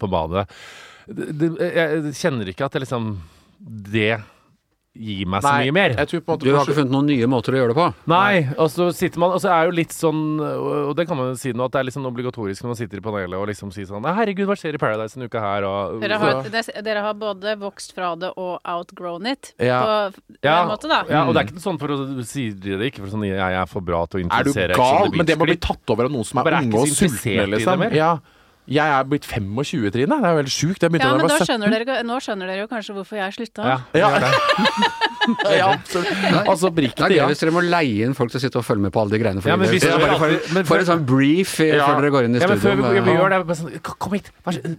på 0.00 0.08
badet 0.10 0.46
det, 1.06 1.32
det, 1.38 1.50
Jeg 1.74 2.14
kjenner 2.18 2.50
ikke 2.50 2.66
at 2.66 2.76
det 2.76 2.84
liksom 2.84 3.14
Det 3.58 4.12
gir 4.92 5.24
meg 5.24 5.40
så 5.40 5.48
Nei, 5.48 5.64
mye 5.70 5.72
mer. 5.72 5.92
Jeg 5.96 6.08
tror 6.10 6.20
på 6.20 6.32
en 6.32 6.36
måte 6.36 6.44
Du 6.44 6.52
har 6.52 6.66
ikke 6.66 6.74
funnet 6.76 6.92
noen 6.92 7.06
nye 7.08 7.28
måter 7.30 7.54
å 7.54 7.60
gjøre 7.62 7.72
det 7.72 7.76
på? 7.78 7.86
Nei, 8.12 8.42
og 8.60 8.68
så 8.68 8.88
sitter 8.92 9.22
man 9.22 9.32
Og 9.32 9.40
så 9.40 9.48
er 9.48 9.64
jo 9.70 9.72
litt 9.78 9.94
sånn 9.96 10.18
Og 10.42 10.90
det 10.98 11.06
kan 11.08 11.16
man 11.16 11.30
jo 11.30 11.38
si 11.40 11.52
nå, 11.56 11.64
at 11.64 11.72
det 11.72 11.80
er 11.80 11.86
litt 11.88 11.96
sånn 11.96 12.08
obligatorisk 12.10 12.60
når 12.66 12.72
man 12.74 12.78
sitter 12.82 13.00
i 13.00 13.04
panelet 13.06 13.38
og 13.40 13.46
liksom 13.48 13.72
sier 13.72 13.88
sånn 13.88 14.04
Herregud, 14.04 14.44
hva 14.50 14.56
skjer 14.60 14.76
i 14.76 14.82
Paradise 14.82 15.16
denne 15.16 15.30
uka 15.32 15.40
her? 15.40 15.64
Og, 15.64 15.96
Dere 16.02 16.18
har, 16.20 16.42
det- 16.52 16.84
dere 16.84 17.04
har 17.06 17.14
både 17.16 17.56
vokst 17.62 17.94
fra 17.96 18.12
det 18.20 18.34
og 18.36 18.60
outgrown 18.68 19.26
it, 19.32 19.54
Ja. 19.58 19.80
på, 20.12 20.20
på 20.20 20.38
Ja, 20.44 20.58
en 20.62 20.68
måte, 20.74 20.88
da. 20.92 21.00
Ja, 21.08 21.24
og 21.24 21.32
det 21.34 21.40
er 21.42 21.48
ikke 21.48 21.64
sånn 21.64 21.80
for 21.80 21.88
å 21.96 22.24
si 22.28 22.50
det 22.52 22.76
ikke 22.92 23.00
for 23.06 23.08
sånn 23.16 23.24
jeg 23.30 23.38
er 23.40 23.66
for 23.66 23.80
bra 23.80 24.04
til 24.06 24.20
å 24.20 24.24
interessere 24.28 24.72
Er 24.72 24.76
du 24.76 24.82
gal? 24.84 25.10
Men 25.16 25.26
det 25.26 25.38
må 25.40 25.48
bli 25.48 25.56
tatt 25.56 25.88
over 25.88 26.04
av 26.10 26.12
noen 26.12 26.24
som 26.28 26.42
er 26.44 26.52
er 26.52 26.60
unge 26.66 26.84
og 26.84 26.88
sultne 26.92 27.48
liksom. 27.56 27.78
mer. 27.80 27.96
Ja. 27.96 28.12
Jeg 28.70 28.86
er 28.94 29.02
blitt 29.10 29.24
25, 29.26 29.90
Trine. 29.90 30.06
Det 30.22 30.28
er 30.28 30.36
jo 30.36 30.38
helt 30.38 30.52
sjukt. 30.54 30.82
Ja, 30.82 30.88
men 30.88 31.00
jeg 31.02 31.10
var 31.18 31.32
17. 31.34 31.46
skjønner 31.48 31.70
dere, 31.74 32.02
nå 32.06 32.18
skjønner 32.22 32.46
dere 32.46 32.60
jo 32.62 32.68
kanskje 32.70 32.94
hvorfor 32.94 33.18
jeg 33.18 33.34
slutta. 33.34 33.64
Ja, 33.66 33.78
Ja. 33.98 34.08
ja, 35.54 35.66
absolutt. 35.74 36.08
Altså, 36.50 36.70
Det 36.74 36.84
er 36.98 37.10
gøy 37.12 37.16
ja. 37.16 37.26
hvis 37.30 37.38
dere 37.42 37.52
må 37.54 37.62
leie 37.62 38.06
inn 38.06 38.14
folk 38.14 38.30
til 38.32 38.38
å 38.40 38.42
sitte 38.42 38.58
og 38.58 38.64
følge 38.66 38.82
med 38.86 38.92
på 38.94 39.02
alle 39.02 39.14
de 39.14 39.20
greiene. 39.22 39.42
For 39.42 39.50
Ja, 39.52 39.56
men 39.58 39.68
hvis 39.70 39.82
Så 39.84 39.90
dere 39.90 40.00
bare 40.02 40.18
for, 40.18 40.34
for 40.54 40.62
før- 40.72 40.80
en 40.82 40.88
sånn 40.92 41.04
brief 41.06 41.52
i- 41.60 41.68
Ja. 41.74 41.86
før 41.86 42.00
dere 42.02 42.10
går 42.14 42.24
inn 42.26 42.36
i 42.36 42.40
Ja, 42.40 42.46
men 42.48 42.58
studio. 42.58 42.82
før 42.82 43.04
vi, 43.04 43.12
gjør 43.18 43.46
det, 43.46 43.56
sånn, 43.58 43.82
"Kom- 43.82 44.12
hit, 44.12 44.30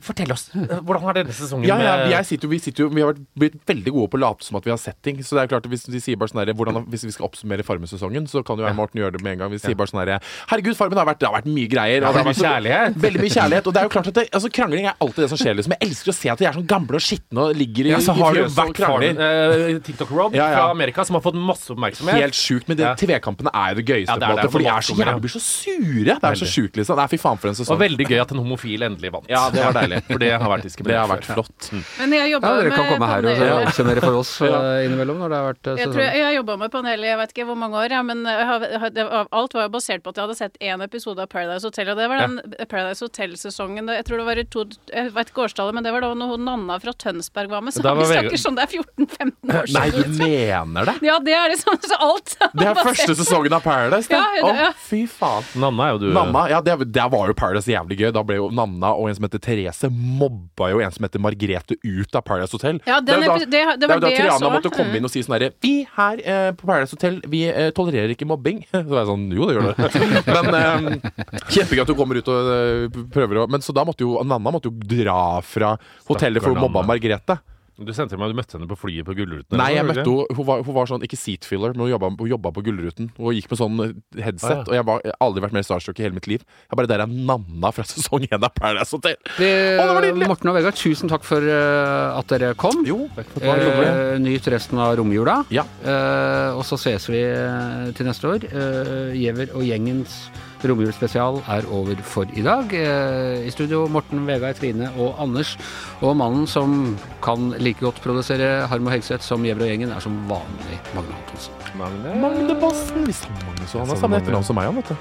fortell 0.02 0.32
oss. 0.32 0.50
Hvordan 0.54 1.02
har 1.02 1.14
denne 1.14 1.32
sesongen 1.34 1.66
Ja, 1.68 1.78
ja, 1.78 1.96
med- 1.98 2.12
jeg 2.12 2.26
sitter 2.26 2.48
vi, 2.48 2.58
sitter 2.60 2.88
vi 2.90 3.02
har 3.02 3.14
vært, 3.14 3.26
blitt 3.38 3.66
veldig 3.66 3.92
gode 3.94 4.10
på 4.12 4.18
å 4.18 4.20
late 4.20 4.44
som 4.44 4.58
at 4.58 4.64
vi 4.66 4.72
har 4.72 4.78
sett 4.78 5.02
ting. 5.04 5.18
Så 5.24 5.36
det 5.36 5.44
er 5.52 5.60
klart 5.60 5.64
Hvis 5.70 5.86
de 5.90 6.00
sier 6.00 6.18
bare 6.18 6.28
sånn 6.30 6.46
her, 6.46 6.54
hvordan, 6.54 6.86
Hvis 6.88 7.04
vi 7.06 7.12
skal 7.12 7.28
oppsummere 7.28 7.64
Farmen-sesongen, 7.64 8.28
så 8.28 8.44
kan 8.46 8.58
jo 8.58 8.64
jeg 8.64 8.72
og 8.72 8.76
Morten 8.78 9.00
gjøre 9.00 9.12
det 9.14 9.22
med 9.24 9.32
en 9.34 9.40
gang. 9.40 9.50
Vi 9.52 9.58
sier 9.60 9.76
bare 9.76 9.88
sånn 9.88 10.06
her 10.06 10.20
Herregud, 10.50 10.76
Farmen 10.76 10.98
har 10.98 11.06
vært, 11.06 11.20
det 11.20 11.28
har 11.30 11.42
vært 11.42 11.46
mye 11.48 11.68
greier. 11.70 12.02
Veldig 12.02 12.04
Ja, 12.04 12.12
det 12.12 12.18
har 12.20 12.24
mye 12.24 12.34
vært 12.34 12.44
kjærlighet. 12.44 12.94
Veldig 13.00 13.22
mye 13.22 13.32
kjærlighet. 13.32 13.73
Det 13.74 13.82
er 13.82 13.88
jo 13.88 13.92
klart 13.94 14.08
at 14.12 14.18
det, 14.20 14.24
altså, 14.32 14.50
Krangling 14.54 14.86
er 14.90 14.96
alltid 15.02 15.24
det 15.26 15.30
som 15.34 15.40
skjer. 15.42 15.56
Liksom. 15.58 15.74
Jeg 15.76 15.88
elsker 15.90 16.12
å 16.14 16.16
se 16.16 16.30
at 16.34 16.40
de 16.42 16.46
er 16.50 16.58
sånn 16.58 16.68
gamle 16.70 17.00
og 17.00 17.04
skitne 17.04 17.48
og 17.48 17.58
ligger 17.58 17.90
i, 17.90 17.94
Ja, 17.94 18.00
så 18.04 18.14
i 18.16 18.22
har 18.22 18.34
du 18.38 18.40
fjøset 18.44 18.54
og 18.54 18.60
vært 18.62 18.78
krangler. 18.78 19.20
uh, 19.20 19.80
TikTok-Rob 19.88 20.36
Ja, 20.38 20.48
ja. 20.52 20.58
fra 20.62 20.70
Amerika, 20.74 21.06
som 21.08 21.18
har 21.18 21.24
fått 21.26 21.38
masse 21.40 21.74
oppmerksomhet. 21.74 22.20
Helt 22.22 22.38
sjukt, 22.38 22.68
men 22.70 22.78
Ja. 22.84 22.94
TV-kampene 23.00 23.52
er 23.54 23.74
jo 23.74 23.82
det 23.82 23.86
gøyeste. 23.90 24.14
Ja, 24.14 24.18
det 24.20 24.24
er 24.24 24.28
på 24.28 24.34
en 24.34 24.44
måte, 24.44 24.52
for 24.54 24.60
de 24.60 24.68
er 24.70 24.86
så 24.88 24.96
jævlig, 24.98 25.22
blir 25.26 25.34
så 25.36 25.44
sure. 25.44 26.18
Det 26.20 26.30
er 26.32 26.40
så 26.44 26.50
sjukt, 26.54 26.76
liksom. 26.78 27.00
er 27.04 27.08
fy 27.12 27.18
faen 27.18 27.38
for 27.42 27.48
en 27.50 27.56
sesong. 27.58 27.74
Og 27.76 27.82
veldig 27.84 28.08
gøy 28.10 28.20
at 28.22 28.32
en 28.32 28.42
homofil 28.44 28.84
endelig 28.88 29.12
vant. 29.14 29.28
Ja, 29.30 29.50
det 29.50 29.64
var 29.64 29.74
deilig. 29.82 30.04
For 30.08 30.18
det 30.20 30.32
har 30.34 30.50
vært 30.50 30.70
Det 30.84 30.98
har 30.98 31.08
vært 31.08 31.26
flott. 31.26 31.72
Men 32.00 32.12
jeg 32.14 32.32
jobba 32.36 32.48
Ja, 32.48 32.56
dere 32.62 32.70
med 32.70 32.78
kan 32.78 32.90
komme 32.94 33.08
her 33.08 33.26
og 33.26 33.68
oppsummere 33.68 34.02
for 34.04 34.20
oss 34.20 34.42
eh, 34.46 34.86
innimellom 34.86 35.18
når 35.24 35.30
det 35.30 35.38
har 35.40 35.48
vært 35.54 35.68
eh, 35.68 35.78
Jeg, 35.80 35.88
tror 35.88 35.94
sesong. 35.94 36.04
jeg, 36.04 36.18
jeg 36.20 36.26
har 36.30 36.36
jobba 36.38 36.58
med 36.58 36.72
panel 36.72 37.00
i 37.04 37.08
jeg 37.08 37.18
vet 37.18 37.30
ikke 37.34 37.46
hvor 37.48 37.56
mange 37.58 37.76
år, 37.80 37.90
ja, 37.92 38.02
men 38.04 38.24
det 38.24 39.06
var, 39.08 39.28
alt 39.32 39.54
var 39.54 39.64
jo 39.64 39.70
basert 39.70 40.04
på 40.04 40.10
at 40.10 40.16
jeg 40.18 40.24
hadde 40.28 40.38
sett 40.38 40.58
én 40.62 40.84
episode 40.84 41.20
av 41.24 41.28
Paradise 41.32 41.64
Hotel, 41.64 41.90
og 41.90 41.98
det 41.98 42.08
var 42.10 42.18
den 42.24 42.36
Paradise 42.68 43.00
Hotel-sesongen 43.06 43.63
Jeg 43.74 44.06
tror 44.08 44.18
det 44.22 44.26
var 44.28 44.40
i 44.42 44.44
to 44.46 44.64
Jeg 44.92 45.12
vet 45.16 45.30
ikke 45.32 45.44
årstallet, 45.46 45.74
men 45.78 45.84
det 45.86 45.92
var 45.96 46.02
da 46.06 46.12
når 46.18 46.38
Nanna 46.44 46.78
fra 46.84 46.94
Tønsberg 46.94 47.50
var 47.50 47.62
med. 47.66 47.74
Så 47.74 47.84
var 47.86 47.96
vi 48.00 48.06
snakker 48.10 48.42
sånn 48.42 48.58
det 48.58 48.66
er 48.68 48.72
14-15 48.84 49.54
år 49.60 49.70
siden. 49.70 49.80
Nei, 49.80 49.90
du 49.94 50.24
mener 50.24 50.90
det? 50.92 50.96
Ja, 51.08 51.18
det 51.24 51.34
er 51.38 51.50
liksom 51.54 51.80
så 51.84 51.98
alt. 52.04 52.36
Det 52.54 52.68
er 52.68 52.80
første 52.84 53.16
sesongen 53.20 53.56
av 53.58 53.64
Paradise, 53.66 54.10
det. 54.10 54.18
Ja, 54.20 54.26
ja, 54.42 54.70
Å, 54.70 54.74
fy 54.88 55.04
faen. 55.10 55.48
Nanna 55.64 55.88
er 55.88 55.96
jo 55.96 56.02
du 56.04 56.08
Nanna, 56.16 56.46
ja, 56.52 56.62
det, 56.66 56.78
det, 56.94 57.06
var 57.14 57.32
jo 57.32 57.36
Paradise 57.38 57.72
jævlig 57.72 57.98
gøy. 58.02 58.12
Da 58.16 58.24
ble 58.28 58.38
jo 58.42 58.50
Nanna 58.54 58.94
og 58.98 59.10
en 59.10 59.18
som 59.18 59.28
heter 59.28 59.42
Therese, 59.44 59.90
mobba 59.94 60.70
jo 60.74 60.82
en 60.84 60.94
som 60.94 61.06
heter 61.08 61.22
Margrethe 61.24 61.78
ut 61.84 62.16
av 62.20 62.26
Paradise 62.28 62.54
Hotel. 62.58 62.82
Ja, 62.90 63.00
den 63.00 63.06
det, 63.06 63.14
er 63.14 63.26
jo 63.26 63.34
epi- 63.34 63.50
det- 63.50 63.80
det 63.80 63.90
var 63.90 63.96
jo 63.96 64.04
da 64.04 64.08
det 64.08 64.14
jeg 64.18 64.28
Triana 64.28 64.50
måtte 64.54 64.72
komme 64.74 64.98
inn 65.00 65.08
og 65.08 65.12
si 65.14 65.24
sånn 65.24 65.36
herre 65.38 65.52
Vi 65.64 65.74
her 65.96 66.22
eh, 66.24 66.52
på 66.58 66.68
Paradise 66.68 66.96
Hotel, 66.98 67.22
vi 67.30 67.44
eh, 67.50 67.72
tolererer 67.76 68.14
ikke 68.16 68.28
mobbing. 68.30 68.64
Så 68.74 68.84
var 68.90 69.04
jeg 69.04 69.10
sånn 69.12 69.26
Jo, 69.34 69.48
det 69.50 69.56
gjør 69.58 69.70
det. 69.72 70.34
Men 70.36 70.58
eh, 70.60 71.12
kjempegøy 71.54 71.84
at 71.86 71.92
du 71.92 71.96
kommer 71.98 72.20
ut 72.20 72.30
og 72.34 72.52
eh, 72.54 73.02
prøver 73.14 73.44
å 73.44 73.48
Men 73.54 73.62
så 73.66 73.76
da 73.78 73.86
måtte 73.88 74.06
jo 74.08 74.18
Nanna 74.26 74.54
måtte 74.54 74.72
jo 74.72 74.76
dra 74.98 75.40
fra 75.46 75.76
hotellet 76.10 76.42
for 76.44 76.56
å 76.58 76.62
mobba 76.68 76.84
Margrethe. 76.90 77.40
Du 77.74 77.90
sendte 77.90 78.14
meg, 78.22 78.30
du 78.30 78.38
møtte 78.38 78.54
henne 78.54 78.68
på 78.70 78.76
flyet 78.78 79.02
på 79.08 79.16
Gullruten? 79.18 79.58
Nei, 79.58 79.72
jeg 79.74 79.82
møtte 79.88 80.04
henne 80.06 80.36
hun, 80.38 80.46
var- 80.46 80.60
hun 80.62 80.76
var 80.76 80.86
sånn, 80.92 81.02
ikke 81.08 81.18
seat 81.18 81.42
filler, 81.50 81.72
men 81.74 81.82
hun 81.82 81.90
jobba, 81.90 82.12
hun 82.20 82.30
jobba 82.30 82.52
på 82.54 82.62
Gullruten. 82.68 83.08
Og 83.18 83.34
gikk 83.34 83.48
med 83.50 83.58
sånn 83.60 83.80
eh, 83.82 84.22
headset. 84.28 84.52
Ah, 84.52 84.62
ja. 84.62 84.68
Og 84.70 84.76
jeg, 84.78 84.86
var, 84.92 85.00
jeg 85.02 85.16
har 85.16 85.26
aldri 85.26 85.42
vært 85.48 85.56
mer 85.58 85.66
starstruck 85.66 85.98
i 85.98 86.06
hele 86.06 86.14
mitt 86.14 86.30
liv. 86.30 86.44
Jeg 86.70 86.78
bare 86.78 86.92
Der 86.92 87.02
er 87.02 87.10
Nanna 87.10 87.72
fra 87.74 87.82
sesong 87.90 88.28
én 88.30 88.38
av 88.46 88.54
Paradise 88.54 88.94
Hotel. 88.94 89.18
Det, 89.40 89.50
Å, 89.82 89.88
det 89.90 89.98
var 89.98 90.06
nydelig! 90.06 90.30
Morten 90.30 90.54
og 90.54 90.58
Vegard, 90.60 90.78
tusen 90.78 91.10
takk 91.10 91.26
for 91.26 91.42
uh, 91.50 92.14
at 92.22 92.30
dere 92.36 92.54
kom. 92.62 92.86
Jo, 92.86 93.10
Eh, 93.42 94.20
nyt 94.22 94.46
resten 94.54 94.78
av 94.78 94.94
romjula. 95.02 95.40
Ja. 95.50 95.66
Uh, 95.82 96.54
og 96.60 96.64
så 96.70 96.78
ses 96.78 97.10
vi 97.10 97.26
eh, 97.26 97.90
til 97.98 98.06
neste 98.06 98.30
år. 98.38 98.46
Eh, 98.54 99.18
Giæver 99.18 99.50
og 99.58 99.66
gjengens 99.66 100.28
romjulsspesial 100.70 101.42
er 101.52 101.68
over 101.74 102.00
for 102.08 102.30
i 102.34 102.44
dag. 102.46 102.74
Eh, 102.74 103.48
I 103.48 103.52
studio 103.54 103.88
Morten, 103.92 104.26
Vegard, 104.28 104.58
Trine 104.60 104.92
og 104.98 105.20
Anders. 105.24 105.56
Og 106.02 106.16
mannen 106.20 106.48
som 106.50 106.98
kan 107.26 107.52
like 107.60 107.84
godt 107.84 108.02
produsere 108.04 108.68
Harm 108.72 108.88
og 108.88 108.96
Hegseth 108.96 109.26
som 109.26 109.44
Gjevre 109.46 109.68
og 109.68 109.74
gjengen, 109.74 109.92
er 109.94 110.04
som 110.04 110.16
vanlig 110.30 110.80
Magne 110.96 111.14
Antonsen. 111.20 111.54
Magne. 111.80 112.16
Magne 112.22 112.56
Bossen! 112.62 113.08
Vi 113.08 113.16
sa 113.18 113.30
Magne, 113.44 113.68
så 113.68 113.84
han 113.84 113.94
har 113.94 114.02
samme 114.02 114.22
etternavn 114.22 114.48
som 114.48 114.60
meg, 114.60 114.70
han, 114.70 114.78
vet 114.82 114.94
du. 114.94 114.96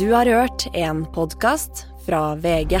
Du 0.00 0.12
har 0.14 0.24
hørt 0.24 0.68
en 0.72 1.04
podkast 1.12 1.86
fra 2.06 2.34
VG. 2.40 2.80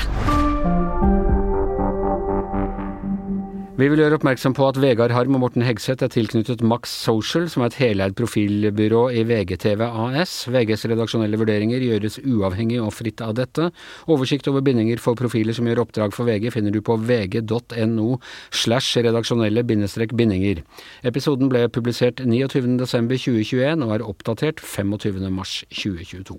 Vi 3.80 3.86
vil 3.88 4.02
gjøre 4.02 4.18
oppmerksom 4.18 4.52
på 4.52 4.66
at 4.68 4.76
Vegard 4.76 5.12
Harm 5.14 5.38
og 5.38 5.40
Morten 5.40 5.62
Hegseth 5.64 6.04
er 6.04 6.10
tilknyttet 6.12 6.60
Max 6.60 6.90
Social, 7.00 7.46
som 7.48 7.62
er 7.62 7.70
et 7.70 7.78
heleid 7.80 8.16
profilbyrå 8.18 9.06
i 9.16 9.22
VGTV 9.24 9.80
AS. 9.86 10.34
VGs 10.52 10.84
redaksjonelle 10.90 11.38
vurderinger 11.40 11.80
gjøres 11.86 12.18
uavhengig 12.20 12.76
og 12.84 12.92
fritt 12.92 13.22
av 13.24 13.32
dette. 13.38 13.70
Oversikt 14.04 14.50
over 14.52 14.60
bindinger 14.66 15.00
for 15.00 15.16
profiler 15.16 15.56
som 15.56 15.70
gjør 15.70 15.80
oppdrag 15.86 16.12
for 16.12 16.28
VG 16.28 16.50
finner 16.58 16.76
du 16.76 16.82
på 16.84 16.98
vg.no 17.00 18.10
slash 18.50 19.00
redaksjonelle 19.08 19.64
bindestrek 19.64 20.12
bindinger. 20.12 20.60
Episoden 21.00 21.48
ble 21.48 21.64
publisert 21.72 22.20
29.12.2021 22.20 23.88
og 23.88 23.96
er 23.96 24.08
oppdatert 24.12 24.60
25.3.2022. 24.60 26.36